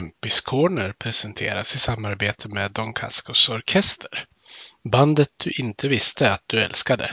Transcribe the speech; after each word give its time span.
Kempis 0.00 0.40
Corner 0.40 0.92
presenteras 0.92 1.74
i 1.74 1.78
samarbete 1.78 2.48
med 2.48 2.72
Don 2.72 2.92
Cascos 2.92 3.48
Orkester. 3.48 4.24
Bandet 4.92 5.28
du 5.36 5.50
inte 5.50 5.88
visste 5.88 6.32
att 6.32 6.44
du 6.46 6.60
älskade. 6.60 7.10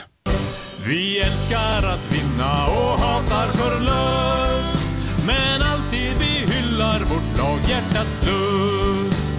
Vi 0.85 1.19
älskar 1.19 1.83
att 1.93 2.11
vinna 2.11 2.65
och 2.65 2.99
hatar 2.99 3.47
förlust 3.47 4.91
Men 5.25 5.61
alltid 5.61 6.13
vi 6.19 6.53
hyllar 6.53 6.99
vårt 6.99 7.37
lag 7.37 7.59
hjärtats 7.69 8.19
lust 8.25 9.31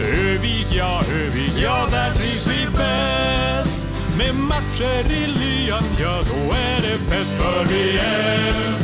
Övik, 0.00 0.66
ja, 0.70 1.02
Övik, 1.12 1.52
ja, 1.62 1.88
där 1.90 2.14
trivs 2.14 2.46
vi 2.46 2.66
bäst 2.66 3.88
Med 4.18 4.34
matcher 4.34 5.12
i 5.12 5.26
lyan, 5.26 5.84
ja, 6.00 6.20
då 6.30 6.56
är 6.56 6.82
det 6.82 6.98
fett 6.98 7.40
För 7.40 7.64
vi 7.64 7.98
älskar 7.98 8.81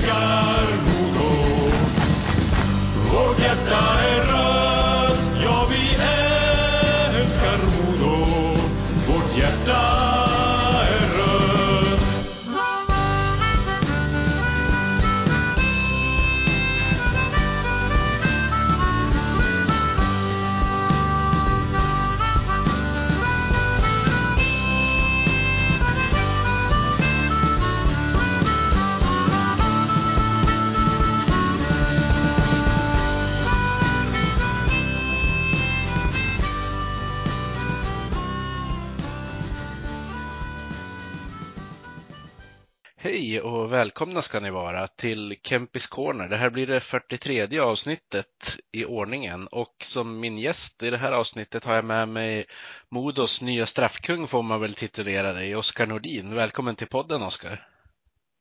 Hej 43.39 43.51
och 43.51 43.73
välkomna 43.73 44.23
ska 44.23 44.41
ni 44.41 44.51
vara 44.51 44.87
till 44.87 45.37
Kempis 45.43 45.87
Corner. 45.87 46.29
Det 46.29 46.37
här 46.37 46.51
blir 46.51 46.67
det 46.67 46.81
43 46.81 47.59
avsnittet 47.59 48.59
i 48.73 48.85
ordningen 48.85 49.49
och 49.53 49.75
som 49.83 50.21
min 50.21 50.39
gäst 50.39 50.83
i 50.83 50.91
det 50.91 50.97
här 50.97 51.13
avsnittet 51.13 51.65
har 51.65 51.75
jag 51.75 51.85
med 51.85 52.09
mig 52.09 52.45
Modos 52.89 53.43
nya 53.43 53.67
straffkung 53.67 54.27
får 54.27 54.43
man 54.43 54.61
väl 54.61 54.75
titulera 54.75 55.33
dig, 55.33 55.57
Oskar 55.57 55.87
Nordin. 55.87 56.35
Välkommen 56.35 56.77
till 56.77 56.87
podden 56.87 57.23
Oskar. 57.23 57.67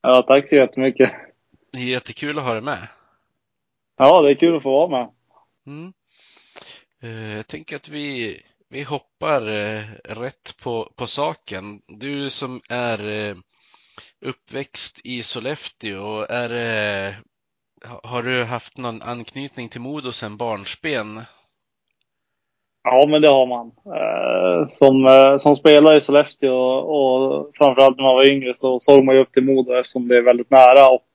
Ja, 0.02 0.24
tack 0.28 0.50
så 0.50 0.56
jättemycket. 0.56 1.12
Det 1.72 1.78
är 1.78 1.84
jättekul 1.84 2.38
att 2.38 2.44
ha 2.44 2.54
dig 2.54 2.62
med. 2.62 2.88
Ja, 3.98 4.22
det 4.22 4.32
är 4.32 4.36
kul 4.36 4.56
att 4.58 4.64
få 4.64 4.88
vara 4.88 4.90
med. 4.90 5.10
Mm. 5.68 5.94
Eh, 7.04 7.38
Jag 7.38 7.48
tänker 7.48 7.76
att 7.76 7.90
vi, 7.90 8.38
vi 8.70 8.84
hoppar 8.84 9.48
eh, 9.48 9.84
rätt 10.04 10.58
på, 10.64 10.90
på 10.96 11.08
saken. 11.08 11.82
Du 11.88 12.30
som 12.30 12.62
är 12.70 13.08
eh, 13.10 13.36
uppväxt 14.26 15.02
i 15.04 15.24
Sollefteå, 15.24 16.26
är, 16.30 16.50
eh, 17.08 17.14
ha- 17.90 18.02
har 18.04 18.24
du 18.24 18.44
haft 18.44 18.78
någon 18.78 19.02
anknytning 19.02 19.70
till 19.70 19.82
Modo 19.82 20.12
sedan 20.12 20.38
barnsben? 20.38 21.22
Ja, 22.84 23.06
men 23.08 23.22
det 23.22 23.30
har 23.30 23.46
man. 23.48 23.72
Eh, 23.86 24.68
som, 24.68 25.06
eh, 25.06 25.38
som 25.38 25.56
spelare 25.56 25.98
i 25.98 26.02
Sollefteå 26.02 26.56
och 26.78 27.52
framförallt 27.56 27.98
när 27.98 28.04
man 28.04 28.16
var 28.16 28.28
yngre 28.28 28.58
så 28.58 28.80
såg 28.80 29.04
man 29.04 29.16
ju 29.16 29.22
upp 29.22 29.32
till 29.32 29.44
Modo 29.44 29.74
eftersom 29.74 30.08
det 30.08 30.18
är 30.18 30.22
väldigt 30.22 30.52
nära 30.52 30.90
och 30.90 31.08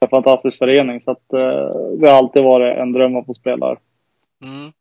en 0.00 0.08
fantastisk 0.08 0.58
förening. 0.58 1.00
Så 1.00 1.10
att 1.10 1.28
det 1.98 2.08
har 2.08 2.18
alltid 2.18 2.42
varit 2.42 2.78
en 2.78 2.92
dröm 2.92 3.16
att 3.16 3.26
få 3.26 3.34
spela 3.34 3.66
här. 3.66 3.78
Mm. 4.42 4.72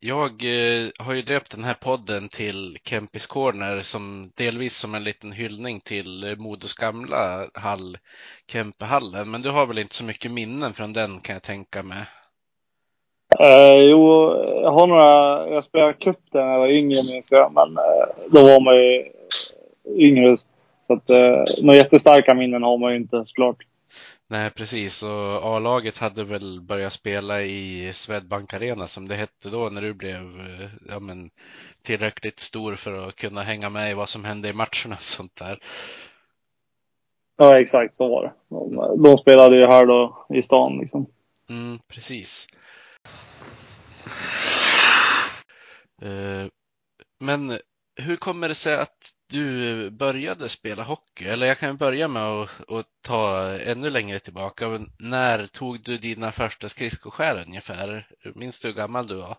Jag 0.00 0.30
eh, 0.30 0.88
har 0.98 1.14
ju 1.14 1.22
döpt 1.22 1.50
den 1.50 1.64
här 1.64 1.74
podden 1.74 2.28
till 2.28 2.78
Kempis 2.84 3.26
Corner 3.26 3.80
som 3.80 4.32
delvis 4.36 4.76
som 4.76 4.94
en 4.94 5.04
liten 5.04 5.32
hyllning 5.32 5.80
till 5.80 6.36
Modos 6.38 6.74
gamla 6.74 7.46
hall, 7.54 7.98
Kempehallen. 8.46 9.30
Men 9.30 9.42
du 9.42 9.50
har 9.50 9.66
väl 9.66 9.78
inte 9.78 9.94
så 9.94 10.04
mycket 10.04 10.30
minnen 10.30 10.72
från 10.72 10.92
den 10.92 11.20
kan 11.20 11.32
jag 11.32 11.42
tänka 11.42 11.82
mig. 11.82 11.98
Eh, 13.40 13.74
jo, 13.74 14.32
jag 14.62 14.72
har 14.72 14.86
några, 14.86 15.48
jag 15.48 15.64
spelade 15.64 15.92
cup 15.92 16.18
där 16.32 16.44
när 16.44 16.52
jag 16.52 16.58
var 16.58 16.68
yngre 16.68 17.12
minns 17.12 17.32
jag, 17.32 17.52
men 17.54 17.76
eh, 17.76 18.08
då 18.30 18.42
var 18.42 18.60
man 18.60 18.76
ju 18.76 19.04
yngre. 20.06 20.36
Så 20.86 20.92
att 20.92 21.10
eh, 21.10 21.44
några 21.62 21.76
jättestarka 21.76 22.34
minnen 22.34 22.62
har 22.62 22.78
man 22.78 22.90
ju 22.90 22.96
inte 22.96 23.24
såklart. 23.26 23.56
Nej, 24.30 24.50
precis. 24.50 25.02
Och 25.02 25.44
A-laget 25.44 25.98
hade 25.98 26.24
väl 26.24 26.60
börjat 26.60 26.92
spela 26.92 27.42
i 27.42 27.92
Swedbank 27.94 28.54
Arena 28.54 28.86
som 28.86 29.08
det 29.08 29.14
hette 29.14 29.50
då 29.50 29.68
när 29.70 29.82
du 29.82 29.94
blev 29.94 30.40
eh, 30.40 30.70
ja, 30.88 31.00
men, 31.00 31.30
tillräckligt 31.82 32.40
stor 32.40 32.76
för 32.76 33.08
att 33.08 33.16
kunna 33.16 33.42
hänga 33.42 33.70
med 33.70 33.90
i 33.90 33.94
vad 33.94 34.08
som 34.08 34.24
hände 34.24 34.48
i 34.48 34.52
matcherna 34.52 34.94
och 34.94 35.02
sånt 35.02 35.36
där. 35.36 35.58
Ja, 37.36 37.60
exakt 37.60 37.96
så 37.96 38.08
var 38.08 38.22
det. 38.22 38.32
De, 38.48 39.02
de 39.02 39.16
spelade 39.16 39.56
ju 39.56 39.66
här 39.66 39.86
då 39.86 40.26
i 40.34 40.42
stan 40.42 40.78
liksom. 40.78 41.06
Mm, 41.48 41.78
precis. 41.88 42.46
Eh, 46.02 46.46
Men 47.20 47.58
hur 47.96 48.16
kommer 48.16 48.48
det 48.48 48.54
sig 48.54 48.74
att 48.74 49.12
du 49.30 49.90
började 49.90 50.48
spela 50.48 50.82
hockey? 50.82 51.24
Eller 51.24 51.46
jag 51.46 51.58
kan 51.58 51.76
börja 51.76 52.08
med 52.08 52.22
att, 52.22 52.70
att 52.70 52.86
ta 53.02 53.52
ännu 53.66 53.90
längre 53.90 54.18
tillbaka. 54.18 54.64
När 54.98 55.46
tog 55.46 55.80
du 55.80 55.96
dina 55.96 56.32
första 56.32 56.68
skridskoskär 56.68 57.44
ungefär? 57.46 58.06
Minns 58.34 58.60
du 58.60 58.68
hur 58.68 58.74
gammal 58.74 59.06
du 59.06 59.14
var? 59.14 59.36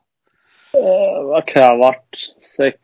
Eh, 0.74 1.24
vad 1.24 1.46
kan 1.46 1.64
jag 1.64 1.70
ha 1.70 1.78
varit? 1.78 2.34
Sex, 2.58 2.82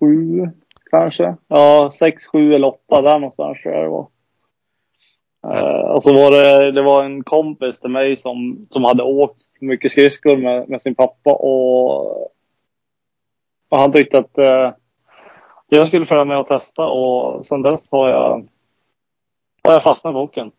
sju 0.00 0.48
kanske? 0.90 1.36
Ja, 1.48 1.90
sex, 1.94 2.26
sju 2.26 2.54
eller 2.54 2.68
åtta 2.68 3.02
där 3.02 3.18
någonstans 3.18 3.62
tror 3.62 3.74
jag 3.74 3.84
det 3.84 3.88
var. 3.88 4.08
Eh, 5.46 5.90
och 5.90 6.02
så 6.02 6.14
var 6.14 6.30
det, 6.30 6.72
det 6.72 6.82
var 6.82 7.04
en 7.04 7.24
kompis 7.24 7.80
till 7.80 7.90
mig 7.90 8.16
som, 8.16 8.66
som 8.70 8.84
hade 8.84 9.02
åkt 9.02 9.60
mycket 9.60 9.90
skridskor 9.90 10.36
med, 10.36 10.68
med 10.68 10.82
sin 10.82 10.94
pappa 10.94 11.32
och, 11.32 12.22
och 13.68 13.78
han 13.78 13.92
tyckte 13.92 14.18
att 14.18 14.38
eh, 14.38 14.72
jag 15.74 15.86
skulle 15.86 16.06
följa 16.06 16.24
med 16.24 16.38
och 16.38 16.46
testa 16.46 16.82
och 16.82 17.46
sedan 17.46 17.62
dess 17.62 17.90
har 17.90 18.08
jag, 18.08 18.48
har 19.64 19.72
jag 19.72 19.82
fastnat 19.82 20.14
på 20.14 20.18
hockeyn. 20.18 20.52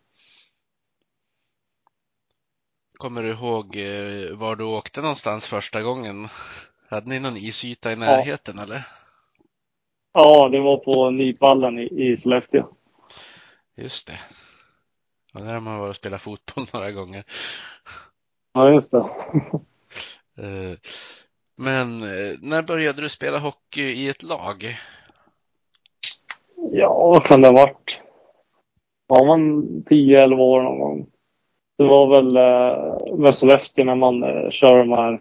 Kommer 2.96 3.22
du 3.22 3.28
ihåg 3.30 3.76
eh, 3.76 4.36
var 4.36 4.56
du 4.56 4.64
åkte 4.64 5.00
någonstans 5.00 5.46
första 5.46 5.82
gången? 5.82 6.28
Hade 6.88 7.08
ni 7.08 7.20
någon 7.20 7.36
isyta 7.36 7.92
i 7.92 7.96
närheten 7.96 8.58
eller? 8.58 8.82
Ja, 10.12 10.48
det 10.48 10.60
var 10.60 10.76
på 10.76 11.10
Nypallen 11.10 11.78
i, 11.78 12.10
i 12.10 12.16
Sollefteå. 12.16 12.66
Just 13.74 14.06
det. 14.06 14.20
Och 15.34 15.40
där 15.40 15.54
har 15.54 15.60
man 15.60 15.78
varit 15.78 15.90
och 15.90 15.96
spelat 15.96 16.22
fotboll 16.22 16.66
några 16.72 16.92
gånger. 16.92 17.24
Ja, 18.52 18.70
just 18.70 18.90
det. 18.90 19.04
Eh, 20.38 20.78
Men 21.56 22.02
eh, 22.02 22.34
när 22.40 22.62
började 22.62 23.02
du 23.02 23.08
spela 23.08 23.38
hockey 23.38 23.82
i 23.82 24.08
ett 24.08 24.22
lag? 24.22 24.78
Ja, 26.72 26.94
vad 26.94 27.24
kan 27.24 27.40
det 27.40 27.48
ha 27.48 27.54
varit? 27.54 28.00
Var 29.06 29.26
man 29.26 29.62
10-11 29.90 30.38
år 30.38 30.62
någon 30.62 30.78
gång? 30.78 31.06
Det 31.78 31.84
var 31.84 32.06
väl 32.06 32.36
eh, 32.36 33.16
med 33.16 33.34
Sollefteå 33.34 33.84
när 33.84 33.94
man 33.94 34.22
eh, 34.22 34.50
kör 34.50 34.78
de 34.78 34.90
här 34.92 35.20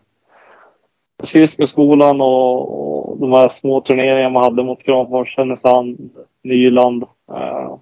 skridskoskolan 1.24 2.22
och, 2.22 3.10
och 3.10 3.18
de 3.20 3.32
här 3.32 3.48
små 3.48 3.82
turneringarna 3.82 4.30
man 4.30 4.44
hade 4.44 4.64
mot 4.64 4.84
Kramfors, 4.84 5.38
Härnösand, 5.38 6.10
Nyland. 6.44 7.04
Eh, 7.04 7.78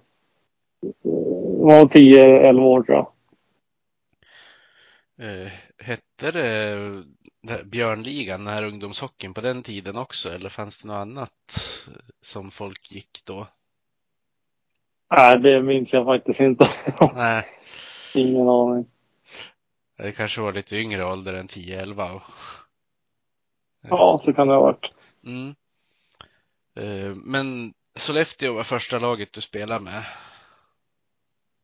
var 1.58 1.84
10-11 1.84 2.62
år 2.62 2.82
tror 2.82 2.96
jag. 2.96 3.06
Eh, 5.18 5.52
hette 5.78 6.30
det, 6.30 6.76
Björnligan, 7.64 8.44
den 8.44 8.54
här 8.54 8.62
ungdomshockeyn 8.64 9.34
på 9.34 9.40
den 9.40 9.62
tiden 9.62 9.96
också? 9.96 10.30
Eller 10.34 10.48
fanns 10.48 10.82
det 10.82 10.88
något 10.88 10.94
annat 10.94 11.58
som 12.20 12.50
folk 12.50 12.92
gick 12.92 13.22
då? 13.24 13.46
Nej, 15.10 15.38
det 15.38 15.62
minns 15.62 15.92
jag 15.92 16.04
faktiskt 16.04 16.40
inte. 16.40 16.68
Nej, 17.14 17.46
Ingen 18.14 18.48
aning. 18.48 18.86
det 19.96 20.12
kanske 20.12 20.40
var 20.40 20.52
lite 20.52 20.76
yngre 20.76 21.04
ålder 21.04 21.34
än 21.34 21.48
10-11. 21.48 22.10
och- 22.14 22.22
Ja, 23.88 24.20
så 24.24 24.32
kan 24.32 24.48
det 24.48 24.54
ha 24.54 24.60
varit. 24.60 24.90
Mm. 25.24 25.54
Eh, 26.74 27.14
Men 27.14 27.74
Sollefteå 27.96 28.52
var 28.54 28.64
första 28.64 28.98
laget 28.98 29.32
du 29.32 29.40
spelade 29.40 29.80
med. 29.84 30.04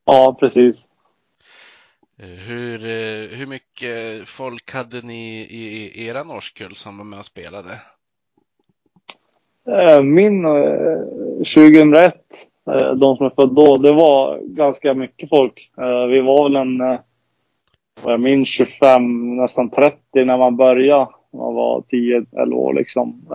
Ja, 0.05 0.37
precis. 0.41 0.91
Eh, 2.23 2.29
hur, 2.29 2.87
eh, 2.87 3.39
hur 3.39 3.47
mycket 3.47 4.29
folk 4.29 4.75
hade 4.75 5.03
ni 5.03 5.41
i, 5.41 5.91
i 5.95 6.07
eran 6.07 6.31
årskull 6.31 6.75
som 6.75 6.99
var 6.99 7.05
med 7.05 7.19
och 7.19 7.25
spelade? 7.25 7.81
Eh, 9.69 10.03
min 10.03 10.43
2001, 11.39 12.15
de 12.97 13.17
som 13.17 13.27
är 13.27 13.31
födda 13.31 13.55
då, 13.55 13.77
det 13.77 13.93
var 13.93 14.39
ganska 14.39 14.95
mycket 14.95 15.29
folk. 15.29 15.71
Vi 16.09 16.21
var 16.21 16.49
väl 16.49 16.57
en 16.57 16.99
vad 18.03 18.13
jag 18.13 18.21
minns 18.21 18.49
25, 18.49 19.37
nästan 19.37 19.71
30 19.71 20.25
när 20.25 20.39
man 20.39 20.57
började. 20.57 21.09
Man 21.33 21.55
var 21.55 21.81
10-11 21.81 22.53
år 22.53 22.75
liksom. 22.75 23.27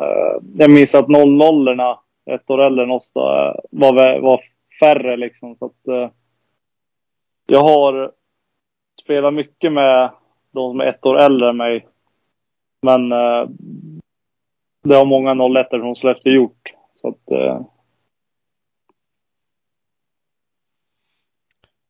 Jag 0.58 0.72
minns 0.72 0.96
att 0.96 1.08
00 1.08 1.80
ett 2.32 2.50
år 2.50 2.62
äldre 2.62 2.84
än 2.84 2.92
oss 2.92 3.12
då, 3.16 3.22
var, 3.72 4.20
var 4.20 4.42
färre 4.80 5.18
liksom. 5.18 5.56
Så 5.56 5.66
att, 5.66 6.12
jag 7.48 7.62
har 7.62 8.12
spelat 9.06 9.34
mycket 9.34 9.74
med 9.74 10.12
de 10.52 10.72
som 10.72 10.80
är 10.80 10.86
ett 10.86 11.06
år 11.06 11.18
äldre 11.18 11.50
än 11.50 11.58
mig. 11.58 11.88
Men 12.82 13.10
det 14.84 14.96
har 14.96 15.06
många 15.06 15.60
01 15.62 15.70
från 15.70 15.96
Sollefteå 15.96 16.34
gjort. 16.34 16.74
Så 16.96 17.08
att, 17.08 17.20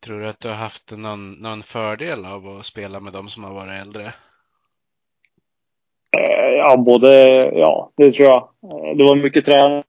Tror 0.05 0.19
du 0.19 0.27
att 0.27 0.39
du 0.39 0.47
har 0.47 0.55
haft 0.55 0.91
någon, 0.91 1.31
någon 1.31 1.63
fördel 1.63 2.25
av 2.25 2.47
att 2.47 2.65
spela 2.65 2.99
med 2.99 3.13
de 3.13 3.27
som 3.27 3.43
har 3.43 3.53
varit 3.53 3.81
äldre? 3.81 4.13
Eh, 6.17 6.49
ja, 6.57 6.77
både, 6.77 7.09
ja, 7.53 7.91
det 7.95 8.11
tror 8.11 8.27
jag. 8.27 8.37
Eh, 8.37 8.97
det 8.97 9.03
var 9.03 9.15
mycket 9.15 9.45
träning. 9.45 9.83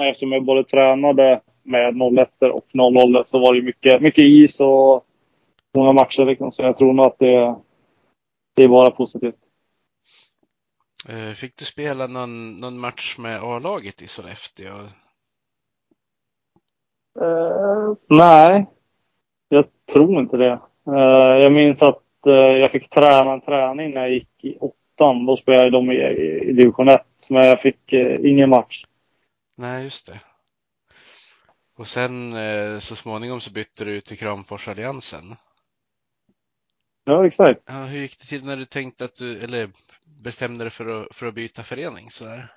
Eftersom 0.00 0.32
jag 0.32 0.44
både 0.44 0.64
tränade 0.64 1.40
med 1.62 1.94
01 2.18 2.42
och 2.52 2.66
00 2.72 3.26
så 3.26 3.38
var 3.38 3.54
det 3.54 3.62
mycket, 3.62 4.02
mycket 4.02 4.24
is 4.24 4.60
och 4.60 5.06
många 5.74 5.92
matcher 5.92 6.24
liksom. 6.24 6.52
Så 6.52 6.62
jag 6.62 6.76
tror 6.76 6.92
nog 6.92 7.06
att 7.06 7.18
det, 7.18 7.56
det 8.54 8.64
är 8.64 8.68
bara 8.68 8.90
positivt. 8.90 9.44
Eh, 11.08 11.32
fick 11.32 11.56
du 11.56 11.64
spela 11.64 12.06
någon, 12.06 12.60
någon 12.60 12.78
match 12.78 13.18
med 13.18 13.42
A-laget 13.42 14.02
i 14.02 14.06
Sollefteå? 14.06 14.74
Uh, 17.20 17.94
nej, 18.08 18.66
jag 19.48 19.64
tror 19.92 20.20
inte 20.20 20.36
det. 20.36 20.60
Uh, 20.88 21.42
jag 21.42 21.52
minns 21.52 21.82
att 21.82 22.02
uh, 22.26 22.32
jag 22.32 22.70
fick 22.70 22.90
träna 22.90 23.32
en 23.32 23.40
träning 23.40 23.94
när 23.94 24.00
jag 24.00 24.10
gick 24.10 24.44
i 24.44 24.58
åttan. 24.58 25.26
Då 25.26 25.36
spelade 25.36 25.70
de 25.70 25.90
i, 25.90 25.94
i, 25.94 26.50
i 26.50 26.52
division 26.52 26.88
1. 26.88 27.02
Men 27.30 27.46
jag 27.46 27.60
fick 27.60 27.92
ingen 28.18 28.50
match. 28.50 28.84
Nej, 29.56 29.84
just 29.84 30.06
det. 30.06 30.20
Och 31.76 31.86
sen 31.86 32.34
så 32.80 32.96
småningom 32.96 33.40
så 33.40 33.52
bytte 33.52 33.84
du 33.84 34.00
till 34.00 34.18
Kramforsalliansen. 34.18 35.36
Ja, 37.04 37.26
exakt. 37.26 37.60
Ja, 37.66 37.84
hur 37.84 37.98
gick 37.98 38.18
det 38.18 38.24
till 38.24 38.44
när 38.44 38.56
du 38.56 38.64
tänkte 38.64 39.04
att 39.04 39.14
du, 39.14 39.38
eller 39.38 39.68
bestämde 40.24 40.64
dig 40.64 40.70
för 40.70 41.02
att, 41.02 41.14
för 41.14 41.26
att 41.26 41.34
byta 41.34 41.62
förening 41.62 42.10
sådär? 42.10 42.50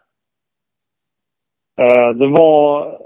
det 2.13 2.27
var 2.27 2.97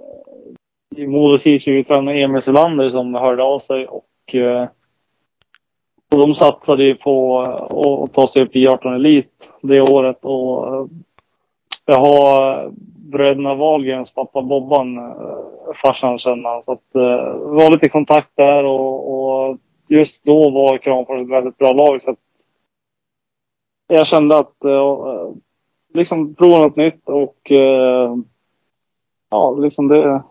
Modo 0.98 1.38
C20-tränaren 1.38 2.24
Emil 2.24 2.42
Selander 2.42 2.90
som 2.90 3.14
hörde 3.14 3.44
av 3.44 3.60
sig 3.60 3.88
och, 3.88 4.36
eh, 4.36 4.68
och 6.12 6.18
de 6.18 6.36
satsade 6.36 6.84
ju 6.84 6.96
på 6.96 7.42
att 8.04 8.14
ta 8.14 8.28
sig 8.28 8.44
upp 8.44 8.56
i 8.56 8.68
18 8.68 8.94
Elit 8.94 9.54
det 9.62 9.82
året 9.82 10.26
och 10.26 10.76
eh, 10.76 10.86
jag 11.86 12.00
har 12.00 12.70
bröderna 13.12 13.56
Wahlgrens 13.56 14.14
pappa 14.14 14.42
Bobban, 14.42 14.98
eh, 14.98 15.74
farsan 15.84 16.20
känner 16.20 16.62
så 16.62 16.72
att 16.72 16.94
det 16.94 17.34
var 17.34 17.72
lite 17.72 17.90
kontakt 17.90 18.32
där 18.36 18.64
och, 18.64 19.14
och 19.14 19.58
just 19.92 20.24
då 20.26 20.50
var 20.50 20.78
Kramfors 20.78 21.22
ett 21.22 21.30
väldigt 21.30 21.58
bra 21.58 21.74
lag 21.74 22.02
så 22.02 22.12
att 22.12 22.20
jag 23.88 24.08
kände 24.08 24.38
att 24.38 24.66
eh, 24.66 24.72
eh, 24.72 25.32
liksom 25.94 26.36
prova 26.36 26.58
något 26.58 26.76
nytt 26.76 27.10
och 27.10 27.52
eh, 27.52 28.16
ja, 29.30 29.56
liksom 29.56 29.88
det 29.88 30.24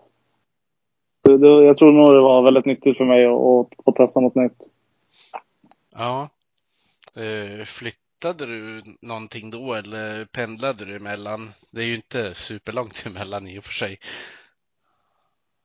det, 1.21 1.47
jag 1.47 1.77
tror 1.77 1.91
nog 1.91 2.13
det 2.13 2.21
var 2.21 2.41
väldigt 2.41 2.65
nyttigt 2.65 2.97
för 2.97 3.05
mig 3.05 3.25
att, 3.25 3.87
att 3.87 3.95
testa 3.95 4.19
något 4.19 4.35
nytt. 4.35 4.71
Ja. 5.91 6.29
Eh, 7.15 7.65
flyttade 7.65 8.45
du 8.45 8.83
någonting 9.01 9.51
då 9.51 9.73
eller 9.73 10.25
pendlade 10.25 10.85
du 10.85 10.95
emellan? 10.95 11.51
Det 11.71 11.81
är 11.81 11.85
ju 11.85 11.95
inte 11.95 12.33
superlångt 12.33 13.03
emellan 13.05 13.47
i 13.47 13.59
och 13.59 13.63
för 13.63 13.73
sig. 13.73 13.99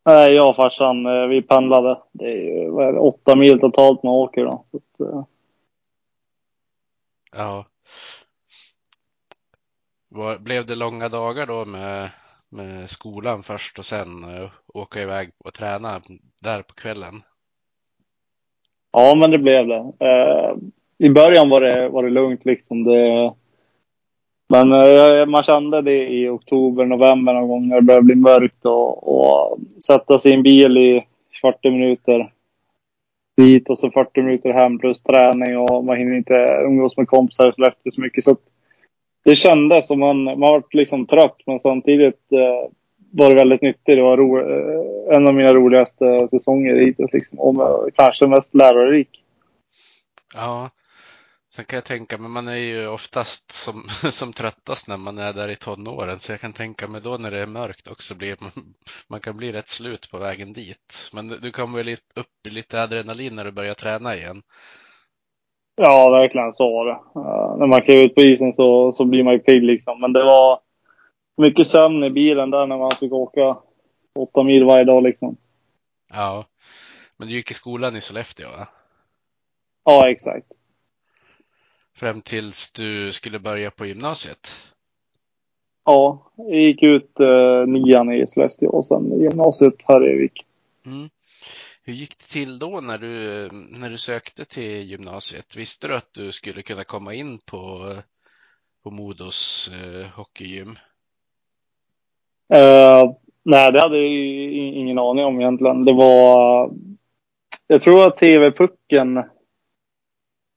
Nej, 0.07 0.33
jag 0.33 0.49
och 0.49 0.57
farsan, 0.57 1.07
eh, 1.07 1.27
vi 1.27 1.43
pendlade. 1.43 1.99
Det 2.13 2.25
är 2.25 2.63
ju 2.63 2.71
vad 2.71 2.89
är 2.89 2.93
det, 2.93 2.99
åtta 2.99 3.37
mil 3.37 3.61
totalt 3.61 4.03
man 4.03 4.15
åker 4.15 4.45
då. 4.45 4.65
Att, 4.73 5.01
eh. 5.01 5.25
Ja. 7.33 7.67
Var, 10.09 10.39
blev 10.39 10.67
det 10.67 10.75
långa 10.75 11.09
dagar 11.09 11.47
då 11.47 11.65
med 11.65 12.11
med 12.57 12.91
skolan 12.91 13.43
först 13.43 13.79
och 13.79 13.85
sen 13.85 14.09
uh, 14.09 14.51
åka 14.75 15.03
iväg 15.03 15.31
och 15.39 15.55
träna 15.55 16.01
där 16.43 16.63
på 16.63 16.75
kvällen? 16.75 17.23
Ja, 18.93 19.15
men 19.17 19.31
det 19.31 19.39
blev 19.39 19.67
det. 19.67 19.81
Uh, 19.81 20.59
I 20.99 21.11
början 21.11 21.49
var 21.49 21.61
det, 21.61 21.89
var 21.89 22.03
det 22.03 22.11
lugnt 22.11 22.45
liksom. 22.45 22.85
Det, 22.85 23.35
men 24.49 24.73
eh, 24.73 25.27
man 25.27 25.43
kände 25.43 25.83
det 25.83 26.09
i 26.09 26.29
oktober, 26.29 26.85
november 26.85 27.33
någon 27.35 27.49
gång 27.49 27.69
när 27.69 27.77
det 27.77 27.83
började 27.83 28.05
bli 28.05 28.15
mörkt 28.15 28.65
och, 28.65 29.09
och 29.09 29.59
sätta 29.87 30.19
sig 30.19 30.31
i 30.31 30.35
en 30.35 30.43
bil 30.43 30.77
i 30.77 31.07
40 31.41 31.71
minuter 31.71 32.33
dit 33.37 33.71
och 33.71 33.79
så 33.79 33.91
40 33.91 34.23
minuter 34.23 34.53
hem 34.53 34.79
plus 34.79 35.03
träning 35.03 35.59
och 35.59 35.85
man 35.85 35.97
hinner 35.97 36.17
inte 36.17 36.63
umgås 36.65 36.97
med 36.97 37.09
kompisar 37.09 37.53
så 37.53 37.65
efter 37.65 37.91
så 37.91 38.01
mycket. 38.01 38.25
Så 38.25 38.37
det 39.25 39.35
kändes 39.35 39.87
som 39.87 40.01
man, 40.01 40.25
man 40.25 40.41
var 40.41 40.63
liksom 40.71 41.07
trött 41.07 41.37
men 41.47 41.61
samtidigt 41.61 42.33
eh, 42.33 42.71
var 43.13 43.31
det 43.31 43.37
väldigt 43.37 43.63
nyttigt. 43.63 43.97
Det 43.97 44.03
var 44.03 44.17
ro, 44.17 44.39
eh, 44.39 45.17
en 45.17 45.29
av 45.29 45.35
mina 45.35 45.55
roligaste 45.55 46.29
säsonger 46.31 46.75
hittills 46.75 47.13
liksom, 47.13 47.39
och 47.39 47.89
kanske 47.95 48.27
mest 48.27 48.55
lärorik. 48.55 49.23
Ja, 50.35 50.71
sen 51.57 51.65
kan 51.65 51.77
jag 51.77 51.85
tänka 51.85 52.19
mig, 52.19 52.31
man 52.31 52.49
är 52.49 52.57
ju 52.57 52.89
oftast 52.89 53.53
som, 53.53 53.83
som 54.11 54.33
tröttast 54.33 54.89
när 54.89 54.97
man 54.97 55.19
är 55.19 55.33
där 55.33 55.49
i 55.49 55.57
tonåren 55.57 56.19
så 56.19 56.33
jag 56.33 56.41
kan 56.41 56.53
tänka 56.53 56.89
mig 56.89 57.01
då 57.05 57.17
när 57.17 57.31
det 57.31 57.39
är 57.39 57.47
mörkt 57.47 57.91
också 57.91 58.15
blir 58.15 58.37
man, 58.41 58.51
man 59.09 59.21
kan 59.21 59.37
bli 59.37 59.53
rätt 59.53 59.69
slut 59.69 60.11
på 60.11 60.19
vägen 60.19 60.53
dit. 60.53 61.11
Men 61.13 61.29
du 61.29 61.51
kommer 61.51 61.83
väl 61.83 61.97
upp 62.15 62.47
i 62.49 62.51
lite 62.51 62.83
adrenalin 62.83 63.37
när 63.37 63.45
du 63.45 63.53
börjar 63.53 63.75
träna 63.75 64.17
igen? 64.17 64.43
Ja, 65.77 66.11
verkligen 66.11 66.53
så 66.53 66.73
var 66.73 66.87
det. 66.87 67.21
Uh, 67.21 67.59
när 67.59 67.67
man 67.67 67.83
klev 67.83 67.99
ut 67.99 68.15
på 68.15 68.21
isen 68.21 68.55
så, 68.55 68.93
så 68.93 69.05
blir 69.05 69.25
man 69.25 69.33
ju 69.33 69.39
pigg 69.39 69.63
liksom. 69.63 70.01
Men 70.01 70.13
det 70.13 70.25
var 70.25 70.61
mycket 71.37 71.67
sömn 71.67 72.05
i 72.05 72.11
bilen 72.11 72.51
där 72.51 72.67
när 72.67 72.79
man 72.79 72.91
fick 72.91 73.13
åka 73.13 73.57
åtta 74.19 74.43
mil 74.43 74.65
varje 74.65 74.85
dag 74.85 75.03
liksom. 75.03 75.37
Ja, 76.11 76.45
men 77.17 77.29
du 77.29 77.35
gick 77.35 77.51
i 77.51 77.55
skolan 77.55 77.97
i 77.97 78.01
Sollefteå 78.01 78.49
va? 78.49 78.69
Ja, 79.85 80.11
exakt. 80.11 80.56
Fram 81.97 82.23
tills 82.23 82.73
du 82.73 83.13
skulle 83.13 83.39
börja 83.39 83.71
på 83.71 83.87
gymnasiet? 83.87 84.73
Ja, 85.85 86.33
jag 86.37 86.61
gick 86.61 86.83
ut 86.83 87.21
uh, 87.21 87.67
nian 87.67 88.13
i 88.13 88.27
Sollefteå 88.27 88.71
och 88.71 88.87
sen 88.87 89.21
gymnasiet 89.21 89.75
här 89.85 90.11
i 90.11 90.19
Vik. 90.19 90.47
Mm. 90.87 91.09
Hur 91.85 91.93
gick 91.93 92.19
det 92.19 92.33
till 92.33 92.59
då 92.59 92.81
när 92.81 92.99
du, 92.99 93.49
när 93.53 93.91
du 93.91 93.99
sökte 93.99 94.45
till 94.45 94.91
gymnasiet? 94.91 95.57
Visste 95.57 95.89
du 95.89 95.97
att 95.97 96.15
du 96.15 96.33
skulle 96.33 96.63
kunna 96.63 96.85
komma 96.85 97.15
in 97.15 97.39
på, 97.39 97.93
på 98.85 98.91
Modos 98.91 99.71
eh, 99.73 100.07
hockeygym? 100.17 100.69
Uh, 102.55 103.13
nej, 103.43 103.73
det 103.73 103.81
hade 103.81 103.99
jag 103.99 104.13
ingen 104.53 104.99
aning 104.99 105.25
om 105.25 105.41
egentligen. 105.41 105.85
Det 105.85 105.93
var... 105.93 106.71
Jag 107.67 107.83
tror 107.83 108.07
att 108.07 108.19
TV-pucken... 108.19 109.25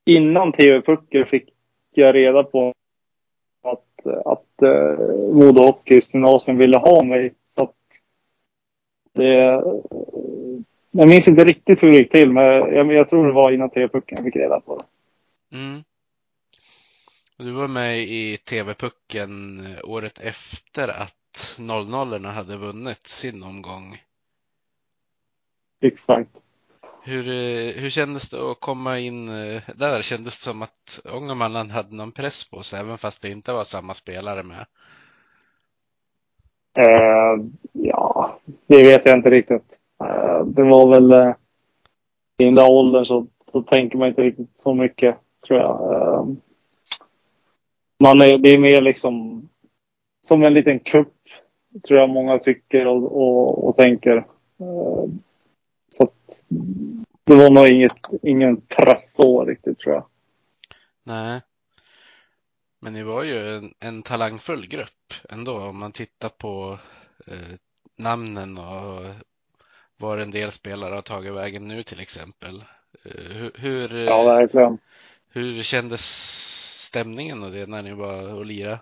Innan 0.09 0.51
TV-pucken 0.51 1.25
fick 1.25 1.49
jag 1.91 2.15
reda 2.15 2.43
på 2.43 2.73
att, 3.63 4.05
att 4.25 4.63
uh, 4.63 4.99
Modo 5.33 5.61
Hockeys 5.61 6.13
gymnasium 6.13 6.57
ville 6.57 6.77
ha 6.77 7.03
mig. 7.03 7.33
Så 7.55 7.63
att 7.63 7.75
det, 9.13 9.61
jag 10.91 11.09
minns 11.09 11.27
inte 11.27 11.45
riktigt 11.45 11.83
hur 11.83 11.91
det 11.91 11.97
gick 11.97 12.11
till, 12.11 12.31
men 12.31 12.43
jag, 12.45 12.93
jag 12.93 13.09
tror 13.09 13.27
det 13.27 13.33
var 13.33 13.51
innan 13.51 13.69
TV-pucken 13.69 14.17
jag 14.17 14.25
fick 14.25 14.35
reda 14.35 14.59
på 14.59 14.77
det. 14.77 14.85
Mm. 15.57 15.83
Du 17.37 17.51
var 17.51 17.67
med 17.67 17.99
i 17.99 18.37
TV-pucken 18.37 19.61
året 19.83 20.19
efter 20.19 20.87
att 20.87 21.55
00 21.59 22.25
hade 22.25 22.57
vunnit 22.57 23.07
sin 23.07 23.43
omgång. 23.43 23.97
Exakt. 25.81 26.31
Hur, 27.09 27.29
eh, 27.29 27.81
hur 27.81 27.89
kändes 27.89 28.29
det 28.29 28.51
att 28.51 28.59
komma 28.59 28.99
in 28.99 29.29
eh, 29.29 29.61
där? 29.75 30.01
Kändes 30.01 30.39
det 30.39 30.43
som 30.43 30.61
att 30.61 30.99
Ångermanland 31.13 31.71
hade 31.71 31.95
någon 31.95 32.11
press 32.11 32.49
på 32.49 32.63
sig 32.63 32.79
även 32.79 32.97
fast 32.97 33.21
det 33.21 33.29
inte 33.29 33.51
var 33.51 33.63
samma 33.63 33.93
spelare 33.93 34.43
med? 34.43 34.65
Eh, 36.77 37.45
ja, 37.71 38.39
det 38.67 38.83
vet 38.83 39.05
jag 39.05 39.17
inte 39.17 39.29
riktigt. 39.29 39.79
Eh, 40.03 40.45
det 40.45 40.63
var 40.63 40.89
väl 40.89 41.13
eh, 41.13 41.33
i 42.37 42.45
den 42.45 42.55
där 42.55 42.71
åldern 42.71 43.05
så, 43.05 43.27
så 43.45 43.61
tänker 43.61 43.97
man 43.97 44.07
inte 44.07 44.21
riktigt 44.21 44.59
så 44.59 44.73
mycket 44.73 45.17
tror 45.47 45.59
jag. 45.59 45.93
Eh, 45.93 46.25
man 48.03 48.21
är, 48.21 48.37
det 48.37 48.49
är 48.49 48.57
mer 48.57 48.81
liksom 48.81 49.43
som 50.21 50.43
en 50.43 50.53
liten 50.53 50.79
kupp 50.79 51.13
tror 51.87 51.99
jag 51.99 52.09
många 52.09 52.39
tycker 52.39 52.87
och, 52.87 53.03
och, 53.03 53.67
och 53.67 53.75
tänker. 53.75 54.25
så 55.89 56.03
att, 56.03 56.45
det 57.29 57.35
var 57.35 57.49
nog 57.49 57.67
inget, 57.67 57.93
ingen 58.23 58.61
så 58.99 59.45
riktigt 59.45 59.79
tror 59.79 59.95
jag. 59.95 60.05
Nej. 61.03 61.41
Men 62.79 62.93
ni 62.93 63.03
var 63.03 63.23
ju 63.23 63.55
en, 63.55 63.73
en 63.79 64.03
talangfull 64.03 64.67
grupp 64.67 65.13
ändå 65.29 65.59
om 65.59 65.79
man 65.79 65.91
tittar 65.91 66.29
på 66.29 66.79
eh, 67.27 67.55
namnen 67.97 68.57
och 68.57 69.01
var 69.97 70.17
en 70.17 70.31
del 70.31 70.51
spelare 70.51 70.95
har 70.95 71.01
tagit 71.01 71.33
vägen 71.33 71.67
nu 71.67 71.83
till 71.83 71.99
exempel. 71.99 72.63
Eh, 73.05 73.31
hur, 73.35 73.51
hur, 73.55 73.89
Ja, 74.07 74.23
verkligen. 74.23 74.77
hur 75.29 75.63
kändes 75.63 76.01
stämningen 76.87 77.43
och 77.43 77.51
det 77.51 77.67
när 77.69 77.83
ni 77.83 77.93
var 77.93 78.33
och 78.33 78.45
lirade? 78.45 78.79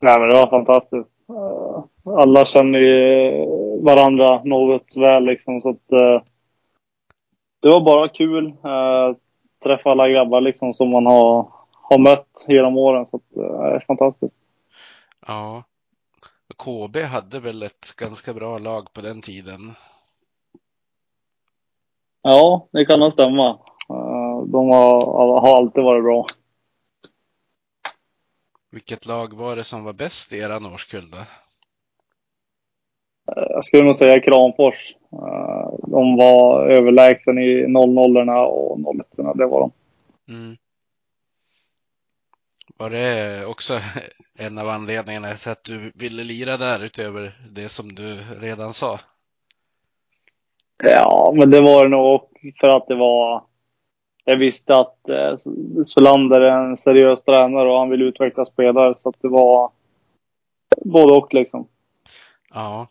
Nej, 0.00 0.20
men 0.20 0.28
det 0.28 0.34
var 0.34 0.50
fantastiskt. 0.50 1.08
Eh, 1.28 1.84
Alla 2.12 2.44
känner 2.44 2.78
ju 2.78 3.30
varandra 3.84 4.42
något 4.44 4.96
väl 4.96 5.24
liksom, 5.24 5.60
så 5.60 5.70
att 5.70 5.92
eh, 5.92 6.22
det 7.60 7.68
var 7.68 7.80
bara 7.80 8.08
kul. 8.08 8.46
Uh, 8.46 9.16
träffa 9.62 9.90
alla 9.90 10.08
grabbar 10.08 10.40
liksom 10.40 10.74
som 10.74 10.88
man 10.88 11.06
har, 11.06 11.52
har 11.72 11.98
mött 11.98 12.44
genom 12.48 12.76
åren, 12.76 13.06
så 13.06 13.16
att, 13.16 13.36
eh, 13.36 13.62
det 13.62 13.76
är 13.76 13.84
fantastiskt. 13.86 14.36
Ja. 15.26 15.64
KB 16.56 16.96
hade 16.96 17.40
väl 17.40 17.62
ett 17.62 17.96
ganska 17.96 18.34
bra 18.34 18.58
lag 18.58 18.92
på 18.92 19.00
den 19.00 19.22
tiden. 19.22 19.74
Ja, 22.22 22.66
det 22.70 22.84
kan 22.84 23.00
nog 23.00 23.12
stämma. 23.12 23.48
Eh, 23.88 24.42
De 24.46 24.70
har, 24.70 25.40
har 25.40 25.56
alltid 25.56 25.84
varit 25.84 26.04
bra. 26.04 26.26
Vilket 28.70 29.06
lag 29.06 29.34
var 29.34 29.56
det 29.56 29.64
som 29.64 29.84
var 29.84 29.92
bäst 29.92 30.32
i 30.32 30.38
eran 30.38 30.66
årskull 30.66 31.10
då? 31.10 31.18
Jag 33.60 33.64
skulle 33.64 33.84
nog 33.84 33.96
säga 33.96 34.20
Kramfors. 34.20 34.94
Eh, 35.12 35.74
De 35.82 36.16
var 36.16 36.66
överlägsen 36.66 37.38
i 37.38 37.66
00 37.68 38.28
och 38.28 38.78
01 38.96 39.06
det 39.34 39.46
var 39.46 39.60
de. 39.60 39.72
Mm. 40.32 40.56
Var 42.76 42.90
det 42.90 43.46
också 43.46 43.74
en 44.38 44.58
av 44.58 44.68
anledningarna 44.68 45.34
till 45.34 45.50
att 45.50 45.64
du 45.64 45.92
ville 45.94 46.24
lira 46.24 46.56
där 46.56 46.84
utöver 46.84 47.32
det 47.50 47.68
som 47.68 47.94
du 47.94 48.18
redan 48.40 48.72
sa? 48.72 48.98
Ja, 50.82 51.32
men 51.36 51.50
det 51.50 51.60
var 51.60 51.82
det 51.84 51.90
nog 51.90 52.20
för 52.60 52.68
att 52.68 52.86
det 52.88 52.94
var... 52.94 53.44
Jag 54.24 54.36
visste 54.36 54.74
att 54.74 55.08
eh, 55.08 55.36
Solander 55.84 56.40
är 56.40 56.64
en 56.64 56.76
seriös 56.76 57.22
tränare 57.24 57.68
och 57.70 57.78
han 57.78 57.90
vill 57.90 58.02
utveckla 58.02 58.46
spelare 58.46 58.94
så 59.02 59.08
att 59.08 59.22
det 59.22 59.28
var 59.28 59.70
både 60.84 61.14
och 61.14 61.34
liksom. 61.34 61.68
Ja. 62.54 62.86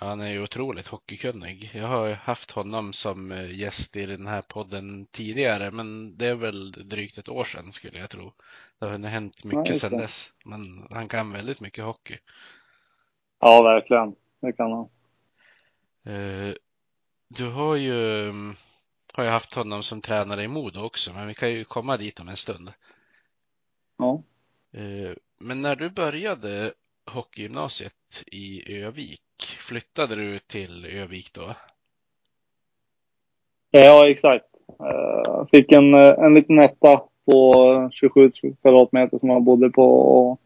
Ja, 0.00 0.06
han 0.06 0.20
är 0.20 0.30
ju 0.30 0.42
otroligt 0.42 0.86
hockeykunnig. 0.86 1.70
Jag 1.74 1.88
har 1.88 2.10
haft 2.12 2.50
honom 2.50 2.92
som 2.92 3.32
eh, 3.32 3.58
gäst 3.58 3.96
i 3.96 4.06
den 4.06 4.26
här 4.26 4.42
podden 4.42 5.06
tidigare, 5.06 5.70
men 5.70 6.16
det 6.16 6.26
är 6.26 6.34
väl 6.34 6.72
drygt 6.72 7.18
ett 7.18 7.28
år 7.28 7.44
sedan 7.44 7.72
skulle 7.72 7.98
jag 7.98 8.10
tro. 8.10 8.32
Det 8.78 8.86
har 8.86 8.98
hänt 8.98 9.44
mycket 9.44 9.68
just 9.68 9.80
sedan 9.80 9.96
dess, 9.96 10.32
men 10.44 10.86
han 10.90 11.08
kan 11.08 11.32
väldigt 11.32 11.60
mycket 11.60 11.84
hockey. 11.84 12.18
Ja, 13.40 13.62
verkligen. 13.62 14.16
Det 14.40 14.52
kan 14.52 14.72
han. 14.72 14.88
Eh, 16.04 16.54
Du 17.28 17.50
har 17.50 17.76
ju, 17.76 18.28
mm, 18.28 18.56
har 19.14 19.24
ju 19.24 19.30
haft 19.30 19.54
honom 19.54 19.82
som 19.82 20.00
tränare 20.02 20.42
i 20.44 20.48
Modo 20.48 20.80
också, 20.80 21.12
men 21.12 21.26
vi 21.28 21.34
kan 21.34 21.50
ju 21.52 21.64
komma 21.64 21.96
dit 21.96 22.20
om 22.20 22.28
en 22.28 22.36
stund. 22.36 22.72
Ja. 23.98 24.24
Eh, 24.72 25.14
Men 25.38 25.62
när 25.62 25.76
du 25.76 25.90
började 25.90 26.72
hockeygymnasiet 27.06 28.24
i 28.26 28.74
Övik, 28.82 29.20
flyttade 29.64 30.14
du 30.14 30.38
till 30.38 30.86
Övik 30.86 31.32
då? 31.32 31.54
Ja, 33.70 34.10
exakt. 34.10 34.46
Jag 34.78 35.48
fick 35.50 35.72
en, 35.72 35.94
eh, 35.94 36.18
en 36.18 36.34
liten 36.34 36.58
etta 36.58 37.02
på 37.24 37.90
27 37.92 38.32
kvadratmeter 38.62 39.18
som 39.18 39.30
jag 39.30 39.42
bodde 39.42 39.70
på. 39.70 40.38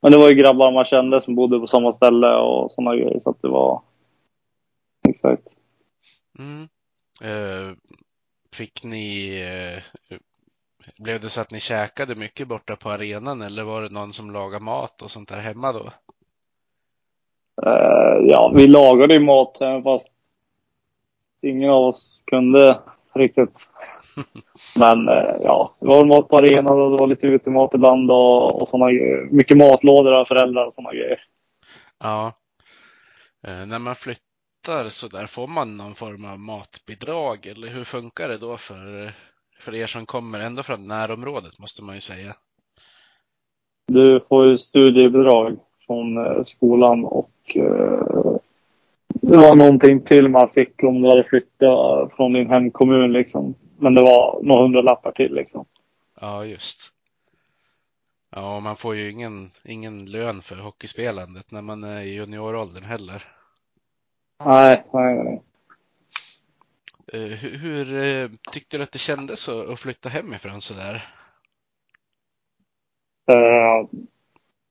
Men 0.00 0.12
det 0.12 0.18
var 0.18 0.28
ju 0.28 0.34
grabbar 0.34 0.72
man 0.72 0.84
kände 0.84 1.20
som 1.20 1.34
bodde 1.34 1.58
på 1.58 1.66
samma 1.66 1.92
ställe 1.92 2.34
och 2.34 2.72
sådana 2.72 2.96
grejer. 2.96 3.20
Så 3.20 3.30
att 3.30 3.42
det 3.42 3.48
var... 3.48 3.82
Exakt. 5.08 5.48
Mm. 6.38 6.68
Eh, 7.22 7.76
Fick 8.54 8.84
ni, 8.84 9.38
eh, 9.40 9.82
blev 10.98 11.20
det 11.20 11.28
så 11.30 11.40
att 11.40 11.50
ni 11.50 11.60
käkade 11.60 12.14
mycket 12.14 12.48
borta 12.48 12.76
på 12.76 12.90
arenan 12.90 13.42
eller 13.42 13.62
var 13.62 13.82
det 13.82 13.88
någon 13.88 14.12
som 14.12 14.30
lagade 14.30 14.64
mat 14.64 15.02
och 15.02 15.10
sånt 15.10 15.28
där 15.28 15.38
hemma 15.38 15.72
då? 15.72 15.92
Eh, 17.66 18.26
ja, 18.26 18.52
vi 18.54 18.66
lagade 18.66 19.14
ju 19.14 19.20
mat 19.20 19.58
fast 19.84 20.18
ingen 21.42 21.70
av 21.70 21.84
oss 21.84 22.24
kunde 22.26 22.80
riktigt. 23.14 23.68
Men 24.78 25.08
eh, 25.08 25.36
ja, 25.40 25.74
det 25.80 25.86
var 25.86 26.04
mat 26.04 26.28
på 26.28 26.36
arenan 26.38 26.80
och 26.80 26.90
det 26.90 26.96
var 26.96 27.06
lite 27.06 27.26
utemat 27.26 27.74
ibland 27.74 28.10
och, 28.10 28.62
och 28.62 28.68
sådana. 28.68 28.92
Mycket 29.30 29.56
matlådor 29.56 30.12
av 30.12 30.24
föräldrar 30.24 30.66
och 30.66 30.74
sådana 30.74 30.92
grejer. 30.92 31.20
Ja. 32.00 32.32
Eh, 33.46 33.66
När 33.66 33.78
man 33.78 33.94
flyttar 33.94 34.88
så 34.88 35.08
där 35.08 35.26
får 35.26 35.46
man 35.46 35.76
någon 35.76 35.94
form 35.94 36.24
av 36.24 36.38
matbidrag 36.38 37.46
eller 37.46 37.68
hur 37.68 37.84
funkar 37.84 38.28
det 38.28 38.38
då 38.38 38.56
för, 38.56 39.12
för 39.60 39.74
er 39.74 39.86
som 39.86 40.06
kommer 40.06 40.40
ändå 40.40 40.62
från 40.62 40.88
närområdet 40.88 41.58
måste 41.58 41.84
man 41.84 41.94
ju 41.94 42.00
säga. 42.00 42.34
Du 43.86 44.24
får 44.28 44.46
ju 44.46 44.58
studiebidrag 44.58 45.58
från 45.86 46.44
skolan 46.44 47.04
och 47.04 47.31
det 49.12 49.36
var 49.36 49.56
någonting 49.56 50.00
till 50.00 50.28
man 50.28 50.50
fick 50.50 50.82
om 50.82 51.02
du 51.02 51.08
hade 51.08 51.24
flyttat 51.24 52.12
från 52.16 52.32
din 52.32 52.50
hemkommun 52.50 53.12
liksom. 53.12 53.54
Men 53.78 53.94
det 53.94 54.02
var 54.02 54.40
några 54.42 54.62
hundralappar 54.62 55.12
till 55.12 55.34
liksom. 55.34 55.64
Ja, 56.20 56.44
just. 56.44 56.92
Ja, 58.30 58.56
och 58.56 58.62
man 58.62 58.76
får 58.76 58.94
ju 58.94 59.10
ingen, 59.10 59.50
ingen 59.64 60.04
lön 60.06 60.42
för 60.42 60.56
hockeyspelandet 60.56 61.50
när 61.50 61.62
man 61.62 61.84
är 61.84 62.00
i 62.00 62.14
junioråldern 62.14 62.84
heller. 62.84 63.24
Nej, 64.44 64.84
nej, 64.92 65.14
nej. 65.24 65.42
Eh, 67.12 67.38
Hur, 67.38 67.58
hur 67.58 68.04
eh, 68.04 68.30
tyckte 68.52 68.76
du 68.76 68.82
att 68.82 68.92
det 68.92 68.98
kändes 68.98 69.48
att 69.48 69.80
flytta 69.80 70.08
hemifrån 70.08 70.60
sådär? 70.60 70.94
Eh, 73.26 73.88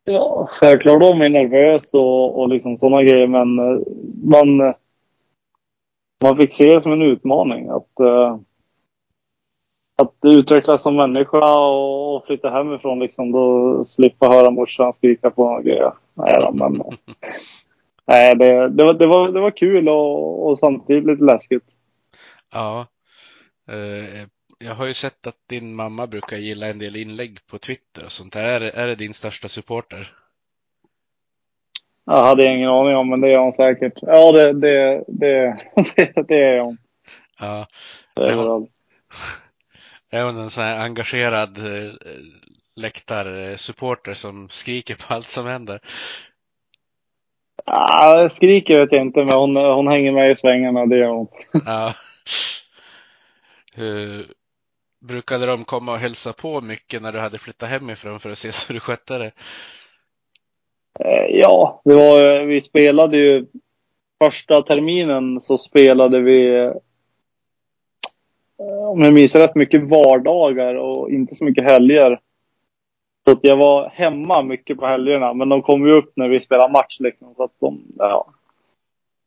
ja, 0.03 0.47
självklart 0.51 1.01
var 1.01 1.15
man 1.15 1.31
nervös 1.31 1.93
och, 1.93 2.39
och 2.39 2.49
liksom 2.49 2.77
sådana 2.77 3.03
grejer, 3.03 3.27
men 3.27 3.59
eh, 3.59 3.81
man, 4.23 4.61
eh, 4.61 4.75
man 6.23 6.37
fick 6.37 6.53
se 6.53 6.73
det 6.73 6.81
som 6.81 6.91
en 6.91 7.01
utmaning 7.01 7.69
att, 7.69 7.99
eh, 7.99 8.37
att 10.01 10.15
utvecklas 10.21 10.83
som 10.83 10.95
människa 10.95 11.59
och, 11.59 12.15
och 12.15 12.25
flytta 12.25 12.49
hemifrån 12.49 12.99
liksom. 12.99 13.31
Då 13.31 13.85
slippa 13.85 14.27
höra 14.27 14.51
morsan 14.51 14.93
skrika 14.93 15.29
på 15.29 15.45
några 15.45 15.61
grejer. 15.61 15.93
Nej, 16.13 16.41
då, 16.41 16.51
men, 16.51 16.73
nej 18.07 18.35
det, 18.35 18.69
det, 18.69 18.83
var, 18.83 18.93
det, 18.93 19.07
var, 19.07 19.29
det 19.31 19.39
var 19.39 19.51
kul 19.51 19.89
och, 19.89 20.47
och 20.47 20.59
samtidigt 20.59 21.05
lite 21.05 21.23
läskigt. 21.23 21.65
Ja. 22.53 22.87
Eh, 23.67 24.27
Jag 24.63 24.75
har 24.75 24.85
ju 24.87 24.93
sett 24.93 25.27
att 25.27 25.47
din 25.49 25.75
mamma 25.75 26.07
brukar 26.07 26.37
gilla 26.37 26.67
en 26.67 26.79
del 26.79 26.95
inlägg 26.95 27.39
på 27.47 27.57
Twitter 27.57 28.05
och 28.05 28.11
sånt 28.11 28.33
där. 28.33 28.61
Är 28.61 28.61
är 28.61 28.87
det 28.87 28.95
din 28.95 29.13
största 29.13 29.47
supporter? 29.47 30.13
Jag 32.05 32.23
hade 32.23 32.53
ingen 32.53 32.69
aning 32.69 32.95
om, 32.95 33.09
men 33.09 33.21
det 33.21 33.33
är 33.33 33.37
hon 33.37 33.53
säkert. 33.53 33.93
Ja, 34.01 34.31
det, 34.31 34.53
det, 34.53 35.03
det, 35.07 35.57
det, 36.27 36.35
är 36.35 36.59
hon. 36.59 36.77
Ja. 37.39 37.67
Det 38.13 38.23
är 38.23 38.29
Ja. 38.29 38.43
hon. 38.53 38.67
Är 40.09 40.23
hon 40.23 40.37
en 40.37 40.49
sån 40.49 40.63
här 40.63 40.85
engagerad 40.85 41.57
eh, 41.57 41.91
läktarsupporter 42.75 44.13
som 44.13 44.49
skriker 44.49 44.95
på 44.95 45.13
allt 45.13 45.27
som 45.27 45.45
händer? 45.45 45.79
Ah, 47.65 48.29
skriker 48.29 48.79
vet 48.79 48.91
jag 48.91 49.01
inte, 49.01 49.19
men 49.25 49.33
hon, 49.35 49.55
hon 49.55 49.87
hänger 49.87 50.11
med 50.11 50.31
i 50.31 50.35
svängarna, 50.35 50.85
det 50.85 50.97
gör 50.97 51.07
hon. 51.07 51.27
Ja. 51.65 51.93
Hur, 53.75 54.25
brukade 55.01 55.45
de 55.45 55.63
komma 55.63 55.91
och 55.91 55.99
hälsa 55.99 56.33
på 56.33 56.61
mycket 56.61 57.01
när 57.01 57.11
du 57.11 57.19
hade 57.19 57.37
flyttat 57.37 57.69
hemifrån 57.69 58.19
för 58.19 58.29
att 58.29 58.37
se 58.37 58.47
hur 58.67 58.73
du 58.73 58.79
skötte 58.79 59.17
det? 59.17 59.31
Eh, 60.99 61.21
Ja, 61.33 61.81
det 61.85 61.93
var, 61.93 62.45
vi 62.45 62.61
spelade 62.61 63.17
ju 63.17 63.45
första 64.23 64.61
terminen 64.61 65.41
så 65.41 65.57
spelade 65.57 66.19
vi 66.19 66.57
eh, 66.57 66.73
om 68.89 69.01
jag 69.01 69.13
minns 69.13 69.35
rätt 69.35 69.55
mycket 69.55 69.83
vardagar 69.83 70.75
och 70.75 71.09
inte 71.09 71.35
så 71.35 71.43
mycket 71.43 71.63
helger. 71.63 72.19
Så 73.25 73.31
att 73.31 73.39
jag 73.41 73.57
var 73.57 73.89
hemma 73.89 74.41
mycket 74.41 74.77
på 74.77 74.87
helgerna, 74.87 75.33
men 75.33 75.49
de 75.49 75.61
kom 75.61 75.85
ju 75.87 75.91
upp 75.91 76.13
när 76.15 76.27
vi 76.27 76.41
spelade 76.41 76.73
match 76.73 76.97
liksom. 76.99 77.33
Så 77.35 77.43
att 77.43 77.59
de, 77.59 77.81
ja. 77.97 78.27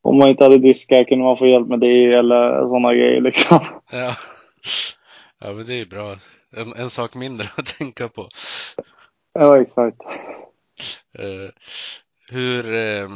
Om 0.01 0.17
man 0.17 0.29
inte 0.29 0.43
hade 0.43 0.57
diskar 0.57 1.03
kunde 1.03 1.23
man 1.23 1.37
få 1.37 1.47
hjälp 1.47 1.67
med 1.67 1.79
det 1.79 2.13
eller 2.13 2.65
sådana 2.67 2.93
grejer 2.93 3.21
liksom. 3.21 3.59
Ja. 3.91 4.15
Ja, 5.45 5.53
men 5.53 5.65
det 5.65 5.73
är 5.73 5.85
bra. 5.85 6.15
En, 6.51 6.73
en 6.73 6.89
sak 6.89 7.15
mindre 7.15 7.47
att 7.57 7.77
tänka 7.77 8.07
på. 8.07 8.27
Ja, 9.33 9.61
exakt. 9.61 10.01
Eh, 11.13 11.49
hur, 12.31 12.73
eh, 12.73 13.09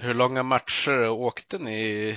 hur 0.00 0.14
långa 0.14 0.42
matcher 0.42 1.08
åkte 1.08 1.58
ni 1.58 2.14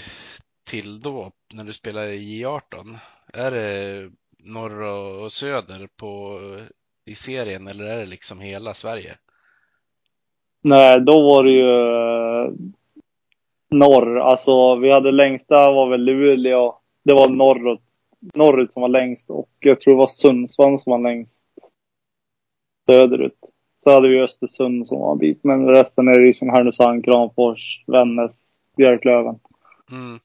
till 0.70 1.02
då 1.02 1.32
när 1.54 1.64
du 1.64 1.74
spelade 1.74 2.14
i 2.14 2.44
J18? 2.44 2.98
Är 3.34 3.52
det 3.52 4.10
norr 4.40 4.82
och 4.82 5.32
söder 5.32 5.88
på, 5.96 6.40
i 7.06 7.16
serien 7.16 7.68
eller 7.68 7.86
är 7.86 7.98
det 7.98 8.06
liksom 8.06 8.40
hela 8.40 8.74
Sverige? 8.74 9.18
Nej, 10.62 11.00
då 11.02 11.22
var 11.22 11.44
det 11.44 11.52
ju 11.52 11.70
eh, 11.70 12.54
norr. 13.70 14.20
Alltså 14.20 14.76
vi 14.76 14.92
hade 14.92 15.12
längsta 15.12 15.72
var 15.72 15.90
väl 15.90 16.02
Luleå. 16.02 16.76
Det 17.04 17.14
var 17.14 17.30
norrut, 17.30 17.82
norrut 18.34 18.74
som 18.74 18.82
var 18.82 18.90
längst 18.90 19.30
och 19.30 19.50
jag 19.60 19.82
tror 19.82 19.94
det 19.94 19.98
var 19.98 20.08
Sundsvall 20.08 20.80
som 20.80 20.92
var 20.92 21.00
längst 21.00 21.44
söderut. 22.90 23.40
Så 23.84 23.92
hade 23.92 24.10
vi 24.10 24.22
Östersund 24.22 24.88
som 24.88 25.00
var 25.00 25.12
en 25.12 25.18
bit, 25.18 25.44
men 25.44 25.68
resten 25.68 26.08
är 26.08 26.20
det 26.20 26.34
som 26.34 26.50
Härnösand, 26.50 27.06
Kramfors, 27.06 27.84
Vännäs, 27.88 28.60
Björklöven. 28.78 29.40
Mm. 29.92 30.20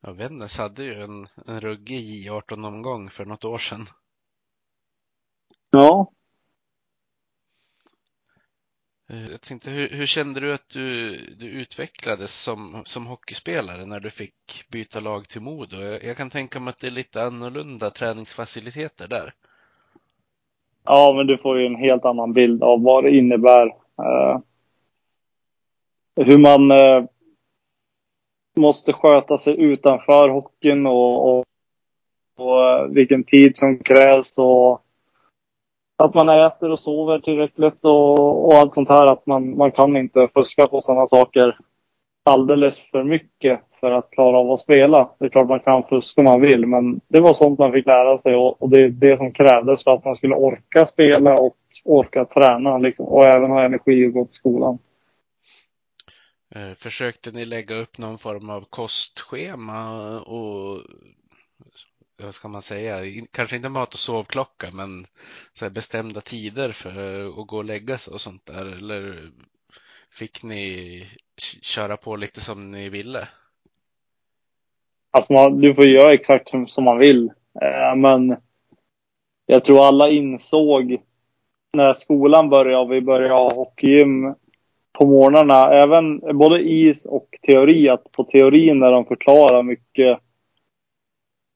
Ja, 0.00 0.12
Vännäs 0.12 0.58
hade 0.58 0.84
ju 0.84 0.94
en, 0.94 1.28
en 1.46 1.60
ruggig 1.60 2.28
J18-omgång 2.28 3.10
för 3.10 3.24
något 3.24 3.44
år 3.44 3.58
sedan. 3.58 3.86
Ja, 5.70 6.12
Jag 9.10 9.40
tänkte, 9.40 9.70
hur, 9.70 9.88
hur 9.88 10.06
kände 10.06 10.40
du 10.40 10.54
att 10.54 10.68
du, 10.68 11.16
du 11.38 11.46
utvecklades 11.50 12.42
som, 12.42 12.82
som 12.84 13.06
hockeyspelare 13.06 13.86
när 13.86 14.00
du 14.00 14.10
fick 14.10 14.64
byta 14.70 15.00
lag 15.00 15.28
till 15.28 15.40
Modo? 15.40 15.76
Jag, 15.76 16.04
jag 16.04 16.16
kan 16.16 16.30
tänka 16.30 16.60
mig 16.60 16.70
att 16.70 16.80
det 16.80 16.86
är 16.86 16.90
lite 16.90 17.22
annorlunda 17.22 17.90
träningsfaciliteter 17.90 19.08
där. 19.08 19.32
ja, 20.84 21.14
men 21.16 21.26
du 21.26 21.38
får 21.38 21.60
ju 21.60 21.66
en 21.66 21.76
helt 21.76 22.04
annan 22.04 22.32
bild 22.32 22.62
av 22.62 22.82
vad 22.82 23.04
det 23.04 23.16
innebär. 23.16 23.66
Eh, 24.02 24.40
hur 26.16 26.38
man 26.38 26.70
eh, 26.70 27.04
måste 28.56 28.92
sköta 28.92 29.38
sig 29.38 29.60
utanför 29.60 30.28
hockeyn 30.28 30.86
och, 30.86 31.38
och, 31.38 31.44
och 32.36 32.70
eh, 32.70 32.86
vilken 32.86 33.24
tid 33.24 33.56
som 33.56 33.78
krävs 33.78 34.38
och 34.38 34.84
att 35.98 36.14
man 36.14 36.28
äter 36.28 36.70
och 36.70 36.78
sover 36.78 37.18
tillräckligt 37.18 37.84
och, 37.84 38.46
och 38.46 38.54
allt 38.54 38.74
sånt 38.74 38.88
här. 38.88 39.06
Att 39.06 39.26
man, 39.26 39.56
man 39.56 39.72
kan 39.72 39.96
inte 39.96 40.28
fuska 40.34 40.66
på 40.66 40.80
sådana 40.80 41.08
saker 41.08 41.58
alldeles 42.22 42.78
för 42.90 43.04
mycket 43.04 43.60
för 43.80 43.90
att 43.90 44.10
klara 44.10 44.38
av 44.38 44.50
att 44.50 44.60
spela. 44.60 45.10
Det 45.18 45.24
är 45.24 45.28
klart 45.28 45.48
man 45.48 45.60
kan 45.60 45.82
fuska 45.82 46.20
om 46.20 46.24
man 46.24 46.40
vill, 46.40 46.66
men 46.66 47.00
det 47.08 47.20
var 47.20 47.34
sånt 47.34 47.58
man 47.58 47.72
fick 47.72 47.86
lära 47.86 48.18
sig 48.18 48.34
och, 48.34 48.62
och 48.62 48.70
det 48.70 48.82
är 48.82 48.88
det 48.88 49.16
som 49.16 49.32
krävdes 49.32 49.84
för 49.84 49.90
att 49.90 50.04
man 50.04 50.16
skulle 50.16 50.34
orka 50.34 50.86
spela 50.86 51.34
och 51.34 51.56
orka 51.84 52.24
träna 52.24 52.78
liksom, 52.78 53.06
och 53.06 53.24
även 53.24 53.50
ha 53.50 53.64
energi 53.64 54.06
att 54.06 54.12
gå 54.12 54.24
till 54.24 54.34
skolan. 54.34 54.78
Eh, 56.54 56.74
försökte 56.76 57.30
ni 57.30 57.44
lägga 57.44 57.74
upp 57.74 57.98
någon 57.98 58.18
form 58.18 58.50
av 58.50 58.64
kostschema 58.70 60.20
och 60.20 60.78
vad 62.22 62.34
ska 62.34 62.48
man 62.48 62.62
säga, 62.62 62.96
kanske 63.30 63.56
inte 63.56 63.68
mat 63.68 63.94
och 63.94 63.98
sovklocka, 63.98 64.70
men 64.72 65.06
så 65.52 65.64
här 65.64 65.70
bestämda 65.70 66.20
tider 66.20 66.72
för 66.72 67.24
att 67.40 67.46
gå 67.46 67.56
och 67.56 67.64
lägga 67.64 67.98
sig 67.98 68.12
och 68.12 68.20
sånt 68.20 68.46
där? 68.46 68.66
Eller 68.66 69.30
fick 70.10 70.42
ni 70.42 71.06
köra 71.62 71.96
på 71.96 72.16
lite 72.16 72.40
som 72.40 72.70
ni 72.70 72.88
ville? 72.88 73.28
Alltså 75.10 75.32
man, 75.32 75.60
du 75.60 75.74
får 75.74 75.86
göra 75.86 76.14
exakt 76.14 76.48
som, 76.66 76.84
man 76.84 76.98
vill. 76.98 77.30
Eh, 77.62 77.96
men 77.96 78.36
jag 79.46 79.64
tror 79.64 79.86
alla 79.86 80.08
insåg 80.08 81.02
när 81.72 81.92
skolan 81.92 82.50
började 82.50 82.82
och 82.82 82.92
vi 82.92 83.00
började 83.00 83.34
ha 83.34 83.54
hockeygym 83.54 84.34
på 84.92 85.06
morgnarna, 85.06 85.72
även 85.82 86.38
både 86.38 86.60
is 86.60 87.06
och 87.06 87.28
teori, 87.42 87.88
att 87.88 88.12
på 88.12 88.24
teorin 88.24 88.78
när 88.78 88.92
de 88.92 89.04
förklarar 89.04 89.62
mycket 89.62 90.18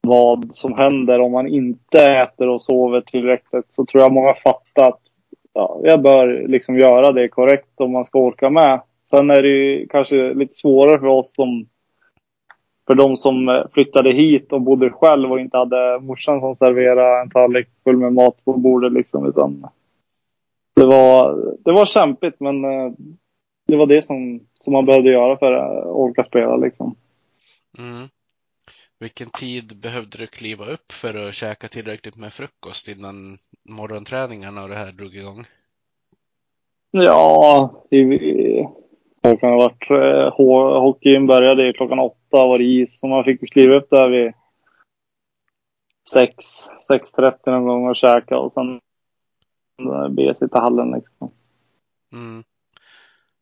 vad 0.07 0.55
som 0.55 0.75
händer 0.75 1.21
om 1.21 1.33
man 1.33 1.47
inte 1.47 2.05
äter 2.05 2.49
och 2.49 2.63
sover 2.63 3.01
tillräckligt 3.01 3.73
så 3.73 3.85
tror 3.85 4.03
jag 4.03 4.13
många 4.13 4.35
fattar 4.35 4.89
att 4.89 5.01
ja, 5.53 5.81
jag 5.83 6.03
bör 6.03 6.49
liksom 6.49 6.79
göra 6.79 7.13
det 7.13 7.29
korrekt 7.29 7.81
om 7.81 7.93
man 7.93 8.05
ska 8.05 8.19
orka 8.19 8.51
med. 8.51 8.81
Sen 9.11 9.31
är 9.31 9.43
det 9.43 9.49
ju 9.49 9.87
kanske 9.87 10.35
lite 10.35 10.55
svårare 10.55 10.99
för 10.99 11.07
oss 11.07 11.35
som 11.35 11.67
för 12.87 12.95
de 12.95 13.17
som 13.17 13.49
eh, 13.49 13.63
flyttade 13.73 14.13
hit 14.13 14.53
och 14.53 14.61
bodde 14.61 14.91
själv 14.91 15.33
och 15.33 15.41
inte 15.41 15.57
hade 15.57 16.01
morsan 16.01 16.41
som 16.41 16.55
serverade 16.55 17.21
en 17.21 17.31
tallrik 17.31 17.69
full 17.85 17.97
med 17.97 18.13
mat 18.13 18.45
på 18.45 18.53
bordet 18.53 18.93
liksom. 18.93 19.27
Utan 19.27 19.67
det 20.77 20.87
var, 20.87 21.35
det 21.65 21.73
var 21.73 21.85
kämpigt 21.85 22.41
men 22.41 22.65
eh, 22.65 22.93
det 23.67 23.77
var 23.77 23.87
det 23.87 24.03
som, 24.03 24.41
som 24.61 24.73
man 24.73 24.87
behövde 24.87 25.11
göra 25.11 25.37
för 25.37 25.53
att 25.53 25.87
orka 25.87 26.25
spela 26.25 26.57
liksom. 26.57 26.95
Mm. 27.79 28.09
Vilken 29.03 29.31
tid 29.31 29.81
behövde 29.81 30.19
du 30.19 30.27
kliva 30.27 30.65
upp 30.65 30.93
för 30.93 31.29
att 31.29 31.35
käka 31.35 31.69
tillräckligt 31.69 32.17
med 32.17 32.33
frukost 32.33 32.89
innan 32.89 33.39
morgonträningarna 33.69 34.63
och 34.63 34.69
det 34.69 34.75
här 34.75 34.93
drog 34.93 35.15
igång? 35.17 35.45
Ja, 36.91 37.85
vad 39.21 39.41
kan 39.41 39.51
det 39.51 39.57
ha 39.57 39.69
varit? 39.69 39.91
Eh, 39.91 40.37
ho- 40.39 40.81
Hockeyn 40.81 41.27
började 41.27 41.73
klockan 41.73 41.99
åtta 41.99 42.47
var 42.47 42.59
det 42.59 42.65
is 42.65 42.99
så 42.99 43.07
man 43.07 43.25
fick 43.25 43.53
kliva 43.53 43.77
upp 43.77 43.91
där 43.91 44.09
vid 44.09 44.33
sex, 46.13 46.37
6.30 46.91 47.51
någon 47.51 47.65
gång 47.65 47.89
och 47.89 47.97
käka 47.97 48.39
och 48.39 48.53
sen 48.53 48.81
eh, 49.81 50.09
be 50.09 50.35
sitta 50.35 50.59
i 50.59 50.61
hallen 50.61 50.91
liksom. 50.91 51.31
Mm. 52.13 52.45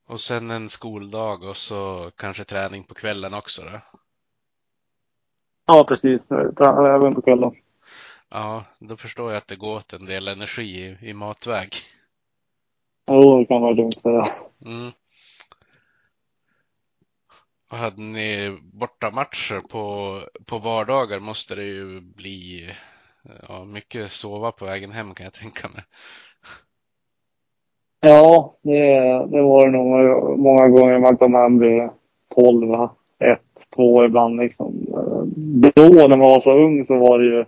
Och 0.07 0.21
sen 0.21 0.51
en 0.51 0.69
skoldag 0.69 1.45
och 1.45 1.57
så 1.57 2.11
kanske 2.17 2.45
träning 2.45 2.85
på 2.85 2.95
kvällen 2.95 3.35
också 3.35 3.63
då? 3.63 4.01
Ja, 5.73 5.85
precis. 5.89 6.31
Även 6.31 7.15
på 7.15 7.23
kvällen. 7.23 7.55
Ja, 8.31 8.65
då 8.79 8.97
förstår 8.97 9.31
jag 9.31 9.37
att 9.37 9.49
det 9.49 9.57
går 9.57 9.77
åt 9.77 9.93
en 9.93 10.05
del 10.05 10.29
energi 10.29 10.63
i, 10.63 11.09
i 11.11 11.15
matväg. 11.15 11.69
Jo, 13.11 13.39
det 13.39 13.47
kan 13.47 13.61
man 13.61 13.75
lugnt 13.75 14.01
säga. 14.01 14.27
Mm. 14.67 14.91
Och 17.71 17.79
hade 17.79 18.03
ni 18.03 18.59
bortamatcher 18.63 19.61
på, 19.61 20.17
på 20.47 20.59
vardagar 20.59 21.21
måste 21.21 21.55
det 21.55 21.65
ju 21.65 22.01
bli 22.01 22.71
ja, 23.49 23.65
mycket 23.65 24.13
sova 24.13 24.53
på 24.53 24.65
vägen 24.65 24.91
hem 24.91 25.15
kan 25.15 25.25
jag 25.25 25.33
tänka 25.33 25.69
mig. 25.69 25.83
Ja, 28.01 28.57
det, 28.63 28.81
det 29.27 29.43
var 29.43 29.67
det 29.67 29.73
nog 29.73 30.39
många 30.39 30.69
gånger 30.69 30.99
man 30.99 31.17
kom 31.17 31.35
hem 31.35 31.59
vid 31.59 31.89
12, 32.35 32.89
1, 33.21 33.41
2 33.77 34.05
ibland 34.05 34.37
liksom. 34.37 34.75
Då 35.75 35.83
när 35.85 36.09
man 36.09 36.21
var 36.21 36.41
så 36.41 36.53
ung 36.53 36.85
så 36.85 36.99
var 36.99 37.19
det 37.19 37.25
ju, 37.25 37.45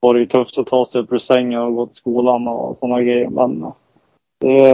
var 0.00 0.14
det 0.14 0.20
ju 0.20 0.26
tufft 0.26 0.58
att 0.58 0.66
ta 0.66 0.86
sig 0.86 1.00
upp 1.00 1.12
ur 1.12 1.18
sängen 1.18 1.60
och 1.60 1.74
gå 1.74 1.86
till 1.86 1.96
skolan 1.96 2.48
och 2.48 2.78
sådana 2.78 3.02
grejer. 3.02 3.28
Men 3.28 3.62
eh, 3.62 3.72
det, 4.38 4.68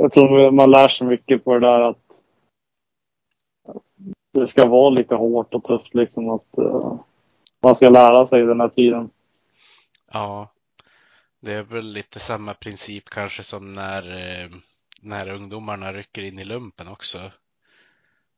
jag 0.00 0.12
tror 0.12 0.50
man 0.50 0.70
lär 0.70 0.88
sig 0.88 1.06
mycket 1.06 1.44
på 1.44 1.54
det 1.54 1.60
där 1.60 1.80
att 1.80 2.24
det 4.32 4.46
ska 4.46 4.66
vara 4.66 4.90
lite 4.90 5.14
hårt 5.14 5.54
och 5.54 5.64
tufft 5.64 5.94
liksom. 5.94 6.30
Att 6.30 6.58
uh, 6.58 6.94
man 7.62 7.76
ska 7.76 7.88
lära 7.88 8.26
sig 8.26 8.42
den 8.42 8.60
här 8.60 8.68
tiden. 8.68 9.10
Ja, 10.12 10.48
det 11.40 11.52
är 11.52 11.62
väl 11.62 11.86
lite 11.86 12.20
samma 12.20 12.54
princip 12.54 13.10
kanske 13.10 13.42
som 13.42 13.74
när, 13.74 14.02
eh, 14.02 14.50
när 15.02 15.30
ungdomarna 15.30 15.92
rycker 15.92 16.22
in 16.22 16.38
i 16.38 16.44
lumpen 16.44 16.88
också. 16.88 17.18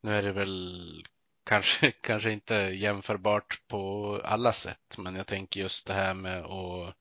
Nu 0.01 0.19
är 0.19 0.23
det 0.23 0.33
väl 0.33 1.05
kanske, 1.45 1.91
kanske 2.01 2.33
inte 2.33 2.55
jämförbart 2.55 3.63
på 3.69 4.21
alla 4.25 4.53
sätt, 4.53 4.99
men 4.99 5.17
jag 5.17 5.27
tänker 5.27 5.61
just 5.61 5.87
det 5.87 5.93
här 5.93 6.15
med 6.15 6.45
att, 6.45 6.95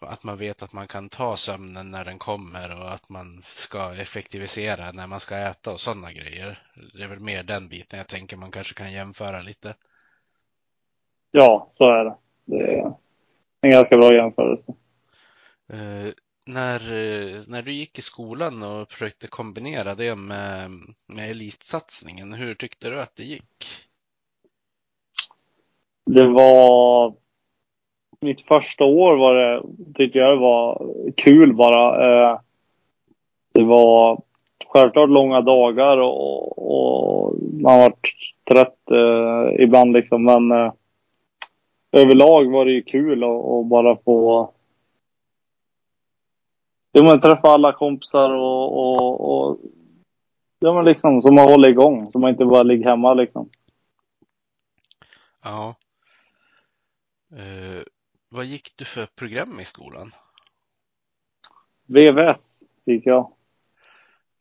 att 0.00 0.22
man 0.22 0.36
vet 0.36 0.62
att 0.62 0.72
man 0.72 0.88
kan 0.88 1.08
ta 1.08 1.36
sömnen 1.36 1.90
när 1.90 2.04
den 2.04 2.18
kommer 2.18 2.80
och 2.80 2.92
att 2.92 3.08
man 3.08 3.42
ska 3.44 3.94
effektivisera 3.94 4.92
när 4.92 5.06
man 5.06 5.20
ska 5.20 5.36
äta 5.36 5.72
och 5.72 5.80
sådana 5.80 6.12
grejer. 6.12 6.58
Det 6.94 7.02
är 7.02 7.08
väl 7.08 7.20
mer 7.20 7.42
den 7.42 7.68
biten 7.68 7.98
jag 7.98 8.08
tänker 8.08 8.36
man 8.36 8.50
kanske 8.50 8.74
kan 8.74 8.92
jämföra 8.92 9.42
lite. 9.42 9.74
Ja, 11.30 11.70
så 11.72 11.84
är 11.84 12.04
det. 12.04 12.16
Det 12.44 12.78
är 12.78 12.94
en 13.60 13.70
ganska 13.70 13.96
bra 13.96 14.14
jämförelse. 14.14 14.74
När, 16.52 16.80
eh, 16.80 17.40
när 17.48 17.62
du 17.62 17.72
gick 17.72 17.98
i 17.98 18.02
skolan 18.02 18.62
och 18.62 18.90
försökte 18.90 19.26
kombinera 19.26 19.94
det 19.94 20.16
med, 20.16 20.70
med 21.06 21.30
elitsatsningen, 21.30 22.32
hur 22.32 22.54
tyckte 22.54 22.90
du 22.90 23.00
att 23.00 23.16
det 23.16 23.24
gick? 23.24 23.64
Det 26.06 26.26
var... 26.26 27.14
Mitt 28.20 28.40
första 28.40 28.84
år 28.84 29.16
var 29.16 29.34
det, 29.34 29.62
tyckte 29.94 30.18
jag 30.18 30.36
det 30.36 30.40
var 30.40 30.92
kul 31.16 31.54
bara. 31.54 31.84
Eh, 32.04 32.40
det 33.52 33.64
var 33.64 34.22
självklart 34.66 35.10
långa 35.10 35.40
dagar 35.40 35.96
och, 35.96 36.58
och 36.58 37.34
man 37.60 37.78
var 37.78 37.92
trött 38.48 38.90
eh, 38.90 39.62
ibland 39.64 39.92
liksom. 39.92 40.24
Men 40.24 40.50
eh, 40.50 40.72
överlag 41.92 42.50
var 42.50 42.64
det 42.64 42.72
ju 42.72 42.82
kul 42.82 43.24
att 43.24 43.66
bara 43.66 43.96
få 43.96 44.50
Jo, 46.92 47.04
men 47.04 47.20
träffa 47.20 47.48
alla 47.48 47.72
kompisar 47.72 48.30
och, 48.30 48.78
och, 48.78 49.20
och 49.30 49.58
ja, 50.58 50.74
men 50.74 50.84
liksom 50.84 51.22
som 51.22 51.38
att 51.38 51.50
hålla 51.50 51.68
igång. 51.68 52.12
Så 52.12 52.18
man 52.18 52.30
inte 52.30 52.44
bara 52.44 52.62
ligger 52.62 52.90
hemma 52.90 53.14
liksom. 53.14 53.48
Ja. 55.42 55.74
Eh, 57.36 57.82
vad 58.28 58.44
gick 58.44 58.72
du 58.76 58.84
för 58.84 59.06
program 59.06 59.60
i 59.60 59.64
skolan? 59.64 60.14
VVS 61.86 62.62
gick 62.84 63.06
jag. 63.06 63.32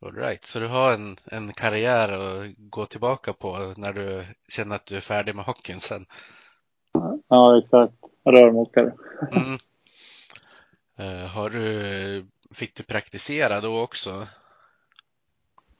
All 0.01 0.15
right, 0.15 0.45
så 0.45 0.59
du 0.59 0.67
har 0.67 0.93
en, 0.93 1.17
en 1.25 1.53
karriär 1.53 2.09
att 2.09 2.55
gå 2.57 2.85
tillbaka 2.85 3.33
på 3.33 3.73
när 3.77 3.93
du 3.93 4.25
känner 4.47 4.75
att 4.75 4.85
du 4.85 4.97
är 4.97 5.01
färdig 5.01 5.35
med 5.35 5.45
hockeyn 5.45 5.79
sen. 5.79 6.05
Ja, 7.27 7.59
exakt. 7.59 7.93
Rörmokare. 8.23 8.93
Mm. 9.31 9.57
Eh, 10.97 11.27
har 11.27 11.49
du, 11.49 12.25
fick 12.53 12.75
du 12.75 12.83
praktisera 12.83 13.61
då 13.61 13.81
också? 13.83 14.27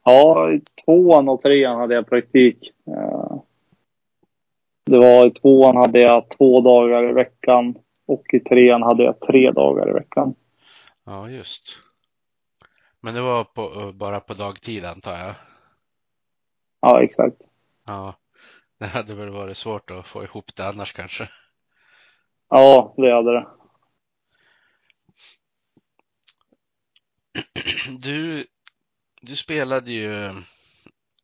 Ja, 0.04 0.52
i 0.52 0.62
tvåan 0.86 1.30
och 1.30 1.42
trean 1.42 1.80
hade 1.80 1.96
jag 1.96 2.10
praktik. 2.10 2.74
Eh, 2.88 3.42
Det 4.86 4.98
var 4.98 5.28
i 5.28 5.32
tvåan 5.32 5.78
hade 5.78 6.00
jag 6.00 6.30
två 6.30 6.62
dagar 6.62 7.10
i 7.10 7.14
veckan 7.14 7.76
och 8.06 8.34
i 8.34 8.40
trean 8.40 8.84
hade 8.84 9.04
jag 9.04 9.20
tre 9.20 9.52
dagar 9.52 9.90
i 9.90 9.94
veckan. 9.94 10.36
Ja, 11.06 11.30
just. 11.30 11.80
Men 13.00 13.14
det 13.14 13.22
var 13.22 13.44
på, 13.44 13.92
bara 13.94 14.20
på 14.20 14.34
dagtid 14.34 14.86
antar 14.86 15.18
jag? 15.18 15.34
Ja, 16.82 17.04
exakt. 17.04 17.36
Ja, 17.86 18.16
det 18.80 18.86
hade 18.86 19.16
väl 19.16 19.30
varit 19.30 19.58
svårt 19.58 19.92
att 19.92 20.08
få 20.08 20.24
ihop 20.24 20.56
det 20.56 20.68
annars 20.68 20.94
kanske. 20.94 21.30
Ja, 22.50 22.94
det 22.98 23.14
hade 23.14 23.32
det. 23.34 23.48
Du, 28.00 28.48
du 29.22 29.36
spelade 29.36 29.92
ju 29.92 30.34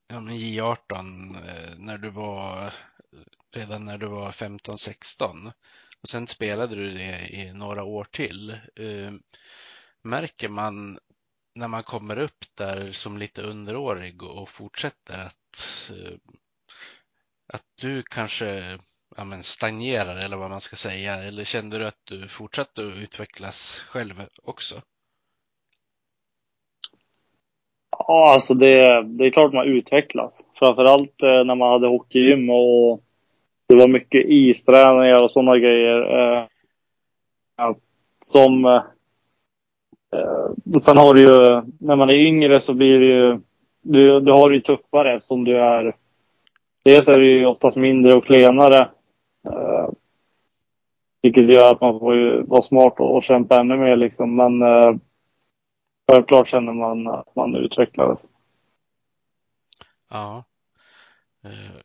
ja, 0.08 0.20
men 0.20 0.36
J18 0.36 1.36
eh, 1.48 1.78
när 1.78 1.98
du 1.98 2.10
var 2.10 2.74
redan 3.56 3.86
när 3.86 3.98
du 3.98 4.08
var 4.08 4.32
15-16 4.32 5.52
och 6.02 6.10
sen 6.10 6.28
spelade 6.28 6.76
du 6.76 6.92
det 6.92 7.30
i 7.30 7.54
några 7.54 7.84
år 7.84 8.08
till. 8.12 8.50
Eh, 8.76 9.14
Märker 10.06 10.50
man 10.50 11.00
när 11.56 11.68
man 11.68 11.84
kommer 11.84 12.20
upp 12.20 12.46
där 12.56 12.92
som 12.92 13.18
lite 13.18 13.42
underårig 13.42 14.24
och 14.24 14.50
fortsätter 14.50 15.20
att, 15.20 15.92
eh, 15.92 16.18
att 17.54 17.64
du 17.82 18.04
kanske 18.04 18.80
ja, 19.18 19.24
men 19.24 19.44
stagnerar 19.44 20.16
eller 20.16 20.38
vad 20.38 20.50
man 20.50 20.62
ska 20.62 20.76
säga? 20.76 21.16
Eller 21.16 21.44
kände 21.44 21.78
du 21.78 21.88
att 21.88 22.06
du 22.06 22.28
fortsatte 22.28 22.88
att 22.88 22.96
utvecklas 22.96 23.80
själv 23.80 24.28
också? 24.44 24.82
Ja, 28.08 28.34
alltså 28.34 28.54
det, 28.54 29.04
det 29.04 29.26
är 29.26 29.32
klart 29.32 29.54
man 29.54 29.68
utvecklas. 29.68 30.46
Framförallt 30.60 31.24
eh, 31.24 31.44
när 31.44 31.56
man 31.56 31.72
hade 31.72 31.88
hockeygym 31.88 32.50
och 32.50 33.02
det 33.68 33.76
var 33.76 33.88
mycket 33.88 34.26
isträningar 34.26 35.22
och 35.22 35.32
sådana 35.32 35.58
grejer. 35.58 36.02
Eh, 36.02 36.46
som... 38.22 38.66
Eh, 38.66 38.84
eh, 40.14 40.80
sen 40.80 40.98
har 40.98 41.14
du 41.14 41.22
ju, 41.22 41.62
när 41.80 41.96
man 41.96 42.10
är 42.10 42.14
yngre 42.14 42.62
så 42.62 42.74
blir 42.74 43.00
det 43.00 43.06
ju... 43.06 43.40
Du, 43.82 44.20
du 44.20 44.32
har 44.32 44.50
det 44.50 44.56
ju 44.56 44.62
tuffare 44.62 45.16
eftersom 45.16 45.44
du 45.44 45.58
är... 45.58 45.96
Dels 46.84 47.08
är 47.08 47.20
du 47.20 47.40
ju 47.40 47.46
oftast 47.46 47.78
mindre 47.78 48.14
och 48.14 48.26
klenare. 48.26 48.88
Eh, 49.48 49.90
vilket 51.22 51.54
gör 51.54 51.72
att 51.72 51.82
man 51.82 52.00
får 52.00 52.16
ju 52.16 52.42
vara 52.42 52.62
smart 52.62 53.00
och, 53.00 53.16
och 53.16 53.24
kämpa 53.24 53.60
ännu 53.60 53.78
mer 53.78 53.96
liksom. 53.96 54.36
Men 54.36 54.62
eh, 54.62 54.96
självklart 56.08 56.48
känner 56.48 56.74
man 56.74 57.08
att 57.08 57.36
man 57.36 57.56
utvecklades. 57.56 58.30
Ja. 60.10 60.44
Eh, 61.44 61.82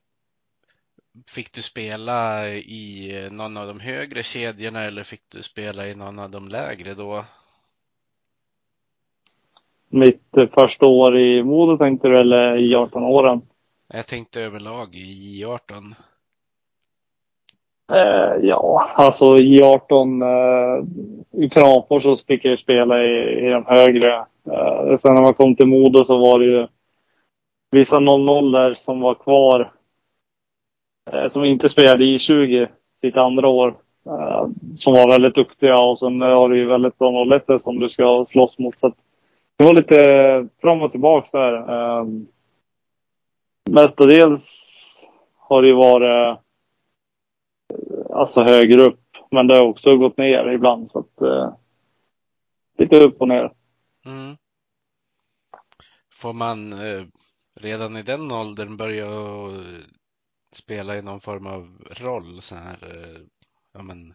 Fick 1.29 1.53
du 1.53 1.63
spela 1.63 2.49
i 2.49 3.29
någon 3.33 3.57
av 3.57 3.67
de 3.67 3.81
högre 3.81 4.23
kedjorna 4.23 4.81
eller 4.83 5.03
fick 5.03 5.23
du 5.29 5.43
spela 5.43 5.87
i 5.87 5.95
någon 5.95 6.19
av 6.19 6.31
de 6.31 6.49
lägre 6.49 6.95
då? 6.95 7.25
Mitt 9.89 10.37
eh, 10.37 10.49
första 10.55 10.87
år 10.87 11.19
i 11.19 11.43
Modo 11.43 11.77
tänkte 11.79 12.09
du, 12.09 12.21
eller 12.21 12.57
i 12.59 12.75
18 12.75 13.03
åren? 13.03 13.43
Jag 13.89 14.07
tänkte 14.07 14.43
överlag 14.43 14.95
i 14.95 15.45
J18. 15.45 15.95
Eh, 17.91 18.37
ja, 18.43 18.91
alltså 18.95 19.37
J18 19.37 20.23
eh, 20.23 20.85
i 21.45 21.51
Kramfors 21.51 22.03
så 22.03 22.17
fick 22.17 22.45
jag 22.45 22.59
spela 22.59 23.05
i, 23.05 23.47
i 23.47 23.49
de 23.49 23.65
högre. 23.67 24.17
Eh, 24.51 24.99
sen 24.99 25.15
när 25.15 25.23
man 25.23 25.35
kom 25.35 25.57
till 25.57 25.67
Modo 25.67 26.05
så 26.05 26.19
var 26.19 26.39
det 26.39 26.45
ju 26.45 26.67
vissa 27.71 27.97
0-0 27.97 28.53
där 28.53 28.75
som 28.75 29.01
var 29.01 29.15
kvar. 29.15 29.73
Eh, 31.13 31.29
som 31.29 31.45
inte 31.45 31.69
spelade 31.69 32.05
i 32.05 32.19
20 32.19 32.69
sitt 33.01 33.17
andra 33.17 33.49
år. 33.49 33.75
Eh, 34.07 34.47
som 34.75 34.93
var 34.93 35.11
väldigt 35.11 35.35
duktiga 35.35 35.79
och 35.79 35.99
sen 35.99 36.21
har 36.21 36.49
du 36.49 36.59
ju 36.59 36.67
väldigt 36.67 36.99
bra 36.99 37.25
01 37.49 37.63
som 37.63 37.79
du 37.79 37.89
ska 37.89 38.27
slåss 38.31 38.59
mot. 38.59 38.79
Så 38.79 38.87
att 38.87 38.97
det 39.57 39.65
var 39.65 39.75
lite 39.75 40.49
fram 40.61 40.83
och 40.83 40.91
tillbaka 40.91 41.29
så 41.29 41.39
här. 41.39 41.55
Eh, 41.55 42.07
mestadels 43.71 44.67
har 45.39 45.63
det 45.63 45.69
ju 45.69 45.75
varit 45.75 46.39
alltså 48.11 48.43
högre 48.43 48.83
upp. 48.83 49.01
Men 49.31 49.47
det 49.47 49.57
har 49.57 49.67
också 49.67 49.97
gått 49.97 50.17
ner 50.17 50.53
ibland. 50.53 50.91
Så 50.91 50.99
att, 50.99 51.21
eh, 51.21 51.55
lite 52.79 52.97
upp 52.97 53.21
och 53.21 53.29
ner. 53.29 53.53
Mm. 54.07 54.37
Får 56.13 56.33
man 56.33 56.73
eh, 56.73 57.05
redan 57.61 57.97
i 57.97 58.03
den 58.03 58.33
åldern 58.33 58.77
börja 58.77 59.07
eh, 59.07 59.81
spela 60.53 60.97
i 60.97 61.03
någon 61.03 61.21
form 61.21 61.47
av 61.47 61.85
roll 62.01 62.43
så 62.43 62.55
här, 62.55 62.79
eh, 62.83 63.21
ja 63.73 63.83
men 63.83 64.15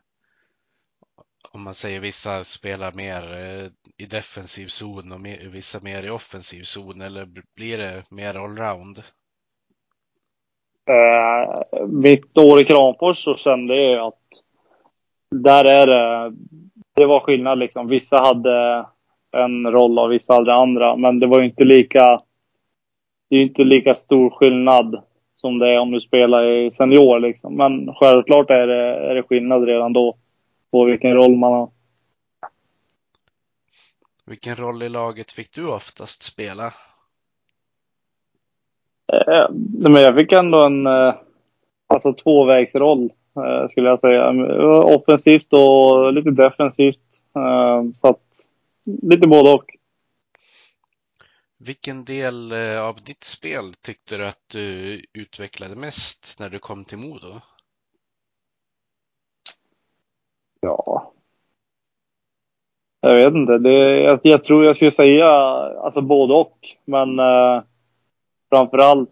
om 1.51 1.61
man 1.61 1.73
säger 1.73 1.99
vissa 1.99 2.43
spelar 2.43 2.93
mer 2.93 3.37
eh, 3.37 3.69
i 3.97 4.05
defensiv 4.05 4.67
zon 4.67 5.11
och 5.11 5.21
mer, 5.21 5.49
vissa 5.49 5.79
mer 5.79 6.03
i 6.03 6.09
offensiv 6.09 6.63
zon 6.63 7.01
eller 7.01 7.25
blir 7.55 7.77
det 7.77 8.03
mer 8.09 8.35
allround? 8.35 9.03
Eh, 10.89 11.85
mitt 11.87 12.37
år 12.37 12.61
i 12.61 12.65
Kramfors 12.65 13.17
så 13.17 13.35
kände 13.35 13.75
jag 13.75 14.07
att 14.07 14.21
där 15.31 15.65
är 15.65 15.87
det, 15.87 16.35
det 16.95 17.05
var 17.05 17.19
skillnad 17.19 17.59
liksom. 17.59 17.87
Vissa 17.87 18.17
hade 18.17 18.85
en 19.31 19.71
roll 19.71 19.99
och 19.99 20.11
vissa 20.11 20.33
hade 20.33 20.53
andra. 20.53 20.95
Men 20.95 21.19
det 21.19 21.27
var 21.27 21.39
ju 21.39 21.45
inte 21.45 21.63
lika, 21.63 22.17
det 23.29 23.35
är 23.35 23.41
inte 23.41 23.63
lika 23.63 23.93
stor 23.93 24.29
skillnad 24.29 25.03
som 25.35 25.59
det 25.59 25.69
är 25.69 25.79
om 25.79 25.91
du 25.91 26.01
spelar 26.01 26.45
i 26.45 26.71
senior 26.71 27.19
liksom. 27.19 27.55
Men 27.55 27.93
självklart 27.93 28.49
är 28.49 28.67
det, 28.67 29.09
är 29.11 29.15
det 29.15 29.23
skillnad 29.23 29.63
redan 29.63 29.93
då 29.93 30.17
på 30.71 30.85
vilken 30.85 31.13
roll 31.13 31.35
man 31.35 31.53
har. 31.53 31.69
Vilken 34.25 34.55
roll 34.55 34.83
i 34.83 34.89
laget 34.89 35.31
fick 35.31 35.51
du 35.51 35.67
oftast 35.67 36.23
spela? 36.23 36.73
Eh, 39.15 39.49
men 39.89 40.01
jag 40.01 40.17
fick 40.17 40.31
ändå 40.31 40.65
en 40.65 40.87
eh, 40.87 41.15
alltså 41.87 42.13
tvåvägsroll 42.13 43.13
eh, 43.35 43.67
skulle 43.69 43.89
jag 43.89 43.99
säga. 43.99 44.29
Offensivt 44.83 45.53
och 45.53 46.13
lite 46.13 46.31
defensivt. 46.31 47.21
Eh, 47.35 47.83
så 47.93 48.07
att 48.07 48.47
lite 49.01 49.27
både 49.27 49.53
och. 49.53 49.65
Vilken 51.57 52.05
del 52.05 52.53
av 52.81 52.95
ditt 53.05 53.23
spel 53.23 53.73
tyckte 53.81 54.17
du 54.17 54.27
att 54.27 54.49
du 54.51 55.01
utvecklade 55.13 55.75
mest 55.75 56.39
när 56.39 56.49
du 56.49 56.59
kom 56.59 56.85
till 56.85 56.97
Modo? 56.97 57.41
Ja. 60.59 61.11
Jag 63.01 63.15
vet 63.15 63.33
inte. 63.33 63.57
Det, 63.57 64.01
jag, 64.01 64.19
jag 64.23 64.43
tror 64.43 64.65
jag 64.65 64.75
skulle 64.75 64.91
säga 64.91 65.27
alltså 65.83 66.01
både 66.01 66.33
och. 66.33 66.57
Men 66.85 67.19
eh, 67.19 67.63
framför 68.55 68.77
allt 68.77 69.09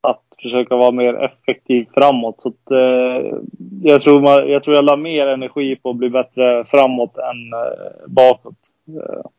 att 0.00 0.22
försöka 0.42 0.76
vara 0.76 0.90
mer 0.90 1.14
effektiv 1.14 1.88
framåt. 1.94 2.42
Så 2.42 2.48
att, 2.48 2.70
eh, 2.70 3.38
jag, 3.82 4.02
tror 4.02 4.20
man, 4.20 4.48
jag 4.48 4.62
tror 4.62 4.76
jag 4.76 4.84
la 4.84 4.96
mer 4.96 5.26
energi 5.26 5.76
på 5.76 5.90
att 5.90 5.96
bli 5.96 6.10
bättre 6.10 6.64
framåt 6.64 7.16
än 7.16 7.52
eh, 7.52 8.06
bakåt. 8.08 8.58
Eh, 8.88 9.30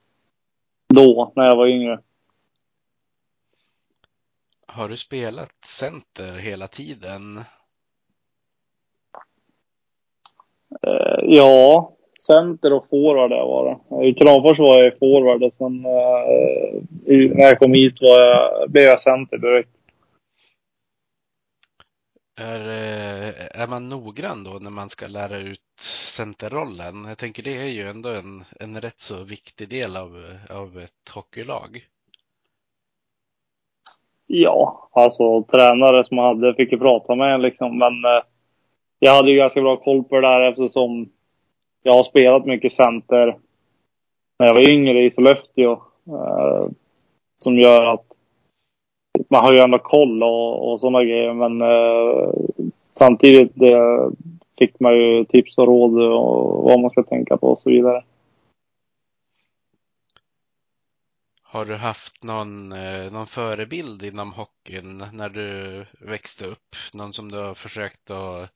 då, 0.88 1.32
när 1.36 1.46
jag 1.46 1.56
var 1.56 1.68
yngre. 1.68 2.00
Har 4.66 4.90
du 4.90 4.98
spelat 4.98 5.66
center 5.66 6.34
hela 6.34 6.68
tiden? 6.68 7.38
Eh, 10.82 11.20
ja, 11.24 11.97
center 12.20 12.74
och 12.74 12.90
forward 12.90 13.32
har 13.32 13.38
jag 13.38 13.48
varit. 13.48 14.08
I 14.08 14.14
Kramfors 14.14 14.60
var 14.60 14.84
jag 14.84 14.98
forward 14.98 15.44
och 15.44 15.54
sen 15.54 15.86
eh, 15.86 16.82
när 17.06 17.44
jag 17.44 17.60
kom 17.60 17.74
hit 17.74 17.96
var 18.02 18.22
jag, 18.22 18.72
blev 18.72 18.84
jag 18.84 19.02
center 19.02 19.38
direkt. 19.38 19.70
Är, 22.40 22.60
eh, 22.60 23.62
är 23.62 23.68
man 23.68 23.90
noggrann 23.90 24.44
då 24.44 24.52
när 24.52 24.72
man 24.72 24.90
ska 24.90 25.08
lära 25.08 25.38
ut 25.38 25.60
centerrollen? 26.16 27.06
Jag 27.08 27.18
tänker 27.18 27.44
det 27.44 27.58
är 27.58 27.70
ju 27.70 27.84
ändå 27.84 28.10
en, 28.10 28.44
en 28.60 28.82
rätt 28.82 29.00
så 29.00 29.24
viktig 29.24 29.70
del 29.70 29.98
av, 29.98 30.38
av 30.50 30.80
ett 30.80 31.10
hockeylag. 31.14 31.88
Ja, 34.28 34.90
alltså 34.92 35.44
tränare 35.44 36.04
som 36.04 36.16
man 36.16 36.26
hade 36.26 36.56
fick 36.56 36.72
ju 36.72 36.80
prata 36.80 37.16
med 37.16 37.34
en 37.34 37.42
liksom. 37.42 37.78
Men 37.78 38.06
eh, 38.06 38.24
jag 39.00 39.16
hade 39.16 39.32
ju 39.32 39.38
ganska 39.38 39.62
bra 39.62 39.78
koll 39.78 40.04
på 40.04 40.16
det 40.16 40.28
där 40.28 40.50
eftersom 40.50 41.10
jag 41.84 41.94
har 41.94 42.04
spelat 42.04 42.46
mycket 42.46 42.74
center 42.74 43.38
när 44.40 44.48
jag 44.48 44.54
var 44.54 44.70
yngre 44.70 45.04
i 45.04 45.12
Sollefteå. 45.12 45.72
Eh, 46.08 46.68
som 47.40 47.60
gör 47.60 47.86
att 47.86 48.06
man 49.30 49.46
har 49.46 49.54
ju 49.54 49.60
ändå 49.60 49.78
koll 49.78 50.24
och, 50.24 50.72
och 50.72 50.80
sådana 50.80 51.04
grejer. 51.04 51.34
Men 51.34 51.62
eh, 51.62 52.30
samtidigt 52.90 53.52
det 53.54 54.10
fick 54.58 54.80
man 54.80 54.96
ju 54.96 55.26
tips 55.26 55.58
och 55.58 55.68
råd 55.68 56.04
och 56.14 56.64
vad 56.64 56.80
man 56.80 56.90
ska 56.90 57.04
tänka 57.04 57.38
på 57.38 57.48
och 57.48 57.60
så 57.60 57.70
vidare. 57.70 58.04
Har 61.58 61.66
du 61.66 61.76
haft 61.76 62.24
någon, 62.24 62.72
eh, 62.72 63.12
någon 63.12 63.28
förebild 63.28 64.04
inom 64.04 64.32
hockeyn 64.32 65.04
när 65.14 65.30
du 65.30 65.86
växte 66.12 66.46
upp? 66.46 66.72
Någon 66.94 67.14
som 67.14 67.32
du 67.32 67.38
har 67.38 67.54
försökt 67.54 68.12
att, 68.12 68.50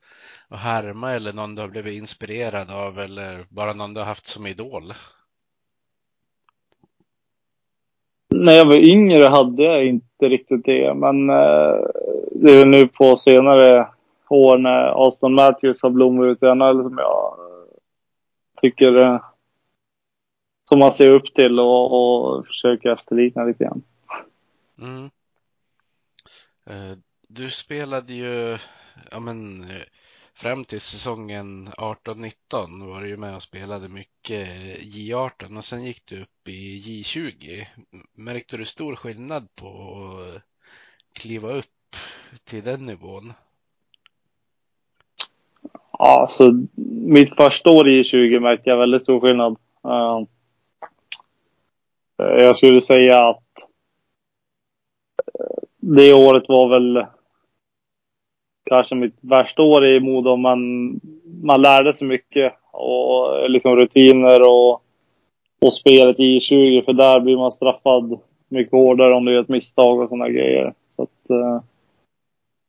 att 0.48 0.58
härma 0.58 1.12
eller 1.12 1.32
någon 1.32 1.54
du 1.54 1.62
har 1.62 1.68
blivit 1.68 1.98
inspirerad 1.98 2.70
av 2.70 2.98
eller 2.98 3.46
bara 3.48 3.72
någon 3.72 3.94
du 3.94 4.00
har 4.00 4.06
haft 4.06 4.26
som 4.26 4.46
idol? 4.46 4.92
När 8.34 8.52
jag 8.52 8.66
var 8.66 8.90
yngre 8.90 9.24
hade 9.24 9.62
jag 9.62 9.86
inte 9.86 10.28
riktigt 10.28 10.64
det, 10.64 10.94
men 10.94 11.30
eh, 11.30 11.76
det 12.30 12.52
är 12.52 12.66
nu 12.66 12.88
på 12.88 13.16
senare 13.16 13.88
år 14.28 14.58
när 14.58 15.08
Aston 15.08 15.34
Matthews 15.34 15.82
har 15.82 15.90
blommat 15.90 16.26
ut 16.26 16.42
i 16.42 16.46
NHL 16.46 16.82
som 16.82 16.98
jag 16.98 17.34
tycker 18.60 18.96
eh, 18.96 19.20
som 20.72 20.78
man 20.78 20.92
ser 20.92 21.08
upp 21.08 21.34
till 21.34 21.60
och, 21.60 21.92
och 21.92 22.46
försöker 22.46 22.92
efterlikna 22.92 23.44
lite 23.44 23.64
grann. 23.64 23.82
Mm. 24.78 25.10
Eh, 26.66 26.98
Du 27.28 27.50
spelade 27.50 28.12
ju, 28.12 28.58
ja 29.10 29.20
men 29.20 29.62
eh, 29.62 29.82
fram 30.34 30.64
till 30.64 30.80
säsongen 30.80 31.68
18-19 31.68 32.86
var 32.86 33.00
du 33.00 33.08
ju 33.08 33.16
med 33.16 33.36
och 33.36 33.42
spelade 33.42 33.88
mycket 33.88 34.48
J18 34.80 35.56
och 35.56 35.64
sen 35.64 35.82
gick 35.84 36.06
du 36.06 36.22
upp 36.22 36.48
i 36.48 36.78
J20. 36.78 37.66
Märkte 38.14 38.56
du 38.56 38.64
stor 38.64 38.96
skillnad 38.96 39.48
på 39.54 39.66
att 39.66 40.42
kliva 41.12 41.50
upp 41.50 41.96
till 42.44 42.62
den 42.62 42.86
nivån? 42.86 43.32
Ja, 45.98 46.20
alltså 46.20 46.52
mitt 47.06 47.36
första 47.36 47.70
år 47.70 47.90
i 47.90 48.04
20 48.04 48.40
märkte 48.40 48.70
jag 48.70 48.76
väldigt 48.76 49.02
stor 49.02 49.20
skillnad. 49.20 49.56
Eh, 52.22 52.44
jag 52.44 52.56
skulle 52.56 52.80
säga 52.80 53.28
att 53.28 53.68
eh, 55.40 55.62
det 55.80 56.14
året 56.14 56.44
var 56.48 56.68
väl 56.68 57.06
kanske 58.64 58.94
mitt 58.94 59.18
värsta 59.20 59.62
år 59.62 59.86
i 59.86 60.00
Modo. 60.00 60.36
Man, 60.36 60.90
man 61.42 61.62
lärde 61.62 61.94
sig 61.94 62.08
mycket 62.08 62.54
och 62.70 63.38
eh, 63.38 63.48
liksom 63.48 63.76
rutiner 63.76 64.50
och, 64.50 64.82
och 65.60 65.72
spelet 65.72 66.20
i 66.20 66.40
20 66.40 66.82
för 66.82 66.92
där 66.92 67.20
blir 67.20 67.36
man 67.36 67.52
straffad 67.52 68.20
mycket 68.48 68.72
hårdare 68.72 69.14
om 69.14 69.24
du 69.24 69.32
gör 69.32 69.42
ett 69.42 69.48
misstag 69.48 70.00
och 70.00 70.08
sådana 70.08 70.28
grejer. 70.28 70.74
Så 70.96 71.02
att, 71.02 71.30
eh, 71.30 71.62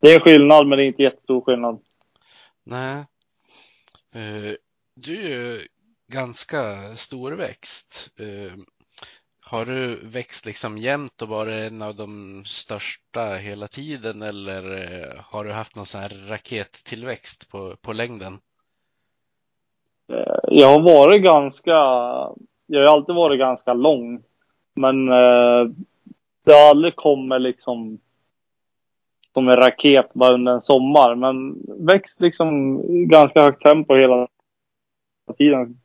det 0.02 0.12
är 0.12 0.20
skillnad, 0.20 0.68
men 0.68 0.78
det 0.78 0.84
är 0.84 0.88
inte 0.88 1.04
jättestor 1.04 1.42
skillnad. 1.42 1.80
Nej. 2.64 3.04
Du 4.96 5.26
är 5.26 5.30
ju 5.30 5.60
ganska 6.12 6.96
storväxt. 6.96 8.10
Har 9.46 9.66
du 9.66 10.00
växt 10.04 10.46
liksom 10.46 10.78
jämnt 10.78 11.22
och 11.22 11.28
varit 11.28 11.72
en 11.72 11.82
av 11.82 11.96
de 11.96 12.44
största 12.46 13.20
hela 13.36 13.68
tiden 13.68 14.22
eller 14.22 14.64
eh, 14.74 15.22
har 15.32 15.46
du 15.46 15.52
haft 15.52 15.76
någon 15.76 15.86
sån 15.86 16.02
här 16.02 16.28
rakettillväxt 16.28 17.52
på, 17.52 17.76
på 17.82 17.94
längden? 17.94 18.40
Eh, 20.14 20.40
Jag 20.48 20.68
har 20.68 20.82
varit 20.82 21.24
ganska, 21.24 21.72
jag 22.68 22.80
har 22.88 22.96
alltid 22.96 23.16
varit 23.16 23.40
ganska 23.40 23.74
lång. 23.74 24.24
Men 24.76 25.08
eh, 25.08 25.66
det 26.46 26.54
har 26.54 26.70
aldrig 26.70 26.96
kommit 26.96 27.42
liksom 27.42 28.00
som 29.34 29.50
en 29.50 29.56
raket 29.56 30.14
bara 30.14 30.34
under 30.34 30.52
en 30.52 30.62
sommar. 30.62 31.16
Men 31.16 31.56
växt 31.86 32.22
liksom 32.22 32.82
ganska 33.08 33.42
högt 33.42 33.64
tempo 33.64 33.96
hela 33.96 34.28
tiden. 35.38 35.80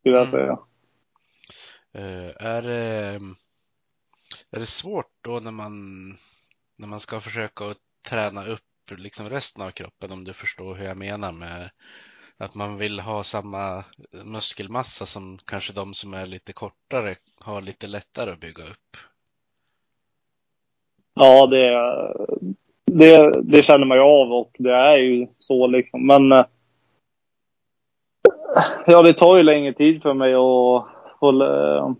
Skulle 0.00 0.16
jag 0.16 0.28
Mm. 0.28 0.32
säga. 0.40 0.52
Eh, 0.52 0.58
Eh, 1.98 2.46
är 2.46 2.62
det, 2.62 3.20
är 4.50 4.60
det 4.60 4.66
svårt 4.66 5.12
då 5.20 5.40
när 5.40 5.50
man, 5.50 6.08
när 6.76 6.88
man 6.88 7.00
ska 7.00 7.20
försöka 7.20 7.64
att 7.64 7.78
träna 8.08 8.46
upp 8.46 8.60
liksom 8.98 9.30
resten 9.30 9.62
av 9.62 9.70
kroppen 9.70 10.12
om 10.12 10.24
du 10.24 10.32
förstår 10.32 10.74
hur 10.74 10.86
jag 10.86 10.96
menar 10.96 11.32
med 11.32 11.70
att 12.36 12.54
man 12.54 12.76
vill 12.76 13.00
ha 13.00 13.22
samma 13.22 13.84
muskelmassa 14.24 15.06
som 15.06 15.38
kanske 15.44 15.72
de 15.72 15.94
som 15.94 16.14
är 16.14 16.26
lite 16.26 16.52
kortare 16.52 17.16
har 17.40 17.60
lite 17.60 17.86
lättare 17.86 18.30
att 18.30 18.40
bygga 18.40 18.62
upp. 18.62 18.96
Ja, 21.14 21.46
det, 21.46 21.70
det, 22.84 23.42
det 23.42 23.62
känner 23.62 23.86
man 23.86 23.98
ju 23.98 24.02
av 24.02 24.32
och 24.32 24.56
det 24.58 24.74
är 24.74 24.96
ju 24.96 25.26
så 25.38 25.66
liksom. 25.66 26.06
Men 26.06 26.32
eh, 26.32 26.44
ja, 28.86 29.02
det 29.02 29.14
tar 29.14 29.36
ju 29.36 29.42
längre 29.42 29.72
tid 29.72 30.02
för 30.02 30.14
mig 30.14 30.34
att 30.34 30.95
håller, 31.20 31.76
eh, 31.76 31.92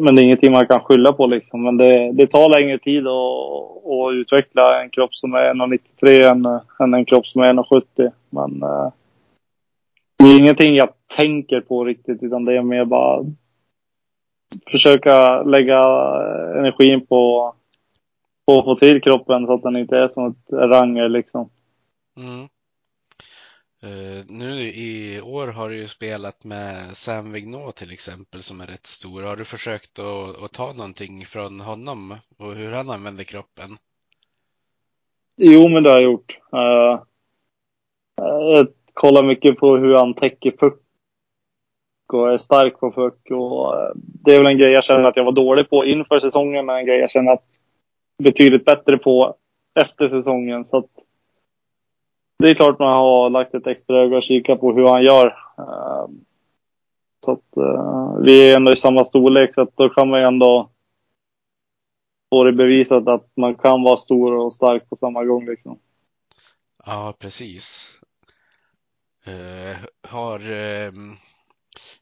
Men 0.00 0.14
det 0.14 0.22
är 0.22 0.24
ingenting 0.24 0.52
man 0.52 0.66
kan 0.66 0.80
skylla 0.80 1.12
på 1.12 1.26
liksom. 1.26 1.62
Men 1.62 1.76
det, 1.76 2.12
det 2.12 2.26
tar 2.26 2.60
längre 2.60 2.78
tid 2.78 3.06
att, 3.06 3.86
att 3.92 4.12
utveckla 4.12 4.82
en 4.82 4.90
kropp 4.90 5.14
som 5.14 5.34
är 5.34 5.54
1,93 5.54 6.30
än, 6.30 6.46
än 6.80 6.94
en 6.94 7.04
kropp 7.04 7.26
som 7.26 7.42
är 7.42 7.52
1,70. 7.52 8.12
Men 8.30 8.62
eh, 8.62 8.92
det 10.18 10.24
är 10.24 10.38
ingenting 10.38 10.74
jag 10.74 10.88
tänker 11.16 11.60
på 11.60 11.84
riktigt 11.84 12.22
utan 12.22 12.44
det 12.44 12.56
är 12.56 12.62
mer 12.62 12.84
bara 12.84 13.24
försöka 14.70 15.42
lägga 15.42 15.82
energin 16.56 17.06
på, 17.06 17.54
på 18.46 18.58
att 18.58 18.64
få 18.64 18.74
till 18.74 19.02
kroppen 19.02 19.46
så 19.46 19.54
att 19.54 19.62
den 19.62 19.76
inte 19.76 19.98
är 19.98 20.08
som 20.08 20.26
ett 20.26 20.52
ranger 20.52 21.08
liksom. 21.08 21.50
Mm. 22.16 22.48
Uh, 23.84 24.24
nu 24.28 24.60
i 24.60 25.20
år 25.20 25.46
har 25.46 25.68
du 25.70 25.76
ju 25.76 25.86
spelat 25.86 26.44
med 26.44 26.96
Sam 26.96 27.32
Vignot 27.32 27.76
till 27.76 27.92
exempel 27.92 28.42
som 28.42 28.60
är 28.60 28.66
rätt 28.66 28.86
stor. 28.86 29.22
Har 29.22 29.36
du 29.36 29.44
försökt 29.44 29.98
att, 29.98 30.42
att 30.42 30.52
ta 30.52 30.72
någonting 30.72 31.26
från 31.26 31.60
honom 31.60 32.14
och 32.38 32.54
hur 32.54 32.72
han 32.72 32.90
använder 32.90 33.24
kroppen? 33.24 33.68
Jo, 35.36 35.68
men 35.68 35.82
det 35.82 35.90
har 35.90 35.96
jag 35.96 36.12
gjort. 36.12 36.38
Uh, 36.54 37.02
jag 38.54 38.66
kollar 38.92 39.22
mycket 39.22 39.58
på 39.58 39.76
hur 39.76 39.94
han 39.94 40.14
täcker 40.14 40.50
puck 40.50 40.82
och 42.12 42.32
är 42.32 42.38
stark 42.38 42.80
på 42.80 42.92
puck. 42.92 43.30
Och, 43.30 43.74
det 43.94 44.34
är 44.34 44.38
väl 44.38 44.52
en 44.52 44.58
grej 44.58 44.72
jag 44.72 44.84
känner 44.84 45.04
att 45.04 45.16
jag 45.16 45.24
var 45.24 45.32
dålig 45.32 45.70
på 45.70 45.84
inför 45.86 46.20
säsongen, 46.20 46.66
men 46.66 46.76
en 46.76 46.86
grej 46.86 46.98
jag 46.98 47.10
känner 47.10 47.32
att 47.32 47.44
betydligt 48.22 48.64
bättre 48.64 48.98
på 48.98 49.36
efter 49.80 50.08
säsongen. 50.08 50.64
Så 50.64 50.78
att 50.78 50.90
det 52.38 52.50
är 52.50 52.54
klart 52.54 52.78
man 52.78 52.92
har 52.92 53.30
lagt 53.30 53.54
ett 53.54 53.66
extra 53.66 54.02
öga 54.02 54.16
och 54.16 54.22
kika 54.22 54.56
på 54.56 54.72
hur 54.72 54.86
han 54.86 55.02
gör. 55.02 55.26
Ehm, 55.58 56.24
så 57.24 57.32
att 57.32 57.56
eh, 57.56 58.16
vi 58.22 58.50
är 58.50 58.56
ändå 58.56 58.72
i 58.72 58.76
samma 58.76 59.04
storlek, 59.04 59.54
så 59.54 59.60
att 59.60 59.76
då 59.76 59.88
kan 59.88 60.08
man 60.08 60.20
ju 60.20 60.26
ändå 60.26 60.70
få 62.30 62.44
det 62.44 62.52
bevisat 62.52 63.08
att 63.08 63.30
man 63.36 63.54
kan 63.54 63.82
vara 63.82 63.96
stor 63.96 64.34
och 64.34 64.54
stark 64.54 64.88
på 64.88 64.96
samma 64.96 65.24
gång 65.24 65.46
liksom. 65.46 65.78
Ja, 66.84 67.14
precis. 67.18 67.94
Uh, 69.28 69.76
har, 70.02 70.50
uh, 70.50 70.92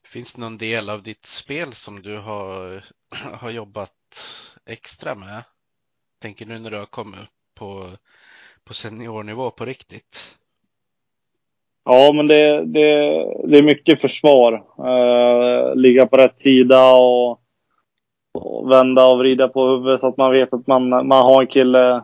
finns 0.03 0.33
det 0.33 0.41
någon 0.41 0.57
del 0.57 0.89
av 0.89 1.03
ditt 1.03 1.25
spel 1.25 1.73
som 1.73 2.01
du 2.01 2.17
har, 2.17 2.83
har 3.33 3.49
jobbat 3.49 3.93
extra 4.65 5.15
med? 5.15 5.43
Tänker 6.19 6.45
nu 6.45 6.59
när 6.59 6.71
du 6.71 6.77
har 6.77 6.85
kommit 6.85 7.19
upp 7.19 7.29
på, 7.53 7.89
på 8.67 8.73
seniornivå 8.73 9.51
på 9.51 9.65
riktigt? 9.65 10.37
Ja, 11.85 12.11
men 12.13 12.27
det, 12.27 12.65
det, 12.65 12.89
det 13.47 13.57
är 13.57 13.63
mycket 13.63 14.01
försvar. 14.01 14.53
Eh, 14.79 15.75
ligga 15.75 16.07
på 16.07 16.17
rätt 16.17 16.41
sida 16.41 16.93
och, 16.93 17.39
och 18.33 18.71
vända 18.71 19.07
och 19.07 19.19
vrida 19.19 19.47
på 19.47 19.67
huvudet 19.67 19.99
så 19.99 20.07
att 20.07 20.17
man 20.17 20.31
vet 20.31 20.53
att 20.53 20.67
man, 20.67 20.89
man 20.89 21.23
har 21.23 21.41
en 21.41 21.47
kille 21.47 22.03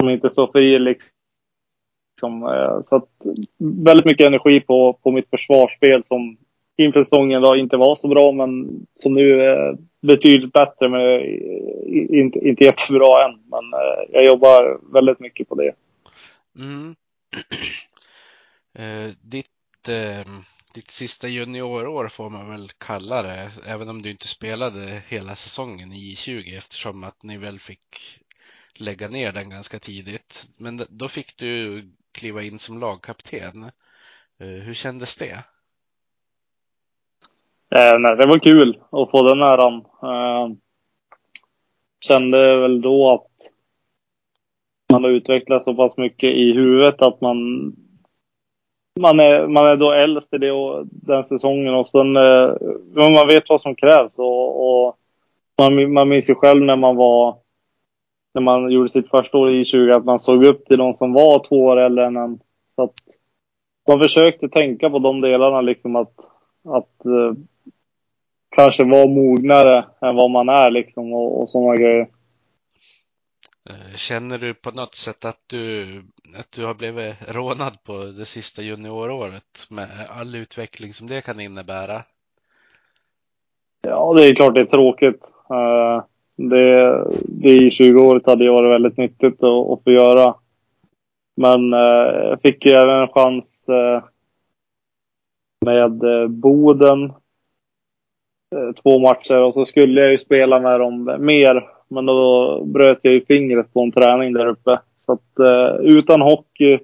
som 0.00 0.10
inte 0.10 0.30
står 0.30 0.52
fri. 0.52 0.78
Liksom. 0.78 2.42
Eh, 2.42 2.80
så 2.84 2.96
att 2.96 3.08
väldigt 3.58 4.04
mycket 4.04 4.26
energi 4.26 4.60
på, 4.60 4.92
på 4.92 5.10
mitt 5.10 5.30
försvarsspel 5.30 6.04
som 6.04 6.36
inför 6.76 7.02
säsongen 7.02 7.42
då 7.42 7.56
inte 7.56 7.76
var 7.76 7.96
så 7.96 8.08
bra, 8.08 8.32
men 8.32 8.68
som 8.96 9.14
nu 9.14 9.42
är 9.42 9.76
betydligt 10.00 10.52
bättre. 10.52 10.88
Men 10.88 11.20
inte, 12.14 12.38
inte 12.38 12.64
jättebra 12.64 13.24
än. 13.24 13.40
Men 13.50 13.80
eh, 13.80 14.04
jag 14.12 14.24
jobbar 14.24 14.92
väldigt 14.92 15.20
mycket 15.20 15.48
på 15.48 15.54
det. 15.54 15.74
Mm. 16.58 16.94
Eh, 18.74 19.10
ditt, 19.22 19.88
eh, 19.88 20.32
ditt 20.74 20.90
sista 20.90 21.28
juniorår 21.28 22.08
får 22.08 22.30
man 22.30 22.50
väl 22.50 22.68
kalla 22.78 23.22
det, 23.22 23.50
även 23.66 23.88
om 23.88 24.02
du 24.02 24.10
inte 24.10 24.28
spelade 24.28 25.02
hela 25.08 25.34
säsongen 25.34 25.92
i 25.92 26.14
20 26.16 26.56
eftersom 26.56 27.04
att 27.04 27.22
ni 27.22 27.38
väl 27.38 27.58
fick 27.58 28.20
lägga 28.74 29.08
ner 29.08 29.32
den 29.32 29.50
ganska 29.50 29.78
tidigt. 29.78 30.46
Men 30.56 30.86
då 30.88 31.08
fick 31.08 31.36
du 31.36 31.82
kliva 32.12 32.42
in 32.42 32.58
som 32.58 32.80
lagkapten. 32.80 33.62
Eh, 34.38 34.46
hur 34.46 34.74
kändes 34.74 35.16
det? 35.16 35.44
Eh, 37.74 37.98
nej, 37.98 38.16
det 38.16 38.26
var 38.26 38.38
kul 38.38 38.78
att 38.90 39.10
få 39.10 39.22
den 39.22 39.42
äran. 39.42 39.74
Eh, 40.02 40.56
kände 42.00 42.56
väl 42.56 42.80
då 42.80 43.12
att 43.12 43.30
man 44.92 45.04
har 45.04 45.10
utvecklats 45.10 45.64
så 45.64 45.74
pass 45.74 45.96
mycket 45.96 46.30
i 46.30 46.52
huvudet 46.52 47.02
att 47.02 47.20
man 47.20 47.36
man 49.00 49.20
är, 49.20 49.46
man 49.46 49.66
är 49.66 49.76
då 49.76 49.92
äldst 49.92 50.34
i 50.34 50.38
det 50.38 50.50
och 50.50 50.86
den 50.86 51.24
säsongen 51.24 51.74
och 51.74 51.88
sen 51.88 52.16
eh, 52.16 52.54
man 52.94 53.28
vet 53.28 53.48
vad 53.48 53.60
som 53.60 53.74
krävs 53.74 54.18
och, 54.18 54.86
och 54.86 54.96
man, 55.58 55.92
man 55.92 56.08
minns 56.08 56.30
ju 56.30 56.34
själv 56.34 56.62
när 56.62 56.76
man 56.76 56.96
var 56.96 57.36
när 58.34 58.42
man 58.42 58.70
gjorde 58.70 58.88
sitt 58.88 59.10
första 59.10 59.38
år 59.38 59.50
i 59.50 59.64
20 59.64 59.92
att 59.92 60.04
man 60.04 60.18
såg 60.20 60.44
upp 60.44 60.64
till 60.64 60.78
de 60.78 60.94
som 60.94 61.12
var 61.12 61.44
två 61.48 61.64
år 61.64 61.76
äldre 61.76 62.06
än 62.06 62.16
en. 62.16 62.40
Så 62.68 62.82
att 62.82 62.94
man 63.88 64.00
försökte 64.00 64.48
tänka 64.48 64.90
på 64.90 64.98
de 64.98 65.20
delarna 65.20 65.60
liksom 65.60 65.96
att, 65.96 66.14
att 66.64 67.04
eh, 67.06 67.32
kanske 68.52 68.84
vara 68.84 69.06
mognare 69.06 69.84
än 70.00 70.16
vad 70.16 70.30
man 70.30 70.48
är 70.48 70.70
liksom 70.70 71.12
och, 71.12 71.42
och 71.42 71.50
sådana 71.50 71.76
grejer. 71.76 72.08
Eh, 73.70 73.96
känner 73.96 74.38
du 74.38 74.54
på 74.54 74.70
något 74.70 74.94
sätt 74.94 75.24
att 75.24 75.40
du, 75.46 75.86
att 76.38 76.52
du 76.56 76.66
har 76.66 76.74
blivit 76.74 77.14
rånad 77.28 77.82
på 77.84 77.92
det 77.92 78.24
sista 78.24 78.62
junioråret 78.62 79.70
med 79.70 79.88
all 80.18 80.34
utveckling 80.34 80.92
som 80.92 81.06
det 81.06 81.20
kan 81.20 81.40
innebära? 81.40 82.02
Ja, 83.82 84.14
det 84.16 84.24
är 84.24 84.34
klart 84.34 84.54
det 84.54 84.60
är 84.60 84.64
tråkigt. 84.64 85.32
Eh, 85.50 86.04
det, 86.36 87.04
det 87.28 87.50
i 87.50 87.68
20-året 87.68 88.26
hade 88.26 88.44
ju 88.44 88.50
varit 88.50 88.72
väldigt 88.72 88.96
nyttigt 88.96 89.42
att, 89.42 89.70
att 89.70 89.84
få 89.84 89.90
göra. 89.90 90.34
Men 91.36 91.72
eh, 91.72 92.28
jag 92.28 92.40
fick 92.42 92.66
ju 92.66 92.72
även 92.72 93.02
en 93.02 93.08
chans 93.08 93.68
med 95.64 96.00
Boden. 96.30 97.12
Eh, 98.52 98.72
två 98.82 98.98
matcher 98.98 99.36
och 99.36 99.54
så 99.54 99.64
skulle 99.64 100.00
jag 100.00 100.10
ju 100.10 100.18
spela 100.18 100.60
med 100.60 100.80
dem 100.80 101.16
mer 101.18 101.68
men 101.88 102.06
då 102.06 102.64
bröt 102.64 102.98
jag 103.02 103.14
ju 103.14 103.24
fingret 103.24 103.72
på 103.72 103.80
en 103.80 103.92
träning 103.92 104.32
där 104.32 104.46
uppe. 104.46 104.74
Så 104.96 105.12
att 105.12 105.38
eh, 105.38 105.74
utan 105.80 106.20
hockey 106.20 106.78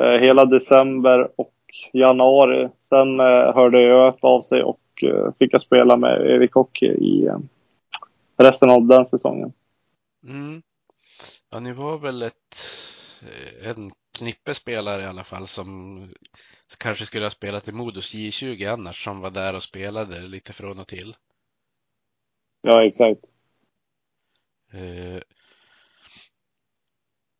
eh, 0.00 0.20
hela 0.20 0.44
december 0.44 1.28
och 1.36 1.54
januari. 1.92 2.68
Sen 2.88 3.20
eh, 3.20 3.54
hörde 3.54 3.78
ÖF 3.78 4.24
av 4.24 4.42
sig 4.42 4.62
och 4.62 4.80
eh, 5.02 5.32
fick 5.38 5.54
jag 5.54 5.60
spela 5.60 5.96
med 5.96 6.34
Evik 6.34 6.52
Hockey 6.52 6.86
i 6.86 7.26
eh, 7.26 7.38
resten 8.36 8.70
av 8.70 8.86
den 8.86 9.06
säsongen. 9.06 9.52
Mm. 10.28 10.62
Ja, 11.50 11.60
ni 11.60 11.72
var 11.72 11.98
väl 11.98 12.22
ett, 12.22 12.56
eh, 13.22 13.70
en 13.70 13.90
knippe 14.18 14.54
spelare 14.54 15.02
i 15.02 15.06
alla 15.06 15.24
fall 15.24 15.46
som 15.46 15.98
kanske 16.78 17.06
skulle 17.06 17.24
ha 17.24 17.30
spelat 17.30 17.68
i 17.68 17.72
Modos 17.72 18.14
J20 18.14 18.72
annars 18.72 19.04
som 19.04 19.20
var 19.20 19.30
där 19.30 19.54
och 19.54 19.62
spelade 19.62 20.20
lite 20.20 20.52
från 20.52 20.78
och 20.78 20.88
till. 20.88 21.16
Ja, 22.62 22.84
exakt. 22.84 23.20
Eh, 24.72 25.22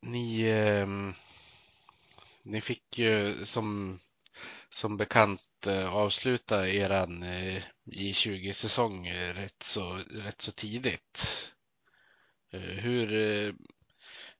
ni, 0.01 0.45
eh, 0.45 0.87
ni 2.43 2.61
fick 2.61 2.99
ju 2.99 3.45
som, 3.45 3.99
som 4.69 4.97
bekant 4.97 5.67
eh, 5.67 5.95
avsluta 5.95 6.69
eran 6.69 7.23
eh, 7.23 7.63
J20-säsong 7.85 9.11
rätt 9.11 9.63
så, 9.63 9.99
rätt 10.11 10.41
så 10.41 10.51
tidigt. 10.51 11.51
Eh, 12.51 12.59
hur, 12.59 13.13
eh, 13.13 13.53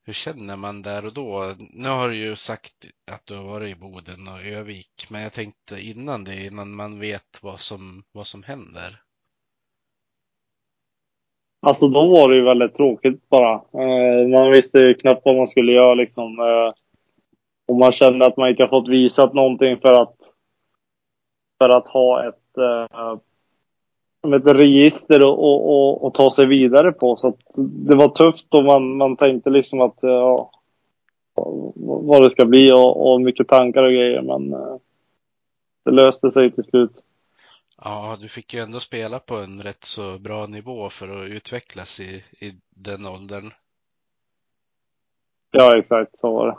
hur 0.06 0.12
känner 0.12 0.56
man 0.56 0.82
där 0.82 1.06
och 1.06 1.14
då? 1.14 1.54
Nu 1.70 1.88
har 1.88 2.08
du 2.08 2.16
ju 2.16 2.36
sagt 2.36 2.74
att 3.12 3.26
du 3.26 3.36
har 3.36 3.44
varit 3.44 3.76
i 3.76 3.80
Boden 3.80 4.28
och 4.28 4.46
Övik, 4.46 5.06
men 5.10 5.22
jag 5.22 5.32
tänkte 5.32 5.80
innan 5.80 6.24
det, 6.24 6.46
innan 6.46 6.76
man 6.76 7.00
vet 7.00 7.42
vad 7.42 7.60
som, 7.60 8.02
vad 8.12 8.26
som 8.26 8.42
händer. 8.42 9.00
Alltså 11.66 11.88
då 11.88 12.08
var 12.08 12.28
det 12.28 12.36
ju 12.36 12.44
väldigt 12.44 12.76
tråkigt 12.76 13.28
bara. 13.28 13.54
Eh, 13.54 14.28
man 14.28 14.50
visste 14.50 14.78
ju 14.78 14.94
knappt 14.94 15.22
vad 15.24 15.36
man 15.36 15.46
skulle 15.46 15.72
göra 15.72 15.94
liksom. 15.94 16.38
Eh, 16.38 16.72
och 17.68 17.76
man 17.76 17.92
kände 17.92 18.26
att 18.26 18.36
man 18.36 18.48
inte 18.48 18.62
har 18.62 18.68
fått 18.68 18.88
visat 18.88 19.34
någonting 19.34 19.78
för 19.80 20.02
att, 20.02 20.16
för 21.58 21.68
att 21.68 21.88
ha 21.88 22.28
ett, 22.28 22.58
eh, 22.58 23.18
ett 24.32 24.46
register 24.46 25.24
och, 25.24 25.38
och, 25.38 25.70
och, 25.70 26.04
och, 26.04 26.14
ta 26.14 26.30
sig 26.30 26.46
vidare 26.46 26.92
på. 26.92 27.16
Så 27.16 27.36
det 27.68 27.94
var 27.94 28.08
tufft 28.08 28.54
och 28.54 28.64
man, 28.64 28.96
man 28.96 29.16
tänkte 29.16 29.50
liksom 29.50 29.80
att 29.80 29.98
ja, 30.02 30.50
vad 31.74 32.22
det 32.22 32.30
ska 32.30 32.44
bli 32.44 32.72
och, 32.72 33.12
och 33.12 33.20
mycket 33.20 33.48
tankar 33.48 33.82
och 33.82 33.92
grejer. 33.92 34.22
Men 34.22 34.52
eh, 34.52 34.76
det 35.84 35.90
löste 35.90 36.30
sig 36.30 36.52
till 36.52 36.64
slut. 36.64 36.92
Ja, 37.84 38.16
du 38.20 38.28
fick 38.28 38.54
ju 38.54 38.60
ändå 38.60 38.80
spela 38.80 39.18
på 39.18 39.36
en 39.36 39.62
rätt 39.62 39.84
så 39.84 40.18
bra 40.18 40.46
nivå 40.46 40.90
för 40.90 41.08
att 41.08 41.28
utvecklas 41.28 42.00
i, 42.00 42.24
i 42.40 42.52
den 42.70 43.06
åldern. 43.06 43.50
Ja, 45.50 45.78
exakt 45.78 46.18
så 46.18 46.32
var 46.32 46.46
det. 46.46 46.56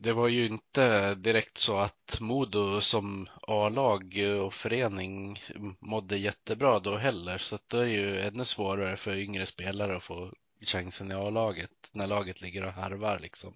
Det 0.00 0.12
var 0.12 0.28
ju 0.28 0.46
inte 0.46 1.14
direkt 1.14 1.58
så 1.58 1.78
att 1.78 2.18
Modo 2.20 2.80
som 2.80 3.28
A-lag 3.48 4.18
och 4.46 4.52
förening 4.52 5.36
mådde 5.78 6.16
jättebra 6.16 6.78
då 6.78 6.96
heller, 6.96 7.38
så 7.38 7.54
att 7.54 7.68
då 7.70 7.78
är 7.78 7.84
det 7.84 7.92
ju 7.92 8.20
ännu 8.20 8.44
svårare 8.44 8.96
för 8.96 9.16
yngre 9.16 9.46
spelare 9.46 9.96
att 9.96 10.02
få 10.02 10.28
chansen 10.66 11.10
i 11.10 11.14
A-laget 11.14 11.70
när 11.92 12.06
laget 12.06 12.42
ligger 12.42 12.66
och 12.66 12.72
harvar 12.72 13.18
liksom. 13.22 13.50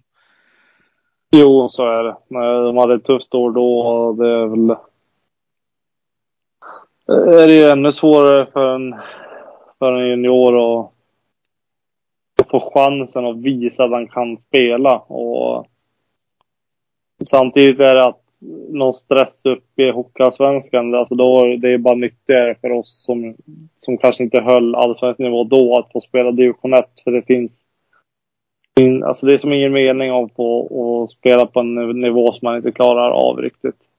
Jo, 1.31 1.69
så 1.69 1.85
är 1.85 2.03
det. 2.03 2.15
De 2.65 2.77
hade 2.77 2.95
ett 2.95 3.05
tufft 3.05 3.35
år 3.35 3.51
då 3.51 3.79
och 3.79 4.15
det 4.15 4.27
är 4.27 4.47
väl 4.47 4.75
är 7.07 7.47
det 7.47 7.53
ju 7.53 7.63
ännu 7.63 7.91
svårare 7.91 8.45
för 8.45 8.75
en, 8.75 8.95
för 9.79 9.93
en 9.93 10.09
junior 10.09 10.79
att, 10.79 10.91
att 12.41 12.49
få 12.49 12.71
chansen 12.73 13.25
att 13.25 13.37
visa 13.37 13.83
att 13.83 13.91
han 13.91 14.07
kan 14.07 14.37
spela. 14.37 14.97
Och 14.97 15.67
samtidigt 17.25 17.79
är 17.79 17.95
det 17.95 18.05
att 18.05 18.19
någon 18.69 18.93
stress 18.93 19.45
upp 19.45 19.79
i 19.79 19.91
Hockeyallsvenskan, 19.91 20.95
alltså 20.95 21.15
då, 21.15 21.55
det 21.61 21.73
är 21.73 21.77
bara 21.77 21.95
nyttigare 21.95 22.55
för 22.61 22.71
oss 22.71 23.03
som, 23.05 23.35
som 23.77 23.97
kanske 23.97 24.23
inte 24.23 24.41
höll 24.41 24.75
allsvensk 24.75 25.19
nivå 25.19 25.43
då 25.43 25.77
att 25.77 25.91
få 25.91 26.01
spela 26.01 26.31
division 26.31 26.73
1. 26.73 26.85
För 27.03 27.11
det 27.11 27.21
finns 27.21 27.61
Alltså 29.05 29.25
det 29.25 29.33
är 29.33 29.37
som 29.37 29.53
ingen 29.53 29.73
mening 29.73 30.11
av 30.11 30.23
att 30.23 31.11
spela 31.11 31.45
på 31.45 31.59
en 31.59 32.01
nivå 32.01 32.31
som 32.31 32.39
man 32.41 32.55
inte 32.55 32.71
klarar 32.71 33.11
av 33.11 33.37
riktigt. 33.37 33.89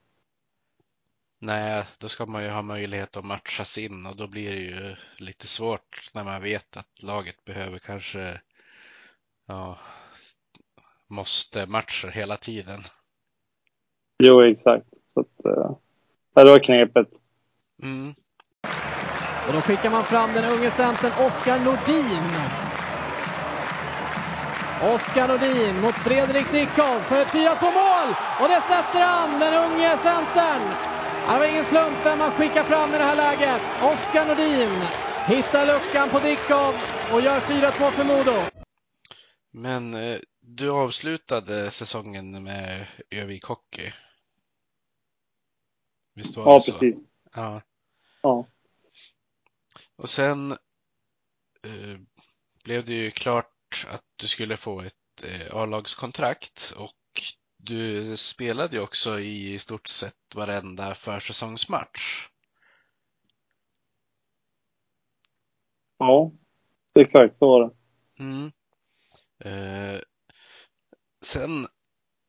Nej, 1.38 1.84
då 1.98 2.08
ska 2.08 2.26
man 2.26 2.42
ju 2.42 2.48
ha 2.48 2.62
möjlighet 2.62 3.16
att 3.16 3.24
matchas 3.24 3.78
in 3.78 4.06
och 4.06 4.16
då 4.16 4.26
blir 4.26 4.50
det 4.50 4.60
ju 4.60 4.96
lite 5.18 5.46
svårt 5.46 6.10
när 6.14 6.24
man 6.24 6.42
vet 6.42 6.76
att 6.76 7.02
laget 7.02 7.44
behöver 7.44 7.78
kanske 7.78 8.40
ja, 9.46 9.78
måste-matcher 11.06 12.08
hela 12.08 12.36
tiden. 12.36 12.80
Jo, 14.18 14.42
exakt. 14.42 14.86
Så 15.14 15.20
att, 15.20 15.46
uh, 15.46 15.76
det 16.34 16.50
var 16.50 16.58
knepet. 16.58 17.08
Mm. 17.82 18.14
Och 19.46 19.52
då 19.52 19.60
skickar 19.60 19.90
man 19.90 20.04
fram 20.04 20.32
den 20.32 20.44
unge 20.44 20.70
centern 20.70 21.12
Oskar 21.26 21.58
Nordin. 21.58 22.22
Oskar 24.94 25.28
Nordin 25.28 25.80
mot 25.80 25.94
Fredrik 25.94 26.52
Dickov 26.52 27.00
för 27.08 27.22
ett 27.22 27.28
4-2 27.28 27.62
mål! 27.62 28.08
Och 28.40 28.48
det 28.48 28.62
sätter 28.62 29.00
han, 29.00 29.38
den 29.40 29.54
unge 29.64 29.98
centern! 29.98 30.62
Det 31.26 31.38
var 31.38 31.44
ingen 31.44 31.64
slump 31.64 32.06
vem 32.06 32.18
man 32.18 32.30
skickar 32.30 32.64
fram 32.64 32.94
i 32.94 32.98
det 32.98 33.04
här 33.04 33.16
läget. 33.16 33.62
Oskar 33.82 34.24
Nordin 34.24 34.82
hittar 35.26 35.66
luckan 35.66 36.10
på 36.10 36.20
Dickov 36.20 36.74
och 37.12 37.20
gör 37.20 37.40
4-2 37.40 37.92
för 37.92 38.04
Modo. 38.04 38.46
Men 39.52 39.94
eh, 39.94 40.16
du 40.40 40.70
avslutade 40.70 41.70
säsongen 41.70 42.44
med 42.44 42.86
Övik 43.10 43.44
Hockey. 43.44 43.92
Visst 46.14 46.36
var 46.36 46.46
ja, 46.46 46.54
det 46.54 46.60
så? 46.60 46.72
Precis. 46.72 47.04
Ja, 47.34 47.62
Ja. 48.24 48.46
Och 49.96 50.08
sen 50.08 50.52
eh, 51.62 51.98
blev 52.64 52.84
det 52.84 52.94
ju 52.94 53.10
klart 53.10 53.86
att 53.88 54.04
du 54.16 54.26
skulle 54.26 54.56
få 54.56 54.80
ett 54.80 55.22
eh, 55.22 55.56
A-lagskontrakt 55.56 56.74
och 56.76 57.22
du 57.56 58.16
spelade 58.16 58.76
ju 58.76 58.82
också 58.82 59.20
i 59.20 59.58
stort 59.58 59.86
sett 59.88 60.34
varenda 60.34 60.94
försäsongsmatch. 60.94 62.28
Ja, 65.98 66.32
exakt 66.94 67.36
så 67.36 67.48
var 67.48 67.64
det. 67.64 67.70
Mm. 68.22 68.52
Eh, 69.38 70.00
sen 71.20 71.66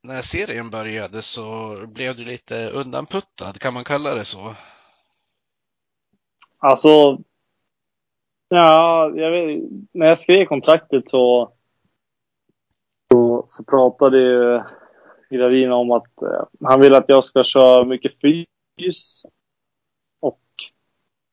när 0.06 0.22
serien 0.22 0.70
började 0.70 1.22
så 1.22 1.76
blev 1.88 2.16
du 2.16 2.26
lite 2.26 2.70
undanputtad, 2.70 3.60
kan 3.60 3.74
man 3.74 3.84
kalla 3.84 4.16
det 4.16 4.26
så? 4.26 4.56
Alltså, 6.58 7.18
Ja, 8.48 9.12
jag 9.16 9.32
vet, 9.32 9.64
när 9.92 10.06
jag 10.06 10.20
skrev 10.20 10.46
kontraktet 10.46 11.10
så, 11.10 11.52
så, 13.12 13.44
så 13.48 13.64
pratade 13.64 14.18
ju 14.18 14.62
Gradin 15.30 15.72
om 15.72 15.92
att 15.92 16.22
eh, 16.22 16.44
han 16.64 16.82
vill 16.82 16.94
att 16.96 17.06
jag 17.08 17.24
ska 17.24 17.44
köra 17.44 17.86
mycket 17.86 18.20
fys 18.22 19.24
och 20.20 20.42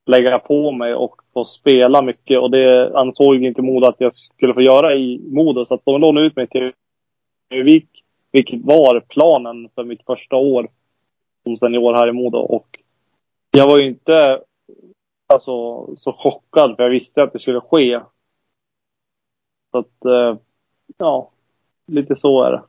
lägga 0.07 0.39
på 0.39 0.73
mig 0.73 0.95
och 0.95 1.16
få 1.33 1.45
spela 1.45 2.03
mycket. 2.03 2.39
Och 2.41 2.51
det 2.51 2.99
ansåg 2.99 3.35
inte 3.35 3.62
Modo 3.62 3.87
att 3.87 4.01
jag 4.01 4.14
skulle 4.14 4.55
få 4.55 4.61
göra 4.62 4.95
i 4.95 5.18
Modo. 5.18 5.64
Så 5.64 5.75
att 5.75 5.85
de 5.85 6.01
lånade 6.01 6.27
ut 6.27 6.37
mig 6.37 6.47
till 6.47 6.73
Övik, 7.51 8.01
vilket 8.33 8.64
var 8.64 9.01
planen 9.01 9.68
för 9.74 9.85
mitt 9.85 10.05
första 10.07 10.37
år 10.37 10.70
som 11.43 11.57
senior 11.57 11.95
här 11.95 12.09
i 12.09 12.12
Modo. 12.12 12.39
Och 12.39 12.78
jag 13.51 13.66
var 13.66 13.78
ju 13.78 13.89
inte 13.89 14.43
alltså, 15.26 15.87
så 15.97 16.12
chockad 16.12 16.76
för 16.76 16.83
jag 16.83 16.91
visste 16.91 17.22
att 17.22 17.33
det 17.33 17.39
skulle 17.39 17.61
ske. 17.61 18.01
Så 19.70 19.78
att, 19.78 20.05
eh, 20.05 20.39
ja, 20.97 21.30
lite 21.87 22.16
så 22.16 22.43
är 22.43 22.53
det. 22.53 22.62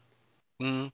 Mm. 0.66 0.92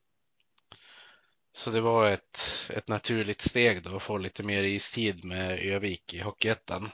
Så 1.53 1.70
det 1.70 1.82
var 1.82 2.09
ett, 2.09 2.39
ett 2.76 2.88
naturligt 2.88 3.41
steg 3.41 3.84
då 3.84 3.95
att 3.95 4.03
få 4.03 4.17
lite 4.17 4.43
mer 4.43 4.63
istid 4.63 5.26
med 5.26 5.59
Övik 5.59 6.13
i 6.13 6.20
Hockeyettan. 6.20 6.89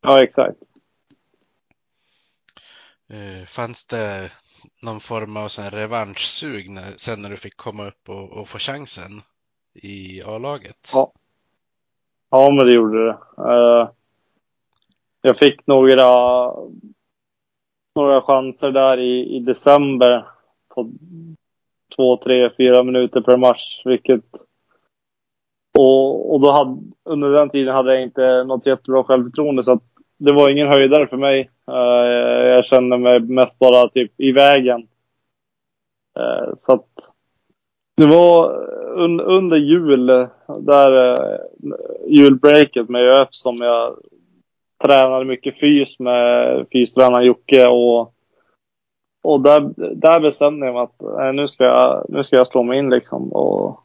Ja, 0.00 0.22
exakt. 0.22 0.58
Eh, 3.08 3.46
fanns 3.46 3.84
det 3.84 4.30
någon 4.82 5.00
form 5.00 5.36
av 5.36 5.48
sån 5.48 5.70
revanschsug 5.70 6.68
när, 6.68 6.96
sen 6.96 7.22
när 7.22 7.30
du 7.30 7.36
fick 7.36 7.56
komma 7.56 7.86
upp 7.86 8.08
och, 8.08 8.32
och 8.32 8.48
få 8.48 8.58
chansen 8.58 9.22
i 9.74 10.22
A-laget? 10.22 10.90
Ja. 10.92 11.12
Ja, 12.30 12.50
men 12.50 12.66
det 12.66 12.72
gjorde 12.72 13.06
det. 13.06 13.18
Eh, 13.38 13.88
jag 15.22 15.38
fick 15.38 15.66
några, 15.66 16.10
några 17.94 18.22
chanser 18.22 18.70
där 18.70 18.98
i, 18.98 19.36
i 19.36 19.40
december 19.40 20.26
på 20.74 20.90
två, 21.96 22.16
tre, 22.16 22.50
fyra 22.56 22.82
minuter 22.82 23.20
per 23.20 23.36
match, 23.36 23.82
vilket 23.84 24.24
och, 25.78 26.34
och 26.34 26.40
då 26.40 26.52
hade, 26.52 26.80
under 27.04 27.30
den 27.30 27.50
tiden 27.50 27.74
hade 27.74 27.94
jag 27.94 28.02
inte 28.02 28.44
något 28.44 28.66
jättebra 28.66 29.04
självförtroende 29.04 29.64
så 29.64 29.72
att 29.72 29.82
det 30.20 30.32
var 30.32 30.50
ingen 30.50 30.68
höjdare 30.68 31.06
för 31.06 31.16
mig. 31.16 31.50
Uh, 31.68 32.48
jag 32.48 32.64
kände 32.64 32.98
mig 32.98 33.20
mest 33.20 33.58
bara 33.58 33.88
typ 33.88 34.12
i 34.16 34.32
vägen. 34.32 34.80
Uh, 36.18 36.54
så 36.60 36.72
att 36.72 36.88
det 37.96 38.06
var 38.06 38.64
un, 38.94 39.20
under 39.20 39.56
jul, 39.56 40.06
där 40.58 41.10
uh, 41.10 41.36
julbreaket 42.06 42.88
med 42.88 43.02
ÖF 43.02 43.28
som 43.30 43.56
jag 43.60 43.96
tränade 44.82 45.24
mycket 45.24 45.60
fys 45.60 45.98
med 45.98 46.66
fystränaren 46.72 47.26
Jocke 47.26 47.68
och 47.68 48.14
och 49.22 49.40
där, 49.40 49.72
där 49.94 50.20
bestämde 50.20 50.66
jag 50.66 50.74
mig 50.74 50.82
att 50.82 51.02
äh, 51.02 51.32
nu, 51.32 51.48
ska 51.48 51.64
jag, 51.64 52.06
nu 52.08 52.24
ska 52.24 52.36
jag 52.36 52.48
slå 52.48 52.62
mig 52.62 52.78
in 52.78 52.90
liksom. 52.90 53.32
Och 53.32 53.80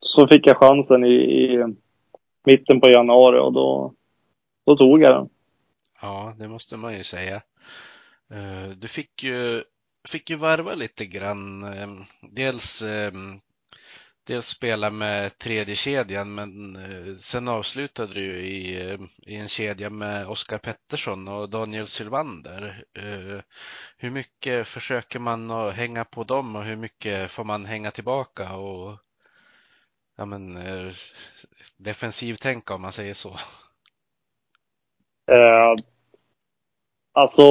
så 0.00 0.26
fick 0.26 0.46
jag 0.46 0.56
chansen 0.56 1.04
i, 1.04 1.14
i 1.14 1.64
mitten 2.44 2.80
på 2.80 2.90
januari 2.90 3.38
och 3.38 3.52
då, 3.52 3.92
då 4.66 4.76
tog 4.76 5.02
jag 5.02 5.14
den. 5.14 5.28
Ja, 6.00 6.34
det 6.38 6.48
måste 6.48 6.76
man 6.76 6.94
ju 6.94 7.04
säga. 7.04 7.42
Eh, 8.30 8.68
du 8.68 8.88
fick 8.88 9.22
ju, 9.22 9.64
fick 10.08 10.30
ju 10.30 10.36
varva 10.36 10.74
lite 10.74 11.06
grann. 11.06 11.64
Ehm, 11.64 12.04
dels 12.32 12.82
ehm, 12.82 13.40
dels 14.26 14.48
spela 14.48 14.90
med 14.90 15.38
tredje 15.38 15.76
kedjan 15.76 16.34
men 16.34 16.76
eh, 16.76 17.16
sen 17.16 17.48
avslutade 17.48 18.14
du 18.14 18.36
i, 18.36 18.90
eh, 18.90 19.00
i 19.26 19.36
en 19.36 19.48
kedja 19.48 19.90
med 19.90 20.26
Oskar 20.28 20.58
Pettersson 20.58 21.28
och 21.28 21.50
Daniel 21.50 21.86
Sylvander. 21.86 22.84
Hur 23.96 24.10
mycket 24.10 24.68
försöker 24.68 25.18
man 25.18 25.50
att 25.50 25.74
hänga 25.74 26.04
på 26.04 26.24
dem 26.24 26.56
och 26.56 26.64
hur 26.64 26.76
mycket 26.76 27.30
får 27.30 27.44
man 27.44 27.64
hänga 27.64 27.90
tillbaka 27.90 28.56
och 28.56 28.98
ja 30.16 30.26
men 30.26 30.58
defensivtänka 31.76 32.74
om 32.74 32.82
man 32.82 32.92
säger 32.92 33.14
så? 33.14 33.38
Eh, 35.30 35.74
alltså 37.12 37.42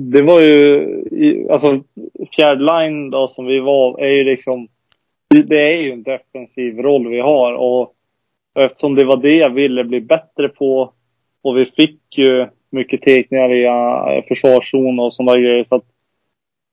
det 0.00 0.22
var 0.22 0.40
ju, 0.40 1.48
alltså 1.50 1.82
fjärde 2.36 2.64
line 2.64 3.10
då 3.10 3.28
som 3.28 3.46
vi 3.46 3.60
var, 3.60 4.00
är 4.00 4.08
ju 4.08 4.24
liksom, 4.24 4.68
det 5.28 5.74
är 5.74 5.80
ju 5.80 5.92
en 5.92 6.02
defensiv 6.02 6.78
roll 6.78 7.08
vi 7.08 7.20
har 7.20 7.52
och 7.52 7.94
eftersom 8.54 8.94
det 8.94 9.04
var 9.04 9.16
det 9.16 9.36
jag 9.36 9.50
ville 9.50 9.84
bli 9.84 10.00
bättre 10.00 10.48
på 10.48 10.92
och 11.42 11.56
vi 11.56 11.64
fick 11.64 12.18
ju 12.18 12.46
mycket 12.70 13.02
teckningar 13.02 13.48
via 13.48 14.22
försvarszon 14.28 14.98
och 14.98 15.14
sådana 15.14 15.38
grejer 15.38 15.64
så 15.64 15.74
att 15.74 15.84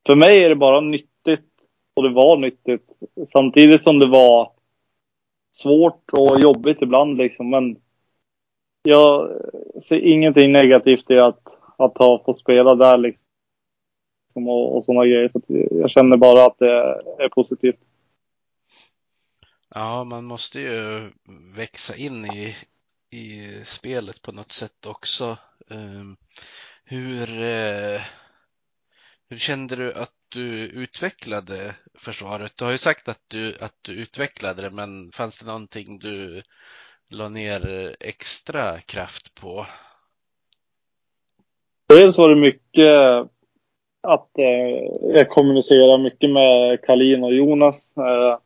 för 0.08 0.16
mig 0.16 0.44
är 0.44 0.50
det 0.50 0.56
bara 0.56 0.82
nyttigt 0.82 1.50
och 1.94 2.04
det 2.04 2.10
var 2.10 2.38
nyttigt. 2.38 2.86
Samtidigt 3.28 3.84
som 3.84 4.00
det 4.00 4.08
var 4.08 4.52
svårt 5.52 6.10
och 6.12 6.40
jobbigt 6.44 6.82
ibland 6.82 7.18
liksom 7.18 7.50
men 7.50 7.78
jag 8.82 9.30
ser 9.84 10.00
ingenting 10.00 10.52
negativt 10.52 11.12
i 11.12 11.20
att 11.20 11.60
att 11.80 11.98
ha 11.98 12.24
fått 12.26 12.38
spela 12.38 12.76
där 12.76 12.98
liksom. 12.98 14.48
Och, 14.48 14.78
och 14.78 14.86
sådana 14.86 15.06
grejer. 15.06 15.32
Så 15.34 15.42
jag 15.72 15.92
känner 15.92 16.18
bara 16.18 16.46
att 16.46 16.60
det 16.60 17.00
är 17.20 17.30
positivt. 17.30 17.80
Ja, 19.76 20.04
man 20.04 20.26
måste 20.26 20.60
ju 20.60 21.10
växa 21.56 21.96
in 21.96 22.26
i, 22.26 22.56
i 23.12 23.52
spelet 23.66 24.22
på 24.22 24.32
något 24.32 24.52
sätt 24.52 24.86
också. 24.86 25.38
Um, 25.68 26.18
hur, 26.84 27.42
uh, 27.42 28.02
hur 29.30 29.38
kände 29.38 29.76
du 29.76 29.94
att 29.94 30.16
du 30.30 30.68
utvecklade 30.68 31.76
försvaret? 31.94 32.58
Du 32.58 32.64
har 32.64 32.72
ju 32.72 32.78
sagt 32.78 33.08
att 33.08 33.24
du, 33.28 33.58
att 33.62 33.76
du 33.82 33.94
utvecklade 33.94 34.62
det, 34.62 34.72
men 34.72 35.12
fanns 35.12 35.40
det 35.40 35.46
någonting 35.46 36.00
du 36.00 36.42
la 37.10 37.30
ner 37.30 37.86
eh, 37.86 37.92
extra 38.00 38.80
kraft 38.80 39.42
på? 39.42 39.66
Dels 41.88 42.18
var 42.18 42.30
det 42.30 42.36
mycket 42.36 43.30
att 44.02 44.38
eh, 44.38 45.16
jag 45.16 45.30
kommunicerar 45.30 45.98
mycket 45.98 46.30
med 46.30 46.82
Kalin 46.82 47.24
och 47.24 47.34
Jonas. 47.34 47.98
Eh, 47.98 48.38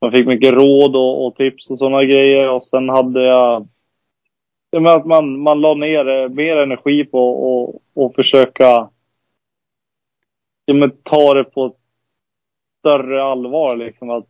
jag 0.00 0.12
fick 0.12 0.26
mycket 0.26 0.52
råd 0.52 0.96
och, 0.96 1.26
och 1.26 1.36
tips 1.36 1.70
och 1.70 1.78
sådana 1.78 2.04
grejer. 2.04 2.50
Och 2.50 2.64
sen 2.64 2.88
hade 2.88 3.22
jag... 3.22 3.68
Jag 4.70 4.82
menar 4.82 4.96
att 4.96 5.06
man, 5.06 5.40
man 5.40 5.60
la 5.60 5.74
ner 5.74 6.08
eh, 6.08 6.28
mer 6.28 6.56
energi 6.56 7.04
på 7.04 7.28
och, 7.28 7.82
och 7.94 8.14
försöka 8.14 8.88
ja, 10.64 10.74
men, 10.74 10.90
ta 11.02 11.34
det 11.34 11.44
på 11.44 11.74
större 12.78 13.22
allvar. 13.22 13.76
Liksom 13.76 14.10
att 14.10 14.28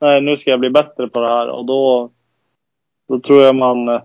nej, 0.00 0.20
nu 0.20 0.36
ska 0.36 0.50
jag 0.50 0.60
bli 0.60 0.70
bättre 0.70 1.08
på 1.08 1.20
det 1.20 1.28
här. 1.28 1.48
Och 1.48 1.64
då, 1.64 2.10
då 3.08 3.20
tror 3.20 3.42
jag 3.42 3.54
man 3.54 3.88
eh, 3.88 4.02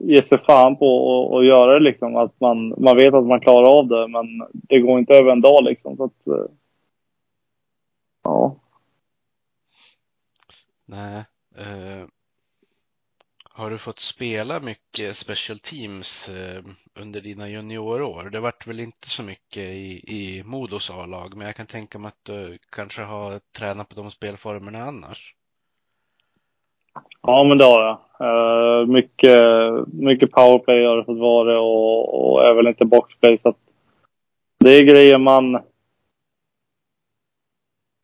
ger 0.00 0.22
sig 0.22 0.38
fan 0.38 0.76
på 0.76 0.84
att 0.84 1.32
och 1.32 1.44
göra 1.44 1.74
det 1.74 1.80
liksom. 1.80 2.16
Att 2.16 2.40
man, 2.40 2.74
man 2.78 2.96
vet 2.96 3.14
att 3.14 3.26
man 3.26 3.40
klarar 3.40 3.78
av 3.78 3.88
det 3.88 4.08
men 4.08 4.26
det 4.52 4.80
går 4.80 4.98
inte 4.98 5.14
över 5.14 5.32
en 5.32 5.40
dag 5.40 5.64
liksom. 5.64 5.96
Så 5.96 6.04
att, 6.04 6.26
eh, 6.26 6.50
ja. 8.22 8.56
Nej. 10.86 11.24
Uh, 11.58 12.06
har 13.50 13.70
du 13.70 13.78
fått 13.78 13.98
spela 13.98 14.60
mycket 14.60 15.16
special 15.16 15.58
teams 15.58 16.30
uh, 16.30 16.62
under 16.94 17.20
dina 17.20 17.48
juniorår? 17.48 18.30
Det 18.30 18.40
vart 18.40 18.66
väl 18.66 18.80
inte 18.80 19.08
så 19.08 19.22
mycket 19.22 19.62
i, 19.62 20.04
i 20.06 20.42
Modos 20.44 20.90
A-lag 20.90 21.36
men 21.36 21.46
jag 21.46 21.56
kan 21.56 21.66
tänka 21.66 21.98
mig 21.98 22.08
att 22.08 22.24
du 22.24 22.58
kanske 22.70 23.02
har 23.02 23.40
tränat 23.58 23.88
på 23.88 23.94
de 23.94 24.10
spelformerna 24.10 24.78
annars? 24.78 25.34
Ja, 27.22 27.44
men 27.44 27.58
det 27.58 27.64
har 27.64 27.82
jag. 27.82 27.98
Uh, 28.20 28.86
mycket, 28.86 29.38
mycket 29.92 30.30
powerplay 30.30 30.84
har 30.84 30.96
det 30.96 31.04
fått 31.04 31.18
vara 31.18 31.60
och, 31.60 32.32
och 32.32 32.46
även 32.46 32.64
lite 32.64 32.84
boxplay. 32.84 33.38
Så 33.38 33.54
det 34.58 34.70
är 34.70 34.82
grejer 34.82 35.18
man, 35.18 35.62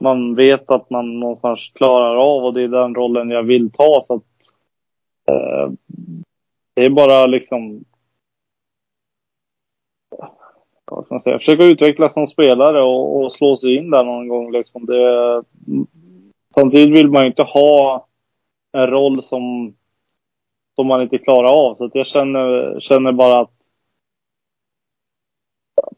man 0.00 0.34
vet 0.34 0.70
att 0.70 0.90
man 0.90 1.20
någonstans 1.20 1.70
klarar 1.74 2.16
av 2.16 2.44
och 2.44 2.54
det 2.54 2.62
är 2.62 2.68
den 2.68 2.94
rollen 2.94 3.30
jag 3.30 3.42
vill 3.42 3.70
ta. 3.70 4.00
Så 4.02 4.14
att, 4.14 4.22
uh, 5.30 5.72
det 6.74 6.84
är 6.84 6.90
bara 6.90 7.26
liksom 7.26 7.84
vad 10.90 11.04
ska 11.04 11.14
man 11.14 11.20
säga, 11.20 11.38
försöka 11.38 11.64
utvecklas 11.64 12.12
som 12.12 12.26
spelare 12.26 12.82
och, 12.82 13.22
och 13.22 13.32
slå 13.32 13.56
sig 13.56 13.76
in 13.76 13.90
där 13.90 14.04
någon 14.04 14.28
gång. 14.28 14.52
Liksom. 14.52 14.86
Det, 14.86 15.42
samtidigt 16.54 16.98
vill 16.98 17.10
man 17.10 17.22
ju 17.22 17.28
inte 17.28 17.42
ha 17.42 18.06
en 18.72 18.86
roll 18.86 19.22
som, 19.22 19.74
som 20.74 20.86
man 20.86 21.02
inte 21.02 21.18
klarar 21.18 21.48
av. 21.48 21.76
Så 21.76 21.90
jag 21.94 22.06
känner, 22.06 22.80
känner 22.80 23.12
bara 23.12 23.40
att 23.40 23.50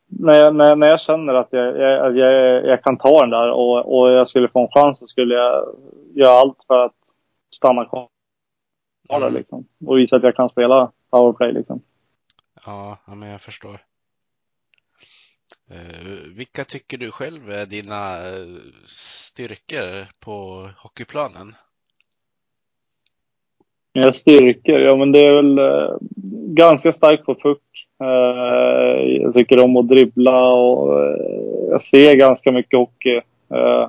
när 0.06 0.34
jag, 0.34 0.54
när, 0.56 0.76
när 0.76 0.86
jag 0.86 1.00
känner 1.00 1.34
att 1.34 1.48
jag, 1.50 1.78
jag, 1.78 2.16
jag, 2.18 2.66
jag 2.66 2.82
kan 2.82 2.98
ta 2.98 3.20
den 3.20 3.30
där 3.30 3.50
och, 3.50 3.98
och 3.98 4.10
jag 4.12 4.28
skulle 4.28 4.48
få 4.48 4.60
en 4.60 4.68
chans 4.68 4.98
så 4.98 5.06
skulle 5.06 5.34
jag 5.34 5.76
göra 6.14 6.32
allt 6.32 6.58
för 6.66 6.84
att 6.84 6.96
stanna 7.50 7.84
kvar 7.84 8.08
det 9.08 9.14
Mm. 9.14 9.34
liksom. 9.34 9.68
Och 9.86 9.98
visa 9.98 10.16
att 10.16 10.22
jag 10.22 10.36
kan 10.36 10.48
spela 10.48 10.92
powerplay 11.10 11.52
liksom. 11.52 11.82
Ja, 12.66 12.98
ja, 13.06 13.14
men 13.14 13.28
jag 13.28 13.40
förstår. 13.40 13.80
Eh, 15.70 16.34
vilka 16.36 16.64
tycker 16.64 16.98
du 16.98 17.10
själv 17.10 17.50
är 17.50 17.66
dina 17.66 18.28
eh, 18.28 18.46
styrkor 18.86 20.06
på 20.20 20.68
hockeyplanen? 20.78 21.54
Mina 23.94 24.12
styrkor, 24.12 24.80
ja 24.80 24.96
men 24.96 25.12
det 25.12 25.20
är 25.20 25.32
väl 25.32 25.58
eh, 25.58 25.96
ganska 26.54 26.92
stark 26.92 27.24
på 27.24 27.34
puck. 27.34 27.62
Eh, 28.00 29.04
jag 29.22 29.34
tycker 29.34 29.64
om 29.64 29.76
att 29.76 29.88
dribbla 29.88 30.48
och 30.48 31.00
eh, 31.00 31.16
jag 31.70 31.82
ser 31.82 32.16
ganska 32.16 32.52
mycket 32.52 32.78
hockey. 32.78 33.20
Eh, 33.50 33.58
eh 33.58 33.88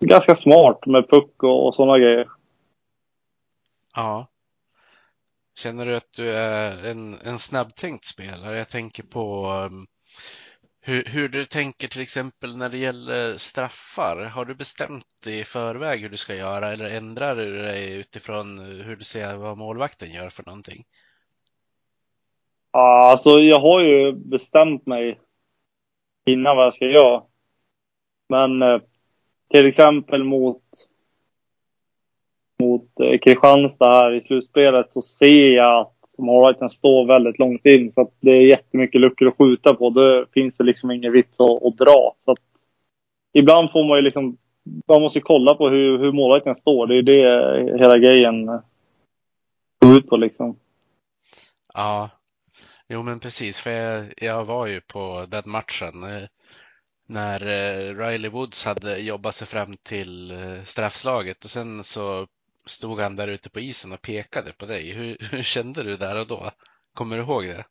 ganska 0.00 0.34
smart 0.34 0.86
med 0.86 1.08
puck 1.08 1.42
och, 1.42 1.66
och 1.66 1.74
sådana 1.74 1.98
grejer. 1.98 2.28
Ja. 3.94 4.26
Känner 5.58 5.86
du 5.86 5.96
att 5.96 6.12
du 6.16 6.32
är 6.32 6.90
en, 6.90 7.14
en 7.24 7.38
snabbtänkt 7.38 8.04
spelare? 8.04 8.58
Jag 8.58 8.68
tänker 8.68 9.02
på 9.02 9.46
um, 9.66 9.86
hur, 10.80 11.04
hur 11.04 11.28
du 11.28 11.44
tänker 11.44 11.88
till 11.88 12.02
exempel 12.02 12.56
när 12.56 12.68
det 12.68 12.78
gäller 12.78 13.36
straffar. 13.36 14.24
Har 14.24 14.44
du 14.44 14.54
bestämt 14.54 15.06
dig 15.24 15.40
i 15.40 15.44
förväg 15.44 16.00
hur 16.00 16.08
du 16.08 16.16
ska 16.16 16.34
göra 16.34 16.72
eller 16.72 16.90
ändrar 16.90 17.36
du 17.36 17.62
dig 17.62 18.00
utifrån 18.00 18.58
hur 18.58 18.96
du 18.96 19.04
ser 19.04 19.36
vad 19.36 19.58
målvakten 19.58 20.12
gör 20.12 20.28
för 20.28 20.44
någonting? 20.46 20.84
Ja, 22.72 23.10
alltså 23.10 23.30
jag 23.30 23.60
har 23.60 23.80
ju 23.80 24.12
bestämt 24.12 24.86
mig 24.86 25.20
innan 26.30 26.56
vad 26.56 26.66
jag 26.66 26.74
ska 26.74 26.84
göra. 26.84 27.22
Men 28.28 28.62
eh, 28.62 28.80
till 29.50 29.66
exempel 29.66 30.24
mot 30.24 30.62
mot 32.62 33.00
eh, 33.00 33.18
Kristianstad 33.18 33.92
här 33.92 34.12
i 34.14 34.22
slutspelet 34.22 34.92
så 34.92 35.02
ser 35.02 35.56
jag 35.56 35.80
att 35.80 35.97
målvakten 36.18 36.70
står 36.70 37.06
väldigt 37.06 37.38
långt 37.38 37.66
in 37.66 37.92
så 37.92 38.00
att 38.00 38.12
det 38.20 38.30
är 38.30 38.46
jättemycket 38.46 39.00
luckor 39.00 39.28
att 39.28 39.36
skjuta 39.38 39.74
på. 39.74 39.90
Då 39.90 40.26
finns 40.34 40.56
det 40.56 40.64
liksom 40.64 40.90
ingen 40.90 41.12
vits 41.12 41.40
att, 41.40 41.62
att 41.62 41.76
dra. 41.76 42.14
Så 42.24 42.30
att 42.30 42.38
ibland 43.32 43.70
får 43.70 43.88
man 43.88 43.98
ju 43.98 44.02
liksom, 44.02 44.36
man 44.88 45.00
måste 45.00 45.20
kolla 45.20 45.54
på 45.54 45.68
hur, 45.68 45.98
hur 45.98 46.12
målvakten 46.12 46.56
står. 46.56 46.86
Det 46.86 46.98
är 46.98 47.02
det 47.02 47.78
hela 47.78 47.98
grejen 47.98 48.46
går 49.78 49.98
ut 49.98 50.08
på 50.08 50.16
liksom. 50.16 50.56
Ja, 51.74 52.10
jo 52.88 53.02
men 53.02 53.20
precis, 53.20 53.60
för 53.60 53.70
jag, 53.70 54.06
jag 54.16 54.44
var 54.44 54.66
ju 54.66 54.80
på 54.80 55.26
den 55.28 55.42
matchen 55.46 56.02
eh, 56.02 56.28
när 57.06 57.46
eh, 57.46 57.94
Riley 57.96 58.30
Woods 58.30 58.64
hade 58.64 58.98
jobbat 58.98 59.34
sig 59.34 59.46
fram 59.46 59.76
till 59.76 60.30
eh, 60.30 60.64
straffslaget 60.64 61.44
och 61.44 61.50
sen 61.50 61.84
så 61.84 62.26
stod 62.68 63.00
han 63.00 63.16
där 63.16 63.28
ute 63.28 63.50
på 63.50 63.60
isen 63.60 63.92
och 63.92 64.02
pekade 64.02 64.52
på 64.52 64.66
dig. 64.66 64.92
Hur, 64.92 65.16
hur 65.32 65.42
kände 65.42 65.82
du 65.82 65.96
där 65.96 66.20
och 66.20 66.26
då? 66.26 66.50
Kommer 66.94 67.16
du 67.16 67.22
ihåg 67.22 67.44
det? 67.44 67.64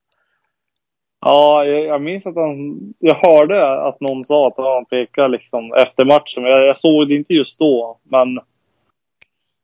Ja, 1.21 1.65
jag, 1.65 1.85
jag 1.85 2.01
minns 2.01 2.25
att 2.25 2.35
han... 2.35 2.79
Jag 2.99 3.15
hörde 3.15 3.81
att 3.87 4.01
någon 4.01 4.25
sa 4.25 4.47
att 4.47 4.57
han 4.57 4.85
pekade 4.85 5.27
liksom 5.27 5.73
efter 5.73 6.05
matchen. 6.05 6.43
Men 6.43 6.51
jag, 6.51 6.67
jag 6.67 6.77
såg 6.77 7.07
det 7.07 7.15
inte 7.15 7.33
just 7.33 7.59
då. 7.59 7.99
Men 8.03 8.39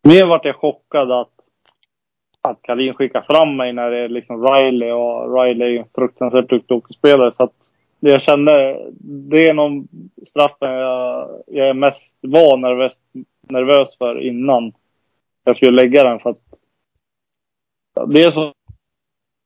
mer 0.04 0.26
vart 0.26 0.46
jag 0.46 0.56
chockad 0.56 1.12
att, 1.12 1.34
att 2.42 2.62
Kalin 2.62 2.94
skickade 2.94 3.26
fram 3.26 3.58
mig 3.58 3.74
när 3.74 3.92
det 3.92 3.98
är 3.98 4.10
liksom 4.10 4.48
Riley. 4.48 4.92
Och 4.92 5.42
Riley 5.42 5.76
är 5.76 5.80
en 5.80 5.90
fruktansvärt 5.96 6.50
duktig 6.50 6.76
hockeyspelare. 6.76 7.32
Så 7.32 7.44
att 7.44 7.54
det 8.04 8.12
jag 8.12 8.22
kände, 8.22 8.80
det 9.02 9.48
är 9.48 9.54
nog 9.54 9.88
straffen 10.26 10.74
jag, 10.74 11.30
jag 11.48 11.68
är 11.68 11.74
mest 11.74 12.18
var 12.22 12.58
nervös, 12.58 12.94
nervös 13.50 13.98
för 13.98 14.20
innan 14.20 14.74
jag 15.44 15.56
skulle 15.56 15.82
lägga 15.82 16.04
den. 16.04 16.20
För 16.20 16.30
att 16.30 16.40
så 18.34 18.54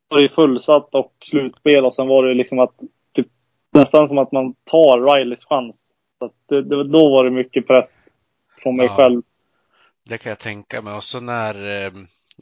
var 0.07 0.21
det 0.21 0.29
fullsatt 0.29 0.95
och 0.95 1.13
slutspel 1.25 1.85
och 1.85 1.93
sen 1.93 2.07
var 2.07 2.25
det 2.25 2.33
liksom 2.33 2.59
att 2.59 2.79
typ, 3.13 3.27
nästan 3.73 4.07
som 4.07 4.17
att 4.17 4.31
man 4.31 4.53
tar 4.53 5.15
Rileys 5.15 5.45
chans. 5.45 5.93
Så 6.19 6.31
det, 6.45 6.61
det, 6.61 6.83
då 6.83 7.09
var 7.09 7.23
det 7.23 7.31
mycket 7.31 7.67
press 7.67 8.07
från 8.61 8.77
mig 8.77 8.85
Ja. 8.85 8.95
själv. 8.95 9.21
Det 10.09 10.17
kan 10.17 10.29
jag 10.29 10.39
tänka 10.39 10.81
mig. 10.81 10.93
Och 10.93 11.03
så 11.03 11.19
när, 11.19 11.85
eh, 11.85 11.91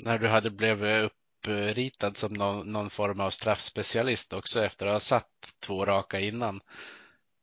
när 0.03 0.19
du 0.19 0.27
hade 0.27 0.51
blivit 0.51 1.11
uppritad 1.43 2.17
som 2.17 2.33
någon, 2.33 2.71
någon 2.71 2.89
form 2.89 3.19
av 3.19 3.29
straffspecialist 3.29 4.33
också 4.33 4.63
efter 4.63 4.87
att 4.87 4.93
ha 4.93 4.99
satt 4.99 5.29
två 5.65 5.85
raka 5.85 6.19
innan. 6.19 6.59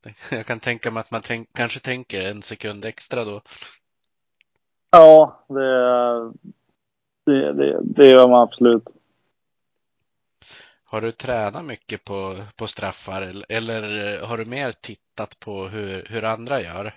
Jag 0.31 0.47
kan 0.47 0.61
tänka 0.61 0.91
mig 0.91 1.01
att 1.01 1.11
man 1.11 1.23
tänk, 1.25 1.49
kanske 1.55 1.81
tänker 1.81 2.23
en 2.23 2.43
sekund 2.43 2.85
extra 2.85 3.25
då. 3.25 3.41
Ja, 4.93 5.45
det, 5.49 6.33
det, 7.27 7.53
det, 7.53 7.81
det 7.83 8.09
gör 8.09 8.29
man 8.29 8.43
absolut. 8.43 8.85
Har 10.85 11.01
du 11.01 11.13
tränat 11.13 11.65
mycket 11.65 12.05
på, 12.05 12.35
på 12.57 12.67
straffar 12.67 13.23
eller, 13.23 13.45
eller 13.49 13.83
har 14.27 14.39
du 14.39 14.45
mer 14.45 14.71
tittat 14.83 15.41
på 15.41 15.69
hur, 15.69 16.07
hur 16.11 16.25
andra 16.25 16.61
gör? 16.61 16.93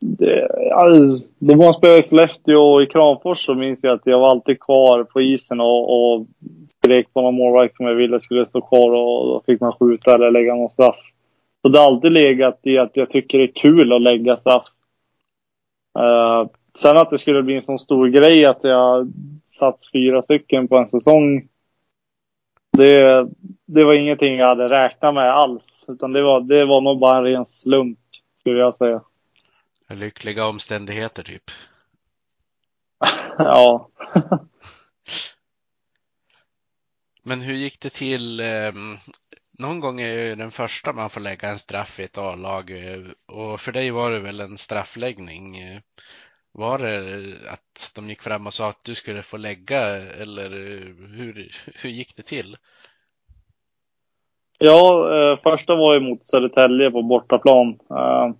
Det, 0.00 0.48
all, 0.72 1.22
då 1.38 1.56
man 1.56 1.74
spelade 1.74 1.98
i 1.98 2.02
Sollefteå 2.02 2.60
och 2.60 2.82
i 2.82 2.86
Kramfors 2.86 3.44
så 3.44 3.54
minns 3.54 3.84
jag 3.84 3.94
att 3.94 4.06
jag 4.06 4.20
var 4.20 4.30
alltid 4.30 4.60
kvar 4.60 5.04
på 5.04 5.20
isen 5.20 5.60
och, 5.60 6.14
och 6.14 6.26
skrek 6.66 7.12
på 7.12 7.22
någon 7.22 7.34
målvakt 7.34 7.76
som 7.76 7.86
jag 7.86 7.94
ville 7.94 8.20
skulle 8.20 8.46
stå 8.46 8.60
kvar 8.60 8.90
och 8.90 9.26
då 9.26 9.42
fick 9.46 9.60
man 9.60 9.72
skjuta 9.72 10.14
eller 10.14 10.30
lägga 10.30 10.54
någon 10.54 10.70
straff. 10.70 11.00
Så 11.62 11.68
det 11.68 11.78
har 11.78 11.86
alltid 11.86 12.12
legat 12.12 12.60
i 12.62 12.78
att 12.78 12.90
jag 12.94 13.10
tycker 13.10 13.38
det 13.38 13.44
är 13.44 13.52
kul 13.54 13.92
att 13.92 14.02
lägga 14.02 14.36
straff. 14.36 14.66
Eh, 15.98 16.50
sen 16.78 16.96
att 16.96 17.10
det 17.10 17.18
skulle 17.18 17.42
bli 17.42 17.56
en 17.56 17.62
sån 17.62 17.78
stor 17.78 18.08
grej 18.08 18.46
att 18.46 18.64
jag 18.64 19.12
satt 19.44 19.78
fyra 19.92 20.22
stycken 20.22 20.68
på 20.68 20.76
en 20.76 20.90
säsong. 20.90 21.48
Det, 22.76 23.26
det 23.66 23.84
var 23.84 23.94
ingenting 23.94 24.36
jag 24.36 24.48
hade 24.48 24.68
räknat 24.68 25.14
med 25.14 25.32
alls. 25.34 25.84
Utan 25.88 26.12
det 26.12 26.22
var, 26.22 26.40
det 26.40 26.64
var 26.64 26.80
nog 26.80 27.00
bara 27.00 27.18
en 27.18 27.24
ren 27.24 27.46
slump, 27.46 27.98
skulle 28.40 28.58
jag 28.58 28.76
säga. 28.76 29.02
Lyckliga 29.88 30.46
omständigheter 30.46 31.22
typ. 31.22 31.50
ja. 33.38 33.88
Men 37.22 37.40
hur 37.40 37.54
gick 37.54 37.80
det 37.80 37.90
till? 37.90 38.40
Någon 39.62 39.80
gång 39.80 40.00
är 40.00 40.28
ju 40.28 40.34
den 40.34 40.50
första 40.50 40.92
man 40.92 41.10
får 41.10 41.20
lägga 41.20 41.48
en 41.48 41.58
straff 41.58 42.00
i 42.00 42.04
ett 42.04 42.18
A-lag 42.18 42.70
eh, 42.70 43.00
och 43.36 43.60
för 43.60 43.72
dig 43.72 43.90
var 43.90 44.10
det 44.10 44.18
väl 44.18 44.40
en 44.40 44.58
straffläggning. 44.58 45.56
Eh, 45.56 45.80
var 46.52 46.78
det 46.78 46.98
att 47.48 47.92
de 47.96 48.08
gick 48.08 48.22
fram 48.22 48.46
och 48.46 48.52
sa 48.52 48.68
att 48.68 48.84
du 48.84 48.94
skulle 48.94 49.22
få 49.22 49.36
lägga 49.36 49.80
eller 50.22 50.44
eh, 50.44 50.94
hur, 51.16 51.50
hur 51.82 51.90
gick 51.90 52.16
det 52.16 52.22
till? 52.22 52.56
Ja, 54.58 54.80
eh, 55.14 55.38
första 55.42 55.74
var 55.74 55.94
ju 55.94 56.00
mot 56.00 56.26
Södertälje 56.26 56.90
på 56.90 57.02
bortaplan. 57.02 57.78
Eh, 57.90 58.32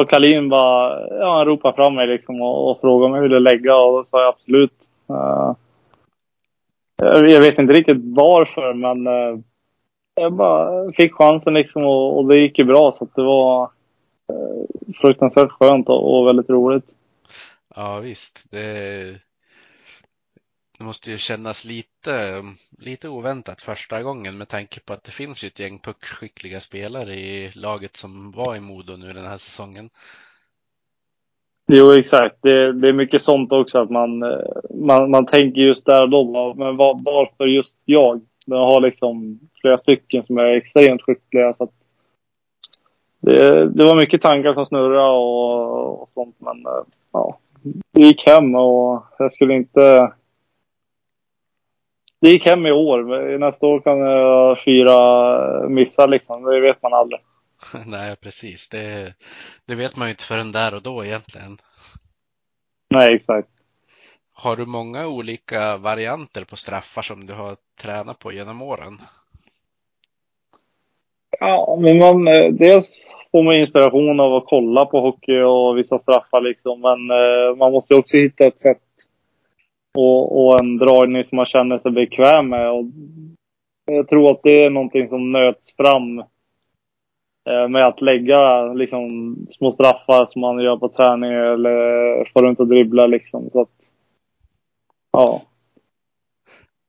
och 0.00 0.10
Kalin 0.10 0.48
bara 0.48 1.06
ja, 1.18 1.36
han 1.36 1.46
ropade 1.46 1.74
fram 1.74 1.94
mig 1.94 2.06
liksom 2.06 2.42
och, 2.42 2.70
och 2.70 2.80
frågade 2.80 3.10
om 3.10 3.14
jag 3.14 3.22
ville 3.22 3.40
lägga 3.40 3.76
och 3.76 3.92
då 3.92 4.04
sa 4.04 4.20
jag 4.20 4.28
absolut. 4.28 4.72
Eh, 5.10 5.54
Eh, 7.02 7.32
jag, 7.32 7.40
vet 7.40 7.58
inte 7.58 7.72
riktigt 7.72 8.00
varför 8.00 8.74
men 8.74 9.06
eh, 9.06 9.40
jag 10.14 10.32
bara 10.32 10.92
fick 10.92 11.14
chansen 11.14 11.54
liksom 11.54 11.84
och, 11.84 12.18
och 12.18 12.28
det 12.28 12.40
gick 12.40 12.58
ju 12.58 12.64
bra 12.64 12.92
så 12.92 13.04
att 13.04 13.14
det 13.14 13.22
var 13.22 13.62
eh, 14.28 14.92
fruktansvärt 15.00 15.50
skönt 15.50 15.88
och, 15.88 16.18
och 16.18 16.26
väldigt 16.26 16.50
roligt. 16.50 16.94
Ja 17.76 17.98
visst, 17.98 18.50
det, 18.50 19.20
det 20.78 20.84
måste 20.84 21.10
ju 21.10 21.18
kännas 21.18 21.64
lite, 21.64 22.44
lite 22.78 23.08
oväntat 23.08 23.62
första 23.62 24.02
gången 24.02 24.38
med 24.38 24.48
tanke 24.48 24.80
på 24.80 24.92
att 24.92 25.04
det 25.04 25.10
finns 25.10 25.44
ju 25.44 25.46
ett 25.46 25.58
gäng 25.58 25.78
puckskickliga 25.78 26.60
spelare 26.60 27.14
i 27.14 27.50
laget 27.54 27.96
som 27.96 28.30
var 28.30 28.56
i 28.56 28.60
Modo 28.60 28.96
nu 28.96 29.12
den 29.12 29.26
här 29.26 29.36
säsongen. 29.36 29.90
Jo, 31.70 31.92
exakt. 31.92 32.36
Det, 32.40 32.72
det 32.72 32.88
är 32.88 32.92
mycket 32.92 33.22
sånt 33.22 33.52
också 33.52 33.78
att 33.78 33.90
man, 33.90 34.22
eh, 34.22 34.38
man, 34.70 35.10
man 35.10 35.26
tänker 35.26 35.60
just 35.60 35.86
där 35.86 36.02
och 36.02 36.08
då, 36.08 36.54
men 36.56 36.76
var, 36.76 37.00
varför 37.04 37.46
just 37.46 37.76
jag? 37.84 38.20
Jag 38.46 38.66
har 38.66 38.80
liksom 38.80 39.38
flera 39.60 39.78
stycken 39.78 40.26
som 40.26 40.38
är 40.38 40.44
extremt 40.44 41.02
skickliga. 41.02 41.54
Så 41.54 41.64
att 41.64 41.70
det, 43.20 43.68
det 43.68 43.84
var 43.84 43.96
mycket 43.96 44.22
tankar 44.22 44.54
som 44.54 44.66
snurrade 44.66 45.10
och, 45.10 46.02
och 46.02 46.08
sånt, 46.08 46.36
men 46.38 46.66
eh, 46.66 46.82
ja, 47.12 47.38
det 47.92 48.02
gick 48.02 48.26
hem 48.26 48.54
och 48.54 49.04
jag 49.18 49.32
skulle 49.32 49.54
inte... 49.54 50.12
Det 52.20 52.30
gick 52.30 52.46
hem 52.46 52.66
i 52.66 52.72
år. 52.72 53.38
Nästa 53.38 53.66
år 53.66 53.80
kan 53.80 53.98
jag 53.98 54.64
fyra 54.64 55.68
missar 55.68 56.08
liksom. 56.08 56.44
Det 56.44 56.60
vet 56.60 56.82
man 56.82 56.94
aldrig. 56.94 57.20
Nej, 57.86 58.16
precis. 58.16 58.68
Det, 58.68 59.14
det 59.66 59.74
vet 59.74 59.96
man 59.96 60.08
ju 60.08 60.10
inte 60.10 60.24
förrän 60.24 60.52
där 60.52 60.74
och 60.74 60.82
då 60.82 61.04
egentligen. 61.04 61.58
Nej, 62.90 63.14
exakt. 63.14 63.48
Har 64.32 64.56
du 64.56 64.66
många 64.66 65.06
olika 65.06 65.76
varianter 65.76 66.44
på 66.44 66.56
straffar 66.56 67.02
som 67.02 67.26
du 67.26 67.32
har 67.32 67.56
tränat 67.82 68.18
på 68.18 68.32
genom 68.32 68.62
åren? 68.62 68.98
Ja, 71.40 71.78
men 71.80 71.98
man, 71.98 72.28
eh, 72.28 72.52
dels 72.52 72.98
får 73.32 73.42
man 73.42 73.56
inspiration 73.56 74.20
av 74.20 74.34
att 74.34 74.46
kolla 74.46 74.86
på 74.86 75.00
hockey 75.00 75.40
och 75.40 75.78
vissa 75.78 75.98
straffar 75.98 76.40
liksom. 76.40 76.80
Men 76.80 77.10
eh, 77.10 77.56
man 77.56 77.72
måste 77.72 77.94
också 77.94 78.16
hitta 78.16 78.44
ett 78.44 78.58
sätt 78.58 78.82
och, 79.98 80.46
och 80.46 80.60
en 80.60 80.76
dragning 80.76 81.24
som 81.24 81.36
man 81.36 81.46
känner 81.46 81.78
sig 81.78 81.90
bekväm 81.90 82.48
med. 82.48 82.70
Och 82.70 82.84
jag 83.84 84.08
tror 84.08 84.30
att 84.30 84.42
det 84.42 84.64
är 84.64 84.70
någonting 84.70 85.08
som 85.08 85.32
nöts 85.32 85.76
fram 85.76 86.24
Eh, 87.48 87.68
med 87.68 87.86
att 87.86 88.00
lägga 88.00 88.72
liksom, 88.72 89.36
små 89.50 89.72
straffar 89.72 90.26
som 90.26 90.40
man 90.40 90.58
gör 90.58 90.76
på 90.76 90.88
träning 90.88 91.32
eller 91.32 92.24
få 92.32 92.42
runt 92.42 92.60
och 92.60 92.68
dribbla 92.68 93.06
liksom. 93.06 93.50
Så 93.52 93.60
att, 93.60 93.90
ja. 95.12 95.42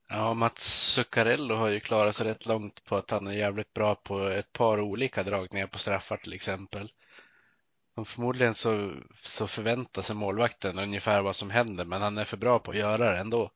Ja, 0.09 0.33
Mats 0.33 0.93
Zuccarello 0.93 1.55
har 1.55 1.67
ju 1.67 1.79
klarat 1.79 2.15
sig 2.15 2.27
rätt 2.27 2.45
långt 2.45 2.85
på 2.85 2.95
att 2.95 3.11
han 3.11 3.27
är 3.27 3.31
jävligt 3.31 3.73
bra 3.73 3.95
på 3.95 4.19
ett 4.19 4.53
par 4.53 4.79
olika 4.79 5.23
dragningar 5.23 5.67
på 5.67 5.77
straffar 5.77 6.17
till 6.17 6.33
exempel. 6.33 6.89
Och 7.95 8.07
förmodligen 8.07 8.53
så, 8.53 8.91
så 9.21 9.47
förväntar 9.47 10.01
sig 10.01 10.15
målvakten 10.15 10.79
ungefär 10.79 11.21
vad 11.21 11.35
som 11.35 11.49
händer, 11.49 11.85
men 11.85 12.01
han 12.01 12.17
är 12.17 12.25
för 12.25 12.37
bra 12.37 12.59
på 12.59 12.71
att 12.71 12.77
göra 12.77 13.11
det 13.11 13.17
ändå. 13.17 13.49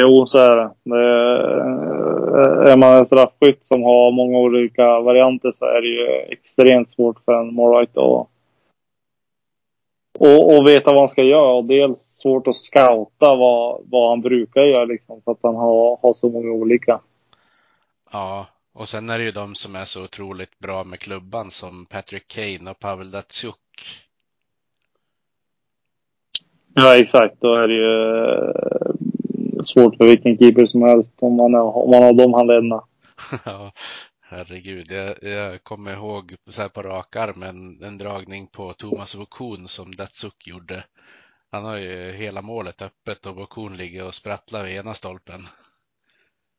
Jo, 0.00 0.26
så 0.26 0.38
är 0.38 0.56
det. 0.56 0.70
det 2.64 2.72
är 2.72 2.76
man 2.76 2.96
en 2.96 3.06
straffskytt 3.06 3.64
som 3.64 3.82
har 3.82 4.10
många 4.10 4.38
olika 4.38 5.00
varianter 5.00 5.52
så 5.52 5.64
är 5.64 5.82
det 5.82 5.88
ju 5.88 6.06
extremt 6.32 6.88
svårt 6.88 7.24
för 7.24 7.32
en 7.32 7.54
målvakt 7.54 7.96
att 7.96 8.28
och, 10.18 10.56
och 10.56 10.68
veta 10.68 10.90
vad 10.90 10.98
han 10.98 11.08
ska 11.08 11.22
göra. 11.22 11.52
Och 11.52 11.64
dels 11.64 11.98
svårt 11.98 12.46
att 12.46 12.56
scouta 12.56 13.34
vad, 13.34 13.80
vad 13.84 14.10
han 14.10 14.20
brukar 14.20 14.60
göra 14.60 14.84
liksom, 14.84 15.20
för 15.24 15.32
att 15.32 15.38
han 15.42 15.56
har, 15.56 15.98
har 16.02 16.14
så 16.14 16.28
många 16.28 16.50
olika. 16.50 17.00
Ja, 18.12 18.46
och 18.74 18.88
sen 18.88 19.10
är 19.10 19.18
det 19.18 19.24
ju 19.24 19.30
de 19.30 19.54
som 19.54 19.76
är 19.76 19.84
så 19.84 20.04
otroligt 20.04 20.58
bra 20.58 20.84
med 20.84 20.98
klubban 20.98 21.50
som 21.50 21.86
Patrick 21.86 22.28
Kane 22.28 22.70
och 22.70 22.78
Pavel 22.78 23.10
Datsjuk. 23.10 23.54
Ja, 26.74 26.96
exakt. 26.96 27.40
Då 27.40 27.54
är 27.54 27.68
det 27.68 27.74
ju 27.74 28.24
eh, 28.28 28.97
svårt 29.66 29.96
för 29.96 30.06
vilken 30.06 30.38
keeper 30.38 30.66
som 30.66 30.82
helst 30.82 31.12
om 31.20 31.36
man, 31.36 31.54
är, 31.54 31.76
om 31.76 31.90
man 31.90 32.02
har 32.02 32.12
de 32.12 32.34
handledarna. 32.34 32.82
ja, 33.44 33.72
herregud. 34.22 34.86
Jag, 34.90 35.32
jag 35.32 35.64
kommer 35.64 35.92
ihåg 35.92 36.34
så 36.50 36.62
här 36.62 36.68
på 36.68 36.82
rak 36.82 37.16
arm 37.16 37.42
en, 37.42 37.82
en 37.82 37.98
dragning 37.98 38.46
på 38.46 38.72
Thomas 38.72 39.14
Vokun 39.14 39.68
som 39.68 39.94
Datsuk 39.94 40.46
gjorde. 40.46 40.84
Han 41.52 41.64
har 41.64 41.76
ju 41.76 42.12
hela 42.12 42.42
målet 42.42 42.82
öppet 42.82 43.26
och 43.26 43.36
Vokun 43.36 43.76
ligger 43.76 44.06
och 44.06 44.14
sprattlar 44.14 44.64
vid 44.64 44.76
ena 44.76 44.94
stolpen. 44.94 45.40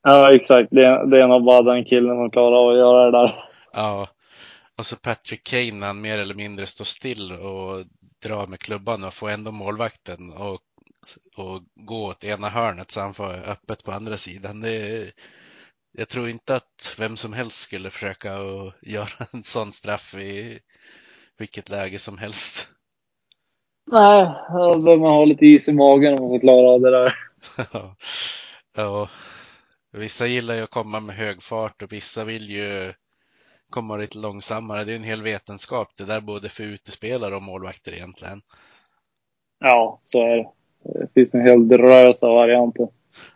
Ja, 0.04 0.36
exakt. 0.36 0.70
Det, 0.72 1.10
det 1.10 1.22
är 1.22 1.28
nog 1.28 1.46
bara 1.46 1.74
den 1.74 1.86
killen 1.86 2.16
som 2.16 2.30
klarar 2.30 2.56
av 2.56 2.70
att 2.70 2.78
göra 2.78 3.06
det 3.06 3.18
där. 3.18 3.46
Ja, 3.74 4.08
och 4.78 4.86
så 4.86 4.96
Patrick 4.96 5.44
Kane 5.44 5.86
han 5.86 6.02
mer 6.02 6.18
eller 6.18 6.36
mindre 6.36 6.66
står 6.66 6.86
still 6.86 7.32
och 7.32 7.86
drar 8.24 8.48
med 8.48 8.60
klubban 8.60 9.04
och 9.04 9.14
får 9.14 9.30
ändå 9.30 9.52
målvakten 9.52 10.34
och, 10.34 10.62
och 11.38 11.64
gå 11.76 12.06
åt 12.06 12.24
ena 12.24 12.50
hörnet 12.50 12.92
så 12.92 13.00
han 13.00 13.14
får 13.14 13.34
öppet 13.34 13.84
på 13.84 13.92
andra 13.92 14.18
sidan. 14.18 14.62
Det 14.62 15.12
jag 15.92 16.10
tror 16.10 16.30
inte 16.30 16.56
att 16.56 16.96
vem 17.00 17.16
som 17.16 17.34
helst 17.34 17.60
skulle 17.60 17.90
försöka 17.90 18.34
att 18.34 18.74
göra 18.82 19.28
en 19.32 19.44
sån 19.44 19.72
straff 19.72 20.16
i 20.16 20.60
vilket 21.38 21.70
läge 21.70 22.00
som 22.00 22.18
helst. 22.18 22.70
Nej, 23.92 24.26
då 24.52 24.80
behöver 24.80 25.02
man 25.02 25.14
ha 25.14 25.26
lite 25.26 25.46
is 25.46 25.68
i 25.68 25.74
magen 25.74 26.14
om 26.14 26.20
man 26.20 26.30
får 26.30 26.40
klara 26.40 26.70
av 26.70 26.82
det 26.82 26.92
där. 26.92 27.16
Ja, 27.74 27.96
ja. 28.76 29.10
Vissa 29.92 30.28
gillar 30.28 30.56
ju 30.56 30.62
att 30.62 30.70
komma 30.70 31.00
med 31.00 31.16
hög 31.16 31.44
fart 31.44 31.82
och 31.82 31.92
vissa 31.92 32.26
vill 32.26 32.50
ju 32.50 32.94
komma 33.70 33.98
lite 33.98 34.18
långsammare. 34.18 34.84
Det 34.84 34.92
är 34.92 34.96
en 34.96 35.04
hel 35.04 35.22
vetenskap 35.22 35.96
det 35.98 36.06
där 36.06 36.22
både 36.22 36.50
för 36.50 36.64
utespelare 36.64 37.36
och 37.36 37.44
målvakter 37.44 37.92
egentligen. 37.92 38.42
Ja, 39.60 40.02
så 40.06 40.22
är 40.22 40.38
det. 40.38 40.50
Det 40.84 41.14
finns 41.14 41.34
en 41.34 41.42
hel 41.42 41.68
drös 41.68 42.24
av 42.24 42.36
varianter. 42.36 42.88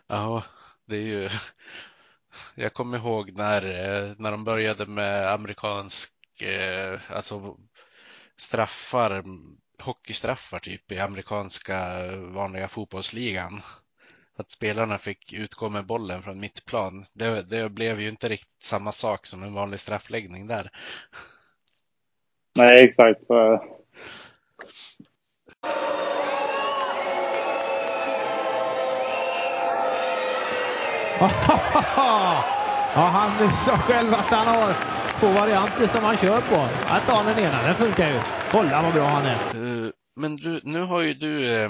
Ja, 0.06 0.42
det 0.84 0.96
är 0.96 1.06
ju. 1.06 1.28
Jag 2.54 2.72
kommer 2.72 2.98
ihåg 2.98 3.32
när, 3.32 3.62
när 4.18 4.30
de 4.30 4.44
började 4.44 4.86
med 4.86 5.32
amerikansk, 5.32 6.12
eh, 6.42 7.00
alltså 7.16 7.56
straffar, 8.36 9.24
hockeystraffar 9.82 10.58
typ 10.58 10.92
i 10.92 10.98
amerikanska 10.98 12.00
vanliga 12.16 12.68
fotbollsligan. 12.68 13.60
Att 14.36 14.50
spelarna 14.50 14.98
fick 14.98 15.32
utgå 15.32 15.68
med 15.68 15.86
bollen 15.86 16.22
från 16.22 16.40
mittplan. 16.40 17.04
Det, 17.12 17.42
det 17.42 17.68
blev 17.68 18.00
ju 18.00 18.08
inte 18.08 18.28
riktigt 18.28 18.62
samma 18.62 18.92
sak 18.92 19.26
som 19.26 19.42
en 19.42 19.54
vanlig 19.54 19.80
straffläggning 19.80 20.46
där. 20.46 20.70
Nej, 22.54 22.84
exakt 22.84 23.26
Ja, 32.96 33.00
han 33.00 33.50
sa 33.50 33.76
själv 33.76 34.14
att 34.14 34.30
han 34.30 34.46
har 34.46 34.74
två 35.20 35.32
varianter 35.32 35.86
som 35.86 36.04
han 36.04 36.16
kör 36.16 36.40
på. 36.40 36.68
Jag 36.88 37.04
tar 37.06 37.24
den 37.24 37.38
ena, 37.38 37.62
den 37.62 37.74
funkar 37.76 38.08
ju. 38.08 38.20
Kolla 38.46 38.82
vad 38.82 38.92
bra 38.94 39.08
han 39.08 39.26
är. 39.26 39.38
Men 40.16 40.36
du, 40.36 40.60
nu 40.64 40.80
har 40.82 41.00
ju 41.02 41.14
du, 41.14 41.62
eh, 41.62 41.68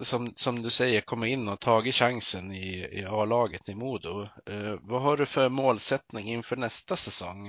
som, 0.00 0.32
som 0.36 0.62
du 0.62 0.70
säger, 0.70 1.00
kommit 1.00 1.30
in 1.30 1.48
och 1.48 1.60
tagit 1.60 1.94
chansen 1.94 2.52
i, 2.52 2.88
i 2.92 3.04
A-laget 3.10 3.68
i 3.68 3.74
Modo. 3.74 4.22
Eh, 4.22 4.74
Vad 4.82 5.02
har 5.02 5.16
du 5.16 5.26
för 5.26 5.48
målsättning 5.48 6.24
inför 6.28 6.56
nästa 6.56 6.96
säsong? 6.96 7.48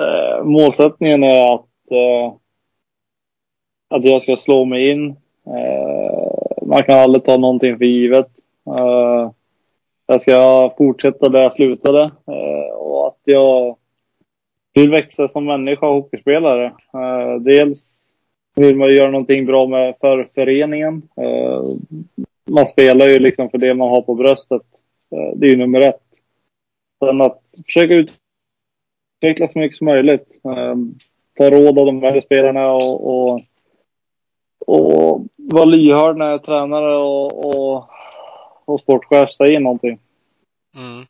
Eh, 0.00 0.44
målsättningen 0.44 1.24
är 1.24 1.54
att, 1.54 1.66
att 3.90 4.04
jag 4.04 4.22
ska 4.22 4.36
slå 4.36 4.64
mig 4.64 4.90
in. 4.90 5.16
Man 6.62 6.84
kan 6.84 6.98
aldrig 6.98 7.24
ta 7.24 7.36
någonting 7.36 7.78
för 7.78 7.84
givet. 7.84 8.30
Eh, 8.76 9.30
jag 10.06 10.20
ska 10.20 10.74
fortsätta 10.78 11.28
där 11.28 11.42
jag 11.42 11.54
slutade 11.54 12.02
eh, 12.04 12.76
och 12.76 13.08
att 13.08 13.20
jag 13.24 13.76
vill 14.74 14.90
växa 14.90 15.28
som 15.28 15.44
människa 15.44 15.86
och 15.86 15.94
hockeyspelare. 15.94 16.66
Eh, 16.94 17.40
dels 17.40 18.12
vill 18.54 18.76
man 18.76 18.94
göra 18.94 19.10
någonting 19.10 19.46
bra 19.46 19.66
med 19.66 19.94
för 20.00 20.26
föreningen. 20.34 21.02
Man 22.50 22.66
spelar 22.66 23.08
ju 23.08 23.18
liksom 23.18 23.50
för 23.50 23.58
det 23.58 23.74
man 23.74 23.88
har 23.88 24.02
på 24.02 24.14
bröstet. 24.14 24.62
Det 25.34 25.46
är 25.46 25.50
ju 25.50 25.56
nummer 25.56 25.80
ett. 25.80 26.02
Sen 26.98 27.20
att 27.20 27.42
försöka 27.66 27.94
utveckla 27.94 29.48
så 29.48 29.58
mycket 29.58 29.78
som 29.78 29.84
möjligt. 29.84 30.40
Ta 31.38 31.50
råd 31.50 31.78
av 31.78 31.86
de 31.86 32.02
här 32.02 32.20
spelarna 32.20 32.72
och, 32.72 33.06
och, 33.06 33.40
och 34.66 35.26
vara 35.36 35.64
lyhörd 35.64 36.16
när 36.16 36.38
tränare 36.38 36.96
och, 36.96 37.44
och, 37.44 37.88
och 38.68 38.80
sportchef 38.80 39.30
säger 39.32 39.60
någonting. 39.60 39.98
Mm. 40.74 41.06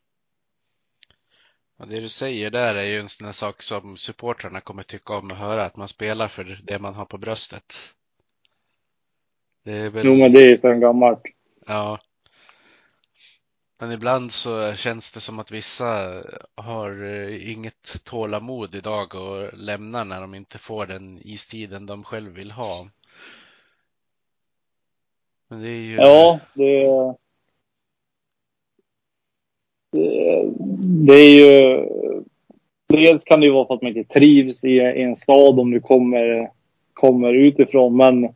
Och 1.77 1.87
det 1.87 1.99
du 1.99 2.09
säger 2.09 2.51
där 2.51 2.75
är 2.75 2.83
ju 2.83 2.99
en 2.99 3.09
sån 3.09 3.33
sak 3.33 3.61
som 3.61 3.97
supportrarna 3.97 4.61
kommer 4.61 4.83
tycka 4.83 5.13
om 5.13 5.31
att 5.31 5.37
höra, 5.37 5.65
att 5.65 5.75
man 5.75 5.87
spelar 5.87 6.27
för 6.27 6.59
det 6.63 6.79
man 6.79 6.93
har 6.93 7.05
på 7.05 7.17
bröstet. 7.17 7.75
Det 9.63 9.71
är 9.71 9.89
väl... 9.89 10.05
Jo, 10.05 10.15
men 10.15 10.33
det 10.33 10.41
är 10.41 10.49
ju 10.49 10.57
sedan 10.57 10.79
gammalt. 10.79 11.21
Ja. 11.67 11.99
Men 13.79 13.91
ibland 13.91 14.31
så 14.31 14.73
känns 14.73 15.11
det 15.11 15.19
som 15.19 15.39
att 15.39 15.51
vissa 15.51 16.23
har 16.55 17.03
eh, 17.03 17.51
inget 17.51 18.03
tålamod 18.03 18.75
idag 18.75 19.15
och 19.15 19.53
lämnar 19.53 20.05
när 20.05 20.21
de 20.21 20.35
inte 20.35 20.57
får 20.57 20.85
den 20.85 21.19
istiden 21.21 21.85
de 21.85 22.03
själv 22.03 22.31
vill 22.31 22.51
ha. 22.51 22.89
Men 25.47 25.61
det 25.61 25.69
är 25.69 25.81
ju... 25.81 25.95
Ja, 25.95 26.39
det, 26.53 26.79
det, 26.79 27.15
Eh, 29.97 30.51
det 31.07 31.13
är 31.13 31.35
ju... 31.39 31.85
Dels 32.87 33.23
kan 33.23 33.39
det 33.39 33.45
ju 33.45 33.51
vara 33.51 33.67
för 33.67 33.73
att 33.73 33.81
man 33.81 33.97
inte 33.97 34.13
trivs 34.13 34.63
i, 34.63 34.69
i 34.69 35.01
en 35.01 35.15
stad 35.15 35.59
om 35.59 35.71
du 35.71 35.79
kommer, 35.79 36.51
kommer 36.93 37.33
utifrån. 37.33 37.97
Men 37.97 38.29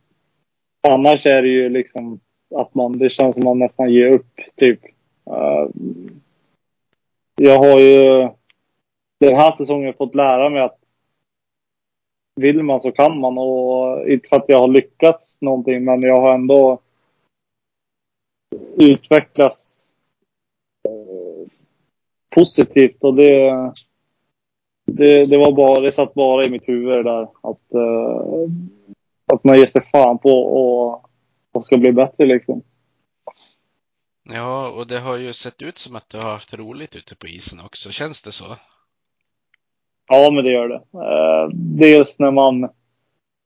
annars 0.88 1.26
är 1.26 1.41
det 1.41 1.47
ju 1.47 1.70
liksom 1.70 2.20
att 2.56 2.76
man, 2.76 2.97
det 2.97 3.10
känns 3.10 3.36
som 3.36 3.43
man 3.43 3.60
nästan 3.60 3.93
ger 3.93 4.08
upp. 4.08 4.39
Typ. 4.56 4.80
Eh, 5.26 5.68
jag 7.36 7.60
har 7.60 7.80
ju 7.80 8.30
den 9.20 9.36
här 9.36 9.51
säsongen 9.51 9.93
fått 9.93 10.16
lära 10.16 10.49
mig 10.49 10.62
att 10.62 10.80
vill 12.36 12.64
man 12.64 12.82
så 12.82 12.91
kan 12.91 13.20
man. 13.20 13.38
Och 13.38 14.10
inte 14.10 14.28
för 14.28 14.36
att 14.36 14.45
jag 14.47 14.60
har 14.60 14.68
lyckats 14.68 15.41
någonting, 15.41 15.84
men 15.84 16.01
jag 16.01 16.22
har 16.22 16.34
ändå 16.34 16.80
utvecklats 18.80 19.82
positivt 22.36 23.03
och 23.03 23.15
det, 23.15 23.51
det, 24.86 25.25
det 25.25 25.38
var 25.38 25.51
bara, 25.51 25.81
det 25.81 25.93
satt 25.93 26.13
bara 26.13 26.45
i 26.45 26.49
mitt 26.49 26.69
huvud 26.69 27.05
där 27.05 27.21
att, 27.23 27.73
eh, 27.73 28.49
att 29.34 29.43
man 29.43 29.57
ger 29.57 29.65
sig 29.65 29.81
fan 29.91 30.17
på 30.17 30.29
och, 30.29 31.09
och 31.51 31.65
ska 31.65 31.77
bli 31.77 31.91
bättre 31.91 32.25
liksom. 32.25 32.61
Ja, 34.29 34.69
och 34.69 34.88
det 34.88 34.99
har 34.99 35.17
ju 35.17 35.34
sett 35.34 35.61
ut 35.61 35.77
som 35.77 35.95
att 35.95 36.09
du 36.09 36.17
har 36.17 36.31
haft 36.31 36.57
roligt 36.57 36.95
ute 36.95 37.15
på 37.15 37.27
isen 37.27 37.59
också. 37.65 37.91
Känns 37.91 38.21
det 38.21 38.31
så? 38.31 38.45
Ja, 40.07 40.31
men 40.31 40.43
det 40.43 40.51
gör 40.51 40.67
det. 40.67 40.81
Eh, 40.93 41.49
det 41.53 41.86
är 41.86 41.97
just 41.97 42.19
när 42.19 42.31
man, 42.31 42.69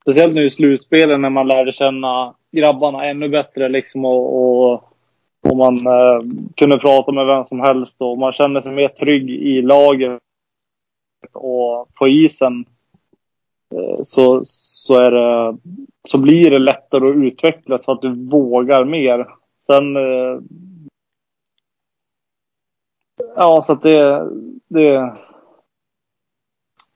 speciellt 0.02 0.34
nu 0.34 0.46
i 0.46 0.50
slutspelen, 0.50 1.22
när 1.22 1.30
man 1.30 1.48
lärde 1.48 1.72
känna 1.72 2.34
grabbarna 2.52 3.06
ännu 3.06 3.28
bättre 3.28 3.68
liksom 3.68 4.04
och, 4.04 4.72
och, 4.72 4.97
och 5.42 5.56
man 5.56 5.86
eh, 5.86 6.20
kunde 6.56 6.78
prata 6.78 7.12
med 7.12 7.26
vem 7.26 7.44
som 7.44 7.60
helst 7.60 8.00
och 8.00 8.18
man 8.18 8.32
kände 8.32 8.62
sig 8.62 8.72
mer 8.72 8.88
trygg 8.88 9.30
i 9.30 9.62
laget 9.62 10.20
och 11.32 11.94
på 11.94 12.08
isen. 12.08 12.64
Eh, 13.74 14.02
så, 14.02 14.40
så, 14.44 14.94
är 14.94 15.10
det, 15.10 15.58
så 16.08 16.18
blir 16.18 16.50
det 16.50 16.58
lättare 16.58 17.10
att 17.10 17.16
utvecklas 17.16 17.84
för 17.84 17.92
att 17.92 18.02
du 18.02 18.28
vågar 18.28 18.84
mer. 18.84 19.26
Sen 19.66 19.96
eh, 19.96 20.40
Ja, 23.40 23.62
så 23.62 23.72
att 23.72 23.82
det, 23.82 24.30
det... 24.68 24.92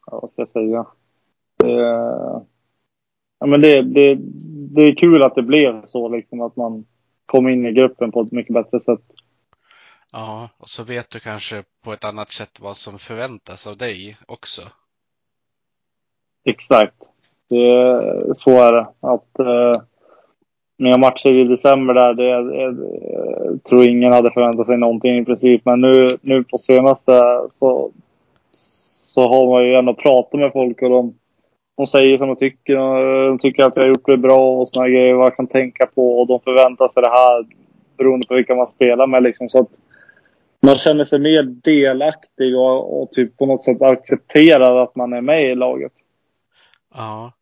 Ja, 0.07 0.21
vad 0.21 0.31
ska 0.31 0.41
jag 0.41 0.49
säga? 0.49 0.87
Det, 1.57 1.73
ja, 3.39 3.47
men 3.47 3.61
det, 3.61 3.83
det, 3.83 4.19
det 4.75 4.83
är 4.83 4.95
kul 4.95 5.23
att 5.23 5.35
det 5.35 5.43
blev 5.43 5.87
så, 5.87 6.09
liksom 6.09 6.41
att 6.41 6.57
man 6.57 6.85
kom 7.27 7.49
in 7.49 7.67
i 7.67 7.73
gruppen 7.73 8.13
på 8.13 8.21
ett 8.21 8.33
mycket 8.33 8.55
bättre 8.55 8.81
sätt. 8.81 9.01
Ja, 10.13 10.49
och 10.59 10.69
så 10.69 10.85
vet 10.85 11.11
du 11.11 11.21
kanske 11.21 11.65
på 11.85 11.93
ett 11.93 12.05
annat 12.05 12.29
sätt 12.29 12.61
vad 12.61 12.77
som 12.77 12.99
förväntas 12.99 13.67
av 13.67 13.77
dig 13.77 14.17
också. 14.27 14.63
Exakt. 16.45 16.97
Det, 17.49 18.35
så 18.35 18.51
är 18.51 18.73
det. 18.73 18.85
Att, 19.01 19.39
eh, 19.39 19.83
mina 20.79 20.97
matcher 20.97 21.29
i 21.29 21.45
december 21.45 21.95
där, 21.95 22.15
det, 22.15 22.43
det, 22.43 22.73
det 23.53 23.59
tror 23.59 23.89
ingen 23.89 24.13
hade 24.13 24.31
förväntat 24.31 24.67
sig 24.67 24.79
någonting 24.79 25.19
i 25.19 25.25
princip. 25.25 25.65
Men 25.65 25.81
nu, 25.81 26.09
nu 26.21 26.45
på 26.45 26.59
senaste 26.59 27.21
så, 27.59 27.93
så 29.07 29.21
har 29.29 29.49
man 29.49 29.65
ju 29.65 29.75
ändå 29.75 29.95
pratat 29.95 30.41
med 30.41 30.53
folk 30.53 30.83
och 30.83 30.91
de, 30.91 31.15
de 31.77 31.87
säger 31.87 32.19
som 32.19 32.29
de 32.29 32.37
tycker. 32.37 32.75
De 33.27 33.39
tycker 33.39 33.63
att 33.63 33.77
jag 33.77 33.83
har 33.83 33.89
gjort 33.89 34.07
det 34.07 34.17
bra 34.17 34.61
och 34.61 34.69
såna 34.69 34.89
grejer, 34.89 35.15
vad 35.15 35.27
jag 35.27 35.37
kan 35.37 35.47
tänka 35.47 35.87
på. 35.87 36.21
Och 36.21 36.27
de 36.27 36.41
förväntar 36.41 36.89
sig 36.89 37.03
det 37.03 37.09
här 37.09 37.47
beroende 37.97 38.27
på 38.27 38.35
vilka 38.35 38.55
man 38.55 38.69
spelar 38.69 39.07
med. 39.07 39.23
Liksom. 39.23 39.49
Så 39.49 39.59
att 39.59 39.69
man 40.61 40.79
känner 40.79 41.05
sig 41.05 41.19
mer 41.19 41.43
delaktig 41.43 42.57
och, 42.57 43.03
och 43.03 43.13
typ 43.13 43.37
på 43.37 43.47
något 43.47 43.65
sätt 43.65 43.83
accepterar 43.83 44.83
att 44.83 44.97
man 44.97 45.13
är 45.13 45.21
med 45.21 45.51
i 45.51 45.55
laget. 45.55 45.93
Ja. 46.95 47.33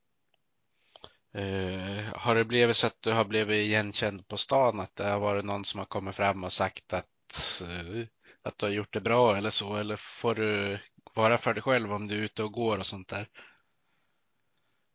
Uh, 1.38 2.14
har 2.14 2.34
det 2.34 2.44
blivit 2.44 2.76
så 2.76 2.86
att 2.86 2.96
du 3.00 3.12
har 3.12 3.24
blivit 3.24 3.56
igenkänd 3.56 4.28
på 4.28 4.36
stan? 4.36 4.80
Att 4.80 4.96
det 4.96 5.04
har 5.04 5.20
varit 5.20 5.44
någon 5.44 5.64
som 5.64 5.78
har 5.78 5.84
kommit 5.84 6.14
fram 6.14 6.44
och 6.44 6.52
sagt 6.52 6.92
att, 6.92 7.62
uh, 7.62 8.04
att 8.42 8.58
du 8.58 8.66
har 8.66 8.72
gjort 8.72 8.92
det 8.92 9.00
bra 9.00 9.36
eller 9.36 9.50
så? 9.50 9.76
Eller 9.76 9.96
får 9.96 10.34
du 10.34 10.78
vara 11.14 11.38
för 11.38 11.54
dig 11.54 11.62
själv 11.62 11.92
om 11.92 12.08
du 12.08 12.18
är 12.18 12.22
ute 12.22 12.42
och 12.42 12.52
går 12.52 12.78
och 12.78 12.86
sånt 12.86 13.08
där? 13.08 13.26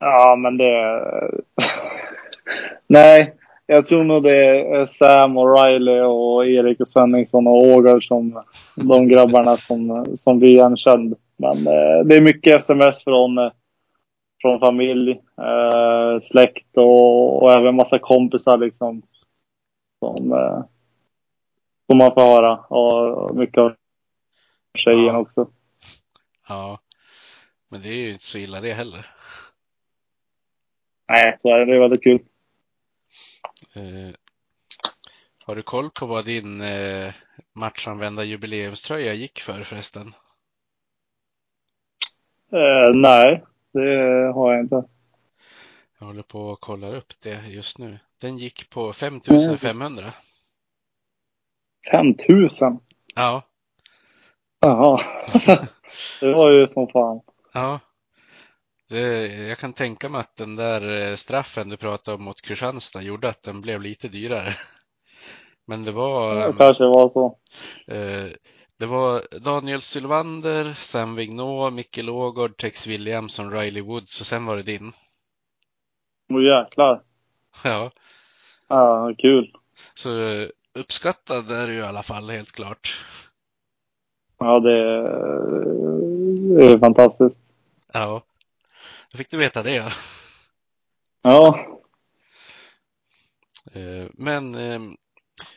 Ja, 0.05 0.35
men 0.35 0.57
det... 0.57 1.01
Nej, 2.87 3.33
jag 3.65 3.85
tror 3.85 4.03
nog 4.03 4.23
det 4.23 4.59
är 4.59 4.85
Sam 4.85 5.37
och 5.37 5.63
Riley 5.63 6.01
och 6.01 6.45
Erik 6.45 6.79
och 6.79 6.87
Svenningsson 6.87 7.47
och 7.47 7.63
Ågar 7.63 7.99
som 7.99 8.43
de 8.75 9.07
grabbarna 9.07 9.57
som, 9.57 10.05
som 10.19 10.39
blir 10.39 10.49
igenkänd. 10.49 11.15
Men 11.37 11.57
uh, 11.57 12.05
det 12.05 12.15
är 12.15 12.21
mycket 12.21 12.55
sms 12.55 13.03
från 13.03 13.51
från 14.41 14.59
familj, 14.59 15.11
eh, 15.41 16.21
släkt 16.21 16.77
och, 16.77 17.43
och 17.43 17.51
även 17.51 17.75
massa 17.75 17.99
kompisar 17.99 18.57
liksom. 18.57 19.01
Som, 19.99 20.31
eh, 20.33 20.63
som 21.89 21.97
man 21.97 22.13
får 22.13 22.21
höra. 22.21 22.57
Och 22.57 23.35
mycket 23.35 23.57
av 23.57 23.75
tjejen 24.73 25.05
ja. 25.05 25.17
också. 25.17 25.47
Ja, 26.47 26.79
men 27.69 27.81
det 27.81 27.89
är 27.89 27.97
ju 27.97 28.11
inte 28.11 28.23
så 28.23 28.37
illa 28.37 28.61
det 28.61 28.73
heller. 28.73 29.14
Nej, 31.07 31.35
så 31.39 31.49
är 31.49 31.59
det. 31.59 31.65
Det 31.65 31.75
är 31.75 31.79
väldigt 31.79 32.03
kul. 32.03 32.19
Eh, 33.75 34.15
har 35.45 35.55
du 35.55 35.61
koll 35.61 35.89
på 35.89 36.05
vad 36.05 36.25
din 36.25 36.61
eh, 36.61 37.13
matchanvända 37.53 38.23
jubileumströja 38.23 39.13
gick 39.13 39.39
för 39.39 39.63
förresten? 39.63 40.13
Eh, 42.51 42.91
nej, 42.95 43.43
det 43.71 44.31
har 44.35 44.53
jag 44.53 44.61
inte. 44.61 44.83
Jag 45.99 46.07
håller 46.07 46.23
på 46.23 46.51
att 46.51 46.59
kolla 46.59 46.87
upp 46.87 47.13
det 47.23 47.47
just 47.47 47.79
nu. 47.79 47.99
Den 48.21 48.37
gick 48.37 48.69
på 48.69 48.93
5500. 48.93 50.13
5000? 51.91 52.79
Ja. 53.15 53.41
Jaha. 54.59 54.99
det 56.21 56.33
var 56.33 56.51
ju 56.51 56.67
som 56.67 56.87
fan. 56.87 57.21
Ja. 57.53 57.79
Det, 58.89 59.27
jag 59.47 59.57
kan 59.57 59.73
tänka 59.73 60.09
mig 60.09 60.19
att 60.19 60.35
den 60.35 60.55
där 60.55 61.09
eh, 61.09 61.15
straffen 61.15 61.69
du 61.69 61.77
pratade 61.77 62.15
om 62.15 62.23
mot 62.23 62.41
Kristianstad 62.41 63.01
gjorde 63.01 63.29
att 63.29 63.43
den 63.43 63.61
blev 63.61 63.81
lite 63.81 64.07
dyrare. 64.07 64.53
Men 65.67 65.83
det 65.83 65.91
var... 65.91 66.35
Det 66.35 66.53
kanske 66.57 66.83
var 66.83 67.09
så. 67.09 67.37
Eh, 67.93 68.31
det 68.79 68.85
var 68.85 69.39
Daniel 69.39 69.81
Sylvander, 69.81 70.73
Sam 70.73 71.15
Vignot, 71.15 71.73
Micke 71.73 71.97
Lågård, 71.97 72.57
Tex 72.57 72.87
Williamson, 72.87 73.51
Riley 73.51 73.81
Woods 73.81 74.21
och 74.21 74.27
sen 74.27 74.45
var 74.45 74.55
det 74.55 74.63
din. 74.63 74.93
Åh 76.33 76.43
jäklar. 76.43 77.01
Ja. 77.63 77.91
Ja, 78.67 79.13
kul. 79.17 79.51
Så 79.93 80.09
uppskattad 80.73 81.51
är 81.51 81.67
du 81.67 81.73
i 81.73 81.81
alla 81.81 82.03
fall 82.03 82.29
helt 82.29 82.51
klart. 82.51 82.99
Ja, 84.37 84.59
det, 84.59 85.01
det 86.57 86.71
är 86.71 86.79
fantastiskt. 86.79 87.37
Ja. 87.93 88.21
Då 89.15 89.17
fick 89.17 89.31
du 89.31 89.37
veta 89.37 89.63
det. 89.63 89.75
Ja. 89.75 89.91
Ja. 91.21 91.59
Eh, 93.73 94.07
men 94.13 94.55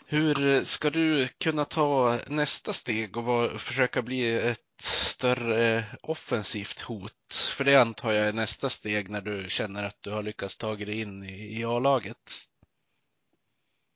hur 0.07 0.65
ska 0.65 0.91
du 0.91 1.29
kunna 1.45 1.65
ta 1.65 2.19
nästa 2.29 2.73
steg 2.73 3.17
och 3.17 3.25
var, 3.25 3.49
försöka 3.49 4.03
bli 4.03 4.39
ett 4.39 4.81
större 4.83 5.85
offensivt 6.03 6.81
hot? 6.81 7.53
För 7.57 7.65
det 7.65 7.77
antar 7.77 8.13
jag 8.13 8.29
är 8.29 8.33
nästa 8.33 8.69
steg 8.69 9.11
när 9.11 9.21
du 9.21 9.47
känner 9.49 9.85
att 9.85 9.99
du 10.01 10.11
har 10.11 10.23
lyckats 10.23 10.59
ta 10.59 10.75
dig 10.75 11.01
in 11.01 11.23
i, 11.23 11.61
i 11.61 11.65
A-laget. 11.65 12.17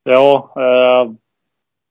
Ja, 0.04 0.54
eh, 0.56 1.12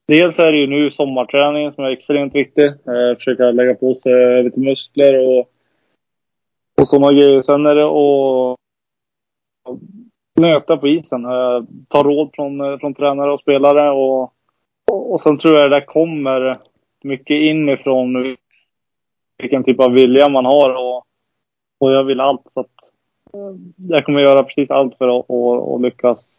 dels 0.07 0.39
är 0.39 0.51
det 0.51 0.57
ju 0.57 0.67
nu 0.67 0.91
sommarträningen 0.91 1.73
som 1.73 1.83
är 1.83 1.89
extremt 1.89 2.35
viktig. 2.35 2.65
Eh, 2.65 3.15
försöka 3.17 3.51
lägga 3.51 3.73
på 3.73 3.95
sig 3.95 4.43
lite 4.43 4.59
muskler 4.59 5.27
och, 5.27 5.51
och 6.81 6.87
sådana 6.87 7.13
grejer. 7.13 7.41
Sen 7.41 7.65
är 7.65 7.75
det 7.75 7.85
att 7.85 8.59
nöta 10.39 10.77
på 10.77 10.87
isen. 10.87 11.25
Eh, 11.25 11.63
ta 11.87 12.03
råd 12.03 12.29
från, 12.33 12.61
eh, 12.61 12.77
från 12.77 12.93
tränare 12.93 13.31
och 13.31 13.39
spelare. 13.39 13.91
Och, 13.91 14.33
och, 14.91 15.21
sen 15.21 15.37
tror 15.37 15.55
jag 15.55 15.71
det 15.71 15.75
där 15.75 15.85
kommer 15.85 16.59
mycket 17.03 17.35
inifrån 17.35 18.35
vilken 19.37 19.63
typ 19.63 19.79
av 19.79 19.91
vilja 19.91 20.29
man 20.29 20.45
har. 20.45 20.69
Och, 20.69 21.05
och 21.79 21.91
jag 21.91 22.03
vill 22.03 22.19
allt. 22.19 22.41
Så 22.51 22.59
att, 22.59 22.75
eh, 23.33 23.55
jag 23.77 24.05
kommer 24.05 24.21
göra 24.21 24.43
precis 24.43 24.71
allt 24.71 24.97
för 24.97 25.19
att 25.19 25.25
och, 25.27 25.73
och 25.73 25.81
lyckas 25.81 26.37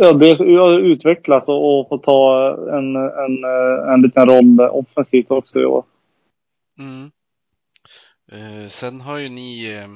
ja, 0.00 0.12
dels 0.12 0.40
utvecklas 0.80 1.48
och, 1.48 1.80
och 1.80 1.88
få 1.88 1.98
ta 1.98 2.50
en, 2.78 2.96
en, 2.96 3.44
en 3.92 4.02
liten 4.02 4.28
roll 4.28 4.60
offensivt 4.60 5.30
också 5.30 5.60
i 5.60 5.64
år. 5.64 5.84
Mm. 6.78 7.10
Eh, 8.32 8.68
sen 8.68 9.00
har 9.00 9.18
ju 9.18 9.28
ni 9.28 9.72
eh, 9.72 9.88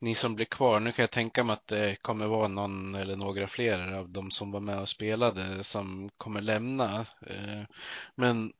ni 0.00 0.14
som 0.14 0.34
blir 0.34 0.46
kvar, 0.46 0.80
nu 0.80 0.92
kan 0.92 1.02
jag 1.02 1.10
tänka 1.10 1.44
mig 1.44 1.52
att 1.52 1.66
det 1.66 2.02
kommer 2.02 2.26
vara 2.26 2.48
någon 2.48 2.94
eller 2.94 3.16
några 3.16 3.46
fler 3.46 3.92
av 3.98 4.08
de 4.08 4.30
som 4.30 4.52
var 4.52 4.60
med 4.60 4.80
och 4.80 4.88
spelade 4.88 5.64
som 5.64 6.10
kommer 6.16 6.40
lämna. 6.40 6.84
Eh, 7.26 7.62
men 8.14 8.52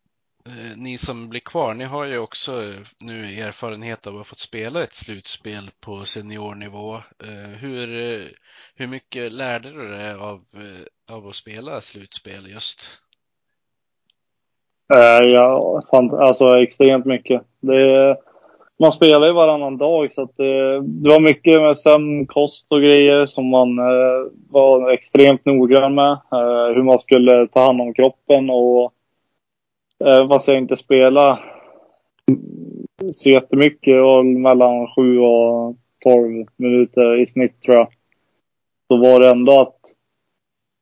eh, 0.46 0.76
ni 0.76 0.98
som 0.98 1.28
blir 1.28 1.40
kvar, 1.40 1.74
ni 1.74 1.84
har 1.84 2.04
ju 2.04 2.18
också 2.18 2.62
eh, 2.62 2.80
nu 3.04 3.40
erfarenhet 3.40 4.06
av 4.06 4.12
att 4.12 4.18
ha 4.18 4.24
fått 4.24 4.38
spela 4.38 4.82
ett 4.82 4.92
slutspel 4.92 5.70
på 5.80 6.04
seniornivå. 6.04 6.94
Eh, 6.94 7.58
hur, 7.58 7.88
hur 8.74 8.86
mycket 8.86 9.32
lärde 9.32 9.70
du 9.70 9.88
dig 9.88 10.12
av, 10.14 10.44
av 11.10 11.26
att 11.26 11.34
spela 11.34 11.80
slutspel 11.80 12.50
just? 12.50 12.88
Ja, 15.24 15.82
alltså 16.12 16.58
extremt 16.58 17.04
mycket. 17.04 17.42
Det 17.60 18.16
man 18.78 18.92
spelar 18.92 19.26
ju 19.26 19.32
varannan 19.32 19.76
dag 19.76 20.12
så 20.12 20.22
att 20.22 20.36
det, 20.36 20.80
det 20.80 21.10
var 21.10 21.20
mycket 21.20 21.60
med 21.60 21.78
sömn, 21.78 22.26
kost 22.26 22.72
och 22.72 22.80
grejer 22.80 23.26
som 23.26 23.46
man 23.46 23.78
eh, 23.78 24.30
var 24.50 24.90
extremt 24.90 25.44
noggrann 25.44 25.94
med. 25.94 26.12
Eh, 26.12 26.74
hur 26.74 26.82
man 26.82 26.98
skulle 26.98 27.48
ta 27.48 27.60
hand 27.60 27.80
om 27.80 27.94
kroppen 27.94 28.50
och 28.50 28.92
eh, 30.04 30.28
fast 30.28 30.48
jag 30.48 30.58
inte 30.58 30.76
spelade 30.76 31.38
så 33.12 33.28
jättemycket, 33.28 34.02
och 34.02 34.26
mellan 34.26 34.86
7 34.96 35.18
och 35.18 35.76
12 36.02 36.46
minuter 36.56 37.20
i 37.20 37.26
snitt 37.26 37.62
tror 37.62 37.76
jag. 37.76 37.88
Så 38.88 38.96
var 38.96 39.20
det 39.20 39.30
ändå 39.30 39.60
att 39.60 39.78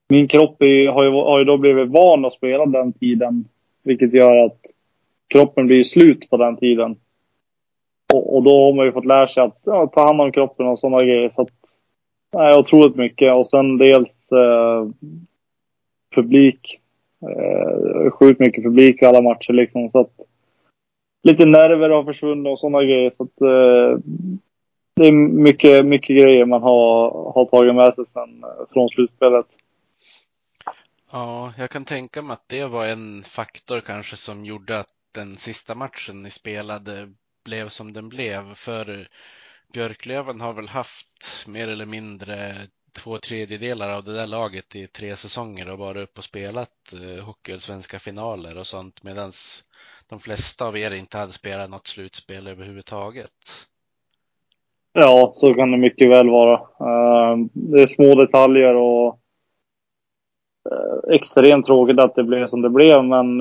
min 0.09 0.29
kropp 0.29 0.63
är, 0.63 0.89
har, 0.89 1.05
ju, 1.05 1.11
har 1.11 1.39
ju 1.39 1.45
då 1.45 1.57
blivit 1.57 1.89
van 1.89 2.25
att 2.25 2.35
spela 2.35 2.67
den 2.67 2.93
tiden. 2.93 3.45
Vilket 3.83 4.15
gör 4.15 4.45
att 4.45 4.61
kroppen 5.29 5.67
blir 5.67 5.85
slut 5.85 6.31
på 6.31 6.37
den 6.37 6.57
tiden. 6.57 6.97
Och, 8.13 8.37
och 8.37 8.43
då 8.43 8.51
har 8.51 8.73
man 8.73 8.87
ju 8.87 8.93
fått 8.93 9.07
lära 9.07 9.29
sig 9.29 9.43
att 9.43 9.61
ja, 9.65 9.87
ta 9.87 10.07
hand 10.07 10.21
om 10.21 10.33
kroppen 10.33 10.67
och 10.67 10.79
sådana 10.79 11.05
grejer. 11.05 11.31
Så 11.31 11.43
att, 11.43 11.55
nej, 12.35 12.59
otroligt 12.59 12.97
mycket. 12.97 13.35
Och 13.35 13.49
sen 13.49 13.79
dels 13.79 14.33
eh, 14.33 14.89
publik. 16.15 16.81
Eh, 17.23 18.11
sjukt 18.11 18.41
mycket 18.41 18.65
publik 18.65 19.03
i 19.03 19.07
alla 19.07 19.23
matcher 19.23 19.53
liksom. 19.53 19.91
Så 19.91 20.01
att, 20.01 20.13
lite 21.23 21.45
nerver 21.45 21.91
har 21.91 22.05
försvunnit 22.05 22.53
och 22.53 22.59
sådana 22.59 22.83
grejer. 22.83 23.11
Så 23.11 23.23
att, 23.23 23.41
eh, 23.41 23.99
det 24.97 25.07
är 25.07 25.13
mycket, 25.13 25.87
mycket 25.87 26.17
grejer 26.17 26.45
man 26.45 26.63
har, 26.63 27.11
har 27.33 27.45
tagit 27.45 27.75
med 27.75 27.95
sig 27.95 28.05
sen 28.07 28.45
eh, 28.45 28.73
från 28.73 28.89
slutspelet. 28.89 29.47
Ja, 31.13 31.53
jag 31.59 31.71
kan 31.71 31.85
tänka 31.85 32.23
mig 32.23 32.33
att 32.33 32.49
det 32.49 32.65
var 32.65 32.87
en 32.87 33.23
faktor 33.23 33.81
kanske 33.81 34.17
som 34.17 34.45
gjorde 34.45 34.79
att 34.79 34.93
den 35.15 35.37
sista 35.37 35.75
matchen 35.75 36.23
ni 36.23 36.31
spelade 36.31 37.09
blev 37.47 37.69
som 37.69 37.93
den 37.93 38.09
blev. 38.09 38.55
För 38.55 39.09
Björklöven 39.73 40.41
har 40.41 40.53
väl 40.53 40.69
haft 40.69 41.45
mer 41.49 41.69
eller 41.69 41.87
mindre 41.87 42.57
två 42.97 43.19
tredjedelar 43.19 43.91
av 43.91 44.05
det 44.05 44.13
där 44.13 44.27
laget 44.27 44.77
i 44.77 44.87
tre 44.87 45.17
säsonger 45.17 45.71
och 45.71 45.79
varit 45.79 46.03
upp 46.03 46.19
och 46.19 46.25
spelat 46.25 46.93
eh, 46.93 47.25
hockey-svenska 47.25 47.99
finaler 47.99 48.59
och 48.59 48.67
sånt 48.67 49.03
medan 49.03 49.33
de 50.09 50.21
flesta 50.21 50.69
av 50.69 50.77
er 50.77 50.95
inte 50.95 51.19
hade 51.19 51.33
spelat 51.33 51.71
något 51.71 51.87
slutspel 51.87 52.47
överhuvudtaget. 52.47 53.33
Ja, 54.93 55.35
så 55.41 55.55
kan 55.55 55.71
det 55.71 55.79
mycket 55.79 56.11
väl 56.11 56.31
vara. 56.31 56.55
Eh, 56.55 57.37
det 57.53 57.83
är 57.83 57.87
små 57.87 58.15
detaljer 58.15 58.75
och 58.75 59.21
eh, 60.71 61.15
extremt 61.17 61.67
tråkigt 61.67 62.01
att 62.01 62.15
det 62.15 62.25
blev 62.25 62.49
som 62.49 62.63
det 62.63 62.71
blev, 62.71 63.05
men 63.05 63.41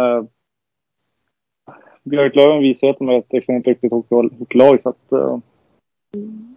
Björklöven 2.06 2.60
visar 2.60 2.90
att 2.90 2.98
de 2.98 3.10
är 3.10 3.20
ett 3.20 3.34
extremt 3.34 3.66
duktigt 3.66 3.92
hockeylag. 3.92 4.82
Så 4.82 4.90
att, 4.90 5.12
uh, 5.14 5.38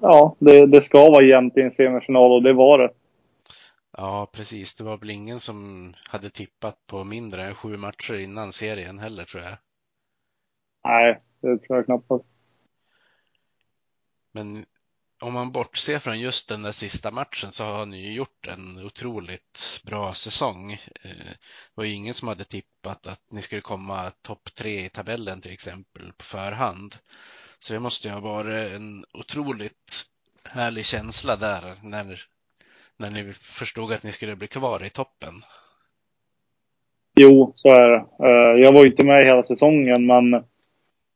ja, 0.01 0.37
det, 0.39 0.67
det 0.67 0.83
ska 0.83 1.11
vara 1.11 1.25
jämnt 1.25 1.57
i 1.57 1.61
en 1.61 1.73
semifinal 1.73 2.33
och 2.33 2.43
det 2.43 2.53
var 2.53 2.79
det. 2.79 2.91
Ja, 3.97 4.31
precis. 4.33 4.75
Det 4.75 4.85
var 4.85 4.97
väl 4.97 5.11
ingen 5.11 5.41
som 5.41 5.93
hade 6.09 6.31
tippat 6.31 6.87
på 6.87 7.05
mindre 7.05 7.45
än 7.45 7.55
sju 7.55 7.77
matcher 7.77 8.15
innan 8.19 8.53
serien 8.53 8.99
heller, 8.99 9.25
tror 9.25 9.43
jag. 9.43 9.57
Nej, 10.85 11.21
det 11.41 11.59
tror 11.59 11.79
jag 11.79 11.85
knappast. 11.85 12.25
Men 14.33 14.65
om 15.21 15.33
man 15.33 15.53
bortser 15.53 15.99
från 15.99 16.21
just 16.21 16.49
den 16.49 16.62
där 16.62 16.73
sista 16.73 17.11
matchen 17.11 17.53
så 17.53 17.64
har 17.64 17.87
ni 17.87 18.07
ju 18.07 18.12
gjort 18.12 18.47
en 18.47 18.79
otroligt 18.87 19.81
bra 19.85 20.14
säsong. 20.14 20.73
Eh, 20.73 21.11
det 21.35 21.75
var 21.75 21.85
ju 21.85 21.93
ingen 21.93 22.14
som 22.14 22.29
hade 22.29 22.45
tippat 22.45 23.07
att 23.07 23.23
ni 23.31 23.43
skulle 23.43 23.61
komma 23.61 24.11
topp 24.23 24.49
tre 24.55 24.85
i 24.85 24.89
tabellen 24.89 25.41
till 25.41 25.53
exempel 25.53 26.12
på 26.12 26.25
förhand. 26.25 26.97
Så 27.59 27.73
det 27.73 27.81
måste 27.81 28.09
ju 28.09 28.14
ha 28.14 28.21
varit 28.21 28.73
en 28.73 29.05
otroligt 29.12 30.05
härlig 30.45 30.87
känsla 30.87 31.37
där 31.37 31.75
när, 31.83 32.21
när 32.97 33.11
ni 33.11 33.33
förstod 33.33 33.93
att 33.93 34.03
ni 34.03 34.12
skulle 34.12 34.37
bli 34.37 34.47
kvar 34.47 34.85
i 34.85 34.91
toppen. 34.91 35.45
Jo, 37.21 37.53
så 37.57 37.69
är 37.69 37.91
det. 37.91 37.97
Eh, 37.97 38.62
jag 38.64 38.73
var 38.73 38.85
ju 38.85 38.91
inte 38.91 39.07
med 39.07 39.27
hela 39.27 39.43
säsongen, 39.43 40.07
men 40.07 40.45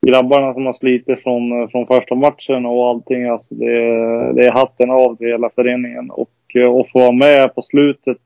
grabbarna 0.06 0.54
som 0.54 0.66
har 0.66 0.72
slitit 0.72 1.22
från, 1.22 1.68
från 1.68 1.86
första 1.86 2.14
matchen 2.14 2.66
och 2.66 2.88
allting. 2.88 3.28
Alltså 3.28 3.54
det, 3.54 3.74
det 4.32 4.46
är 4.46 4.52
hatten 4.52 4.90
av 4.90 5.16
till 5.16 5.26
hela 5.26 5.50
föreningen. 5.50 6.10
Och 6.10 6.32
eh, 6.54 6.70
att 6.70 6.90
få 6.90 6.98
vara 6.98 7.12
med 7.12 7.54
på 7.54 7.62
slutet, 7.62 8.18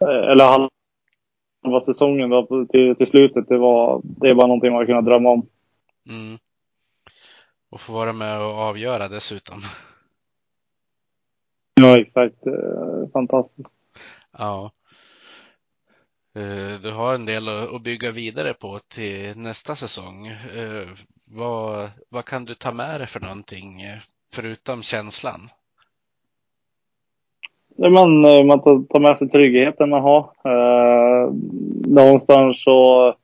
eh, 0.00 0.30
eller 0.30 0.44
halva 0.44 1.80
säsongen 1.80 2.30
då, 2.30 2.66
till, 2.66 2.96
till 2.96 3.06
slutet, 3.06 3.48
det 3.48 3.58
var, 3.58 4.00
det 4.04 4.34
var 4.34 4.46
någonting 4.46 4.72
man 4.72 4.86
kunde 4.86 5.10
drömma 5.10 5.30
om. 5.30 5.46
Mm. 6.08 6.38
Och 7.70 7.80
få 7.80 7.92
vara 7.92 8.12
med 8.12 8.40
och 8.40 8.54
avgöra 8.54 9.08
dessutom. 9.08 9.58
Ja, 11.74 12.00
exakt. 12.00 12.36
Fantastiskt. 13.12 13.68
Ja. 14.38 14.70
Eh, 16.36 16.80
du 16.82 16.92
har 16.92 17.14
en 17.14 17.26
del 17.26 17.48
att 17.48 17.82
bygga 17.82 18.10
vidare 18.10 18.54
på 18.54 18.78
till 18.94 19.38
nästa 19.38 19.74
säsong. 19.74 20.26
Eh, 20.26 20.88
vad, 21.30 21.90
vad 22.08 22.24
kan 22.24 22.44
du 22.44 22.54
ta 22.54 22.72
med 22.72 23.00
dig 23.00 23.06
för 23.06 23.20
någonting 23.20 23.80
eh, 23.80 23.98
förutom 24.34 24.82
känslan? 24.82 25.40
Man, 27.78 28.20
man 28.46 28.60
tar 28.62 29.00
med 29.00 29.18
sig 29.18 29.28
tryggheten 29.28 29.90
man 29.90 30.02
har. 30.02 30.20
Eh, 30.44 31.32
någonstans 31.86 32.62
så, 32.64 33.14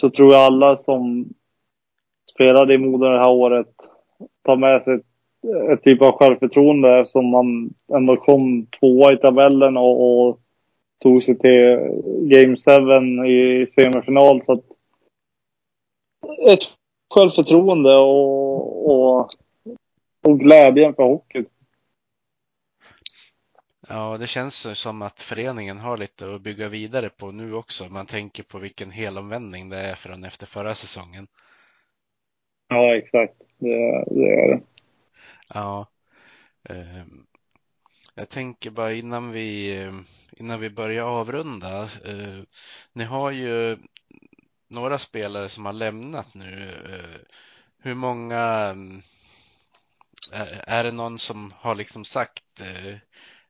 så 0.00 0.10
tror 0.10 0.32
jag 0.32 0.42
alla 0.42 0.76
som 0.76 1.28
spelade 2.34 2.74
i 2.74 2.78
Modo 2.78 3.04
det 3.04 3.18
här 3.18 3.30
året 3.30 3.74
tar 4.44 4.56
med 4.56 4.82
sig 4.82 4.94
ett, 4.94 5.06
ett 5.72 5.82
typ 5.82 6.02
av 6.02 6.12
självförtroende 6.12 7.06
som 7.06 7.30
man 7.30 7.70
ändå 7.94 8.16
kom 8.16 8.66
tvåa 8.66 9.12
i 9.12 9.16
tabellen 9.16 9.76
och, 9.76 10.28
och 10.28 10.40
tog 10.98 11.22
sig 11.22 11.38
till 11.38 11.78
Game 12.22 12.56
7 12.56 13.26
i 13.26 13.66
semifinal. 13.66 14.44
Så 14.44 14.52
att 14.52 14.64
ett 16.50 16.62
självförtroende 17.14 17.96
och, 17.96 18.90
och, 18.90 19.30
och 20.26 20.40
glädjen 20.40 20.94
för 20.94 21.02
hockeyn. 21.02 21.46
Ja, 23.88 24.16
det 24.18 24.26
känns 24.26 24.80
som 24.80 25.02
att 25.02 25.22
föreningen 25.22 25.78
har 25.78 25.96
lite 25.96 26.34
att 26.34 26.40
bygga 26.40 26.68
vidare 26.68 27.08
på 27.08 27.32
nu 27.32 27.54
också. 27.54 27.88
Man 27.88 28.06
tänker 28.06 28.42
på 28.42 28.58
vilken 28.58 28.90
helomvändning 28.90 29.68
det 29.68 29.76
är 29.76 29.94
från 29.94 30.24
efter 30.24 30.46
förra 30.46 30.74
säsongen. 30.74 31.26
Ja, 32.68 32.94
exakt. 32.94 33.34
Det, 33.58 34.04
det 34.06 34.28
är 34.28 34.48
det. 34.48 34.60
Ja. 35.54 35.86
Eh, 36.68 37.04
jag 38.14 38.28
tänker 38.28 38.70
bara 38.70 38.92
innan 38.92 39.32
vi 39.32 39.74
innan 40.40 40.60
vi 40.60 40.70
börjar 40.70 41.04
avrunda. 41.04 41.82
Eh, 41.82 42.42
ni 42.92 43.04
har 43.04 43.30
ju 43.30 43.78
några 44.68 44.98
spelare 44.98 45.48
som 45.48 45.66
har 45.66 45.72
lämnat 45.72 46.34
nu. 46.34 46.72
Eh, 46.88 47.20
hur 47.78 47.94
många 47.94 48.74
eh, 50.34 50.58
är 50.66 50.84
det 50.84 50.92
någon 50.92 51.18
som 51.18 51.52
har 51.56 51.74
liksom 51.74 52.04
sagt 52.04 52.60
eh, 52.60 52.96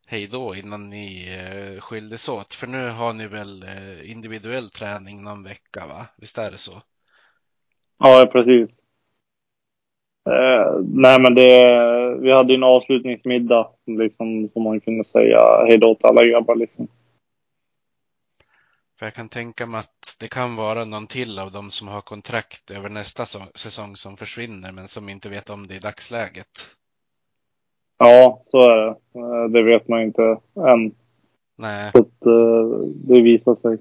hej 0.06 0.26
då 0.26 0.54
innan 0.56 0.90
ni 0.90 1.36
eh, 1.38 1.80
skildes 1.80 2.28
åt? 2.28 2.54
För 2.54 2.66
nu 2.66 2.90
har 2.90 3.12
ni 3.12 3.26
väl 3.26 3.62
eh, 3.62 4.10
individuell 4.10 4.70
träning 4.70 5.22
någon 5.22 5.42
vecka, 5.42 5.86
va? 5.86 6.06
Visst 6.16 6.38
är 6.38 6.50
det 6.50 6.58
så? 6.58 6.82
Ja, 7.98 8.30
precis. 8.32 8.87
Eh, 10.28 10.80
nej, 10.80 11.20
men 11.20 11.34
det, 11.34 12.18
vi 12.20 12.32
hade 12.32 12.52
ju 12.52 12.56
en 12.56 12.62
avslutningsmiddag 12.62 13.68
liksom, 13.86 14.48
som 14.48 14.62
man 14.62 14.80
kunde 14.80 15.04
säga 15.04 15.64
hej 15.68 15.78
då 15.78 15.94
till 15.94 16.06
alla 16.06 16.24
grabbar. 16.24 16.56
Liksom. 16.56 16.88
För 18.98 19.06
jag 19.06 19.14
kan 19.14 19.28
tänka 19.28 19.66
mig 19.66 19.78
att 19.78 20.16
det 20.20 20.28
kan 20.28 20.56
vara 20.56 20.84
någon 20.84 21.06
till 21.06 21.38
av 21.38 21.52
dem 21.52 21.70
som 21.70 21.88
har 21.88 22.00
kontrakt 22.00 22.70
över 22.70 22.88
nästa 22.88 23.24
säsong 23.54 23.96
som 23.96 24.16
försvinner 24.16 24.72
men 24.72 24.88
som 24.88 25.08
inte 25.08 25.28
vet 25.28 25.50
om 25.50 25.66
det 25.66 25.74
i 25.74 25.78
dagsläget. 25.78 26.70
Ja, 27.98 28.42
så 28.46 28.70
är 28.70 28.76
det. 28.76 28.88
Eh, 29.14 29.44
det 29.50 29.62
vet 29.62 29.88
man 29.88 30.02
inte 30.02 30.22
än. 30.56 30.94
Nej. 31.56 31.90
Så 31.92 31.98
att, 31.98 32.26
eh, 32.26 32.88
det 32.94 33.22
visar 33.22 33.54
sig. 33.54 33.78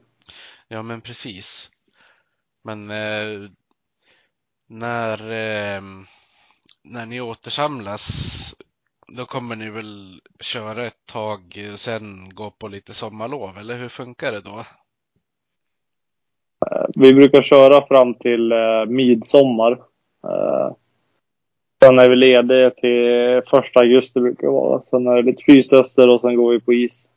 Ja, 0.67 0.81
men 0.81 1.01
precis. 1.01 1.71
Men 2.63 2.91
eh, 2.91 3.49
när 4.67 5.31
eh, 5.31 5.81
när 6.89 7.05
ni 7.05 7.21
återsamlas, 7.21 8.55
då 9.07 9.25
kommer 9.25 9.55
ni 9.55 9.69
väl 9.69 10.21
köra 10.39 10.85
ett 10.85 11.05
tag 11.05 11.41
och 11.73 11.79
sen 11.79 12.29
gå 12.29 12.49
på 12.49 12.67
lite 12.67 12.93
sommarlov, 12.93 13.57
eller 13.57 13.77
hur 13.77 13.89
funkar 13.89 14.31
det 14.31 14.41
då? 14.41 14.63
Eh, 16.71 16.85
vi 16.95 17.13
brukar 17.13 17.41
köra 17.41 17.87
fram 17.87 18.13
till 18.13 18.51
eh, 18.51 18.85
midsommar. 18.87 19.71
Eh, 20.23 20.71
sen 21.83 21.99
är 21.99 22.09
vi 22.09 22.15
lediga 22.15 22.69
till 22.69 23.41
första 23.49 23.79
augusti 23.79 24.19
brukar 24.19 24.47
det 24.47 24.53
vara. 24.53 24.81
Sen 24.81 25.07
är 25.07 25.15
det 25.15 25.21
lite 25.21 25.43
fystester 25.43 26.13
och 26.13 26.21
sen 26.21 26.35
går 26.35 26.51
vi 26.51 26.59
på 26.59 26.73
is. 26.73 27.09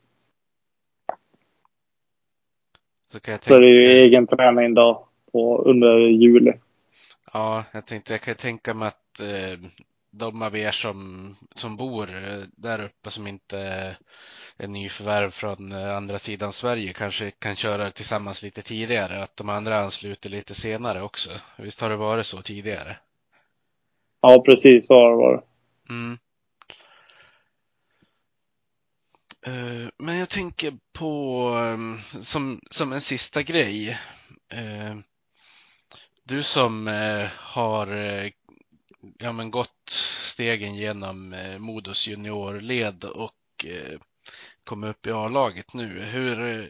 Så, 3.11 3.19
kan 3.19 3.31
jag 3.31 3.41
tänka... 3.41 3.55
så 3.55 3.59
det 3.59 3.67
är 3.67 3.77
ju 3.77 4.01
egen 4.01 4.27
träning 4.27 4.73
då 4.73 5.07
på, 5.31 5.57
under 5.57 5.97
juli. 5.97 6.53
Ja, 7.33 7.63
jag 7.71 7.85
tänkte 7.85 8.13
jag 8.13 8.21
kan 8.21 8.35
tänka 8.35 8.73
mig 8.73 8.87
att 8.87 9.19
eh, 9.19 9.69
de 10.11 10.41
av 10.41 10.55
er 10.57 10.71
som, 10.71 11.35
som 11.55 11.77
bor 11.77 12.15
eh, 12.15 12.43
där 12.57 12.83
uppe 12.83 13.11
som 13.11 13.27
inte 13.27 13.57
är 14.57 14.67
nyförvärv 14.67 15.31
från 15.31 15.71
eh, 15.71 15.97
andra 15.97 16.19
sidan 16.19 16.53
Sverige 16.53 16.93
kanske 16.93 17.31
kan 17.31 17.55
köra 17.55 17.91
tillsammans 17.91 18.43
lite 18.43 18.61
tidigare, 18.61 19.23
att 19.23 19.37
de 19.37 19.49
andra 19.49 19.79
ansluter 19.79 20.29
lite 20.29 20.53
senare 20.53 21.01
också. 21.01 21.29
Visst 21.57 21.81
har 21.81 21.89
det 21.89 21.95
varit 21.95 22.25
så 22.25 22.41
tidigare? 22.41 22.97
Ja, 24.21 24.43
precis 24.45 24.87
så 24.87 24.93
har 24.93 25.11
det 25.11 25.17
varit. 25.17 25.43
Mm. 25.89 26.17
Eh, 29.45 29.89
Men 29.97 30.17
jag 30.17 30.29
tänker 30.29 30.73
på 30.93 31.51
som, 32.21 32.59
som 32.71 32.93
en 32.93 33.01
sista 33.01 33.43
grej. 33.43 33.97
Du 36.31 36.43
som 36.43 36.87
eh, 36.87 37.27
har 37.37 37.91
eh, 37.91 38.31
ja, 39.17 39.31
men 39.31 39.51
gått 39.51 39.89
stegen 40.23 40.75
genom 40.75 41.33
eh, 41.33 41.59
Modos 41.59 42.07
juniorled 42.07 43.03
och 43.03 43.65
eh, 43.65 43.99
kommit 44.63 44.89
upp 44.89 45.07
i 45.07 45.11
A-laget 45.11 45.73
nu. 45.73 45.99
Hur, 45.99 46.41
eh, 46.41 46.65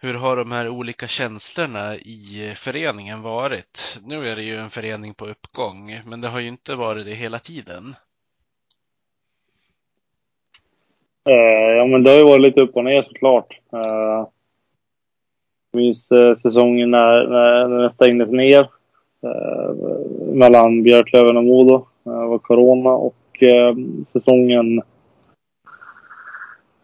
hur 0.00 0.14
har 0.14 0.36
de 0.36 0.52
här 0.52 0.68
olika 0.68 1.08
känslorna 1.08 1.94
i 1.94 2.52
föreningen 2.56 3.22
varit? 3.22 4.00
Nu 4.04 4.28
är 4.28 4.36
det 4.36 4.42
ju 4.42 4.56
en 4.56 4.70
förening 4.70 5.14
på 5.14 5.26
uppgång, 5.26 6.00
men 6.06 6.20
det 6.20 6.28
har 6.28 6.40
ju 6.40 6.48
inte 6.48 6.74
varit 6.74 7.06
det 7.06 7.14
hela 7.14 7.38
tiden. 7.38 7.94
Eh, 11.28 11.76
ja, 11.76 11.86
men 11.86 12.02
det 12.02 12.10
har 12.10 12.18
ju 12.18 12.24
varit 12.24 12.42
lite 12.42 12.62
upp 12.62 12.76
och 12.76 12.84
ner 12.84 13.02
såklart. 13.02 13.60
Eh, 13.72 14.28
Eh, 15.76 15.82
minns 15.82 16.10
eh, 16.10 16.34
säsongen 16.34 16.90
när, 16.90 17.28
när, 17.28 17.68
när 17.68 17.78
den 17.78 17.90
stängdes 17.90 18.30
ner 18.30 18.60
eh, 19.22 19.74
mellan 20.32 20.82
Björklöven 20.82 21.36
och 21.36 21.44
Modo. 21.44 21.74
Eh, 22.06 22.20
det 22.20 22.26
var 22.26 22.38
corona 22.38 22.90
och 22.90 23.42
eh, 23.42 23.74
säsongen... 24.12 24.82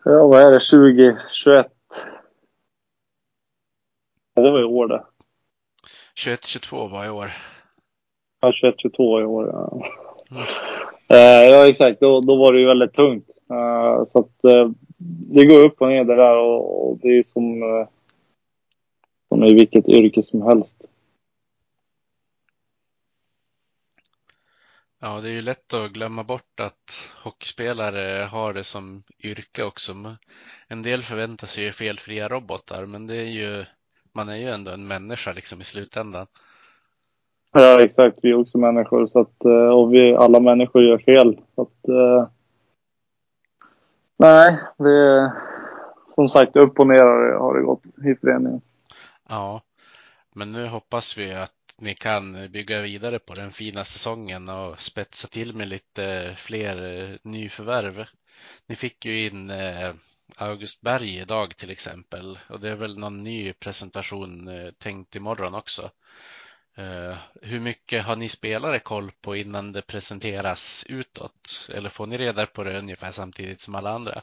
Ja, 0.04 0.26
vad 0.26 0.40
är 0.40 0.50
det? 0.50 0.60
2021? 0.60 1.66
Ja, 4.34 4.42
det 4.42 4.50
var 4.50 4.60
i 4.60 4.64
år 4.64 4.88
det. 4.88 5.04
21-22 6.26 6.90
var 6.90 7.06
i 7.06 7.10
år. 7.10 7.30
Ja, 8.40 8.52
21, 8.52 8.74
22 8.78 9.20
i 9.20 9.24
år. 9.24 9.46
Ja, 9.52 9.82
Mm. 10.30 10.44
Eh, 11.08 11.50
ja 11.50 11.68
exakt. 11.68 12.00
Då, 12.00 12.20
då 12.20 12.36
var 12.36 12.52
det 12.52 12.60
ju 12.60 12.66
väldigt 12.66 12.92
tungt. 12.92 13.26
Eh, 13.50 14.04
så 14.04 14.18
att 14.18 14.44
eh, 14.44 14.70
det 15.34 15.44
går 15.44 15.66
upp 15.66 15.82
och 15.82 15.88
ner 15.88 16.04
det 16.04 16.16
där 16.16 16.36
och, 16.36 16.98
det 17.02 17.08
är 17.08 17.22
som, 17.22 17.62
eh, 17.62 17.88
som 19.32 19.44
i 19.44 19.54
vilket 19.54 19.88
yrke 19.88 20.22
som 20.22 20.42
helst. 20.42 20.76
Ja, 25.00 25.20
det 25.20 25.28
är 25.28 25.34
ju 25.34 25.42
lätt 25.42 25.74
att 25.74 25.92
glömma 25.92 26.24
bort 26.24 26.60
att 26.60 27.14
hockeyspelare 27.24 28.24
har 28.24 28.52
det 28.52 28.64
som 28.64 29.02
yrke 29.24 29.64
också. 29.64 29.92
En 30.68 30.82
del 30.82 31.02
förväntar 31.02 31.46
sig 31.46 31.64
ju 31.64 31.72
felfria 31.72 32.28
robotar, 32.28 32.86
men 32.86 33.06
det 33.06 33.16
är 33.16 33.30
ju, 33.30 33.64
man 34.12 34.28
är 34.28 34.36
ju 34.36 34.48
ändå 34.48 34.70
en 34.70 34.86
människa 34.86 35.32
liksom 35.32 35.60
i 35.60 35.64
slutändan. 35.64 36.26
Ja 37.52 37.82
exakt. 37.82 38.18
Vi 38.22 38.30
är 38.30 38.40
också 38.40 38.58
människor 38.58 39.06
så 39.06 39.20
att, 39.20 39.44
eh, 39.44 39.68
och 39.68 39.94
vi, 39.94 40.14
alla 40.14 40.40
människor 40.40 40.82
gör 40.82 40.98
fel. 40.98 41.40
Så 41.54 41.62
att, 41.62 41.88
eh, 41.88 42.28
nej, 44.18 44.58
det 44.78 45.32
som 46.14 46.28
sagt 46.28 46.56
upp 46.56 46.80
och 46.80 46.86
ner 46.86 47.38
har 47.38 47.54
det 47.54 47.64
gått 47.64 47.86
i 47.86 48.14
föreningen. 48.20 48.60
Ja, 49.28 49.62
men 50.34 50.52
nu 50.52 50.66
hoppas 50.66 51.18
vi 51.18 51.32
att 51.32 51.52
ni 51.78 51.94
kan 51.94 52.52
bygga 52.52 52.82
vidare 52.82 53.18
på 53.18 53.34
den 53.34 53.52
fina 53.52 53.84
säsongen 53.84 54.48
och 54.48 54.82
spetsa 54.82 55.28
till 55.28 55.54
med 55.54 55.68
lite 55.68 56.34
fler 56.38 57.00
eh, 57.00 57.16
nyförvärv. 57.22 58.04
Ni 58.66 58.76
fick 58.76 59.06
ju 59.06 59.26
in 59.26 59.50
eh, 59.50 59.94
August 60.36 60.80
Berg 60.80 61.18
idag 61.18 61.56
till 61.56 61.70
exempel 61.70 62.38
och 62.48 62.60
det 62.60 62.70
är 62.70 62.76
väl 62.76 62.98
någon 62.98 63.24
ny 63.24 63.52
presentation 63.52 64.48
eh, 64.48 64.70
tänkt 64.70 65.16
imorgon 65.16 65.54
också. 65.54 65.90
Hur 67.42 67.60
mycket 67.60 68.04
har 68.04 68.16
ni 68.16 68.28
spelare 68.28 68.78
koll 68.78 69.10
på 69.20 69.36
innan 69.36 69.72
det 69.72 69.82
presenteras 69.82 70.86
utåt? 70.88 71.68
Eller 71.74 71.88
får 71.88 72.06
ni 72.06 72.18
reda 72.18 72.46
på 72.46 72.64
det 72.64 72.78
ungefär 72.78 73.10
samtidigt 73.10 73.60
som 73.60 73.74
alla 73.74 73.90
andra? 73.90 74.22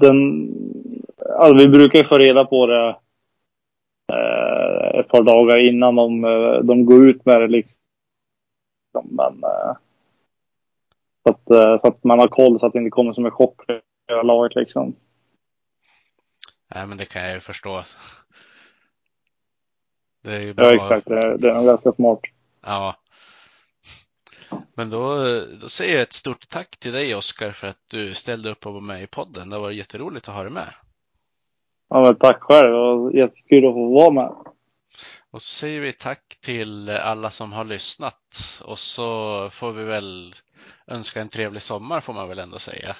Den, 0.00 0.48
alltså 1.28 1.54
vi 1.54 1.68
brukar 1.68 1.98
ju 1.98 2.04
få 2.04 2.18
reda 2.18 2.44
på 2.44 2.66
det 2.66 2.96
eh, 4.12 5.00
ett 5.00 5.08
par 5.08 5.22
dagar 5.22 5.68
innan 5.68 5.94
de, 5.94 6.24
eh, 6.24 6.58
de 6.58 6.84
går 6.84 7.08
ut 7.08 7.24
med 7.24 7.40
det. 7.40 7.48
Liksom. 7.48 7.78
Men, 9.02 9.44
eh, 9.44 9.76
så, 11.22 11.30
att, 11.30 11.50
eh, 11.50 11.80
så 11.80 11.88
att 11.88 12.04
man 12.04 12.18
har 12.18 12.28
koll 12.28 12.60
så 12.60 12.66
att 12.66 12.72
det 12.72 12.78
inte 12.78 12.90
kommer 12.90 13.12
som 13.12 13.24
en 13.24 13.30
chock 13.30 13.64
för 13.66 13.82
hela 14.08 14.22
laget. 14.22 14.54
Liksom. 14.54 14.96
Nej, 16.74 16.86
men 16.86 16.98
det 16.98 17.04
kan 17.04 17.22
jag 17.22 17.34
ju 17.34 17.40
förstå. 17.40 17.84
Det 20.22 20.34
är 20.34 20.40
ju 20.40 20.54
bra. 20.54 20.66
Ja, 20.66 20.74
exakt. 20.74 21.06
Det, 21.08 21.36
det 21.36 21.50
är 21.50 21.54
nog 21.54 21.66
ganska 21.66 21.92
smart. 21.92 22.20
Ja. 22.62 22.96
Men 24.74 24.90
då, 24.90 25.16
då 25.60 25.68
säger 25.68 25.92
jag 25.92 26.02
ett 26.02 26.12
stort 26.12 26.48
tack 26.48 26.76
till 26.76 26.92
dig 26.92 27.14
Oskar 27.14 27.52
för 27.52 27.66
att 27.66 27.88
du 27.90 28.14
ställde 28.14 28.50
upp 28.50 28.66
och 28.66 28.74
var 28.74 28.80
med 28.80 29.02
i 29.02 29.06
podden. 29.06 29.50
Det 29.50 29.58
var 29.58 29.70
jätteroligt 29.70 30.28
att 30.28 30.34
ha 30.34 30.42
dig 30.42 30.52
med. 30.52 30.68
Ja, 31.94 32.02
men 32.02 32.16
tack 32.16 32.42
själv. 32.42 32.70
Det 32.70 32.78
var 32.78 33.10
jättekul 33.10 33.66
att 33.66 33.74
få 33.74 33.94
vara 33.94 34.10
med. 34.10 34.32
Och 35.30 35.42
så 35.42 35.54
säger 35.54 35.80
vi 35.80 35.92
tack 35.92 36.38
till 36.40 36.90
alla 36.90 37.30
som 37.30 37.52
har 37.52 37.64
lyssnat 37.64 38.62
och 38.64 38.78
så 38.78 39.04
får 39.50 39.72
vi 39.72 39.84
väl 39.84 40.34
önska 40.86 41.20
en 41.20 41.28
trevlig 41.28 41.62
sommar 41.62 42.00
får 42.00 42.12
man 42.12 42.28
väl 42.28 42.38
ändå 42.38 42.58
säga. 42.58 42.96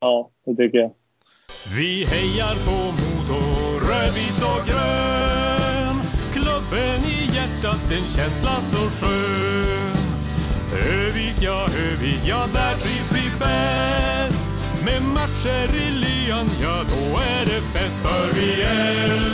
Ja, 0.00 0.30
det 0.46 0.56
tycker 0.56 0.78
jag. 0.78 0.94
Vi 1.76 2.04
hejar 2.04 2.54
på 2.66 2.78
Modo, 3.00 3.40
rödvit 3.88 4.40
och 4.52 4.62
grön. 4.68 5.96
Klubben 6.32 7.00
i 7.14 7.18
hjärtat, 7.36 7.92
en 7.92 8.08
känsla 8.16 8.54
så 8.72 8.82
skön. 8.98 9.96
Övik, 11.00 11.36
ja, 11.40 11.66
Övik, 11.86 12.22
ja, 12.28 12.46
där 12.52 12.74
trivs 12.82 13.12
vi 13.12 13.38
bäst. 13.38 14.46
Med 14.84 15.02
matcher 15.02 15.68
i 15.86 15.89
lyan, 18.40 19.29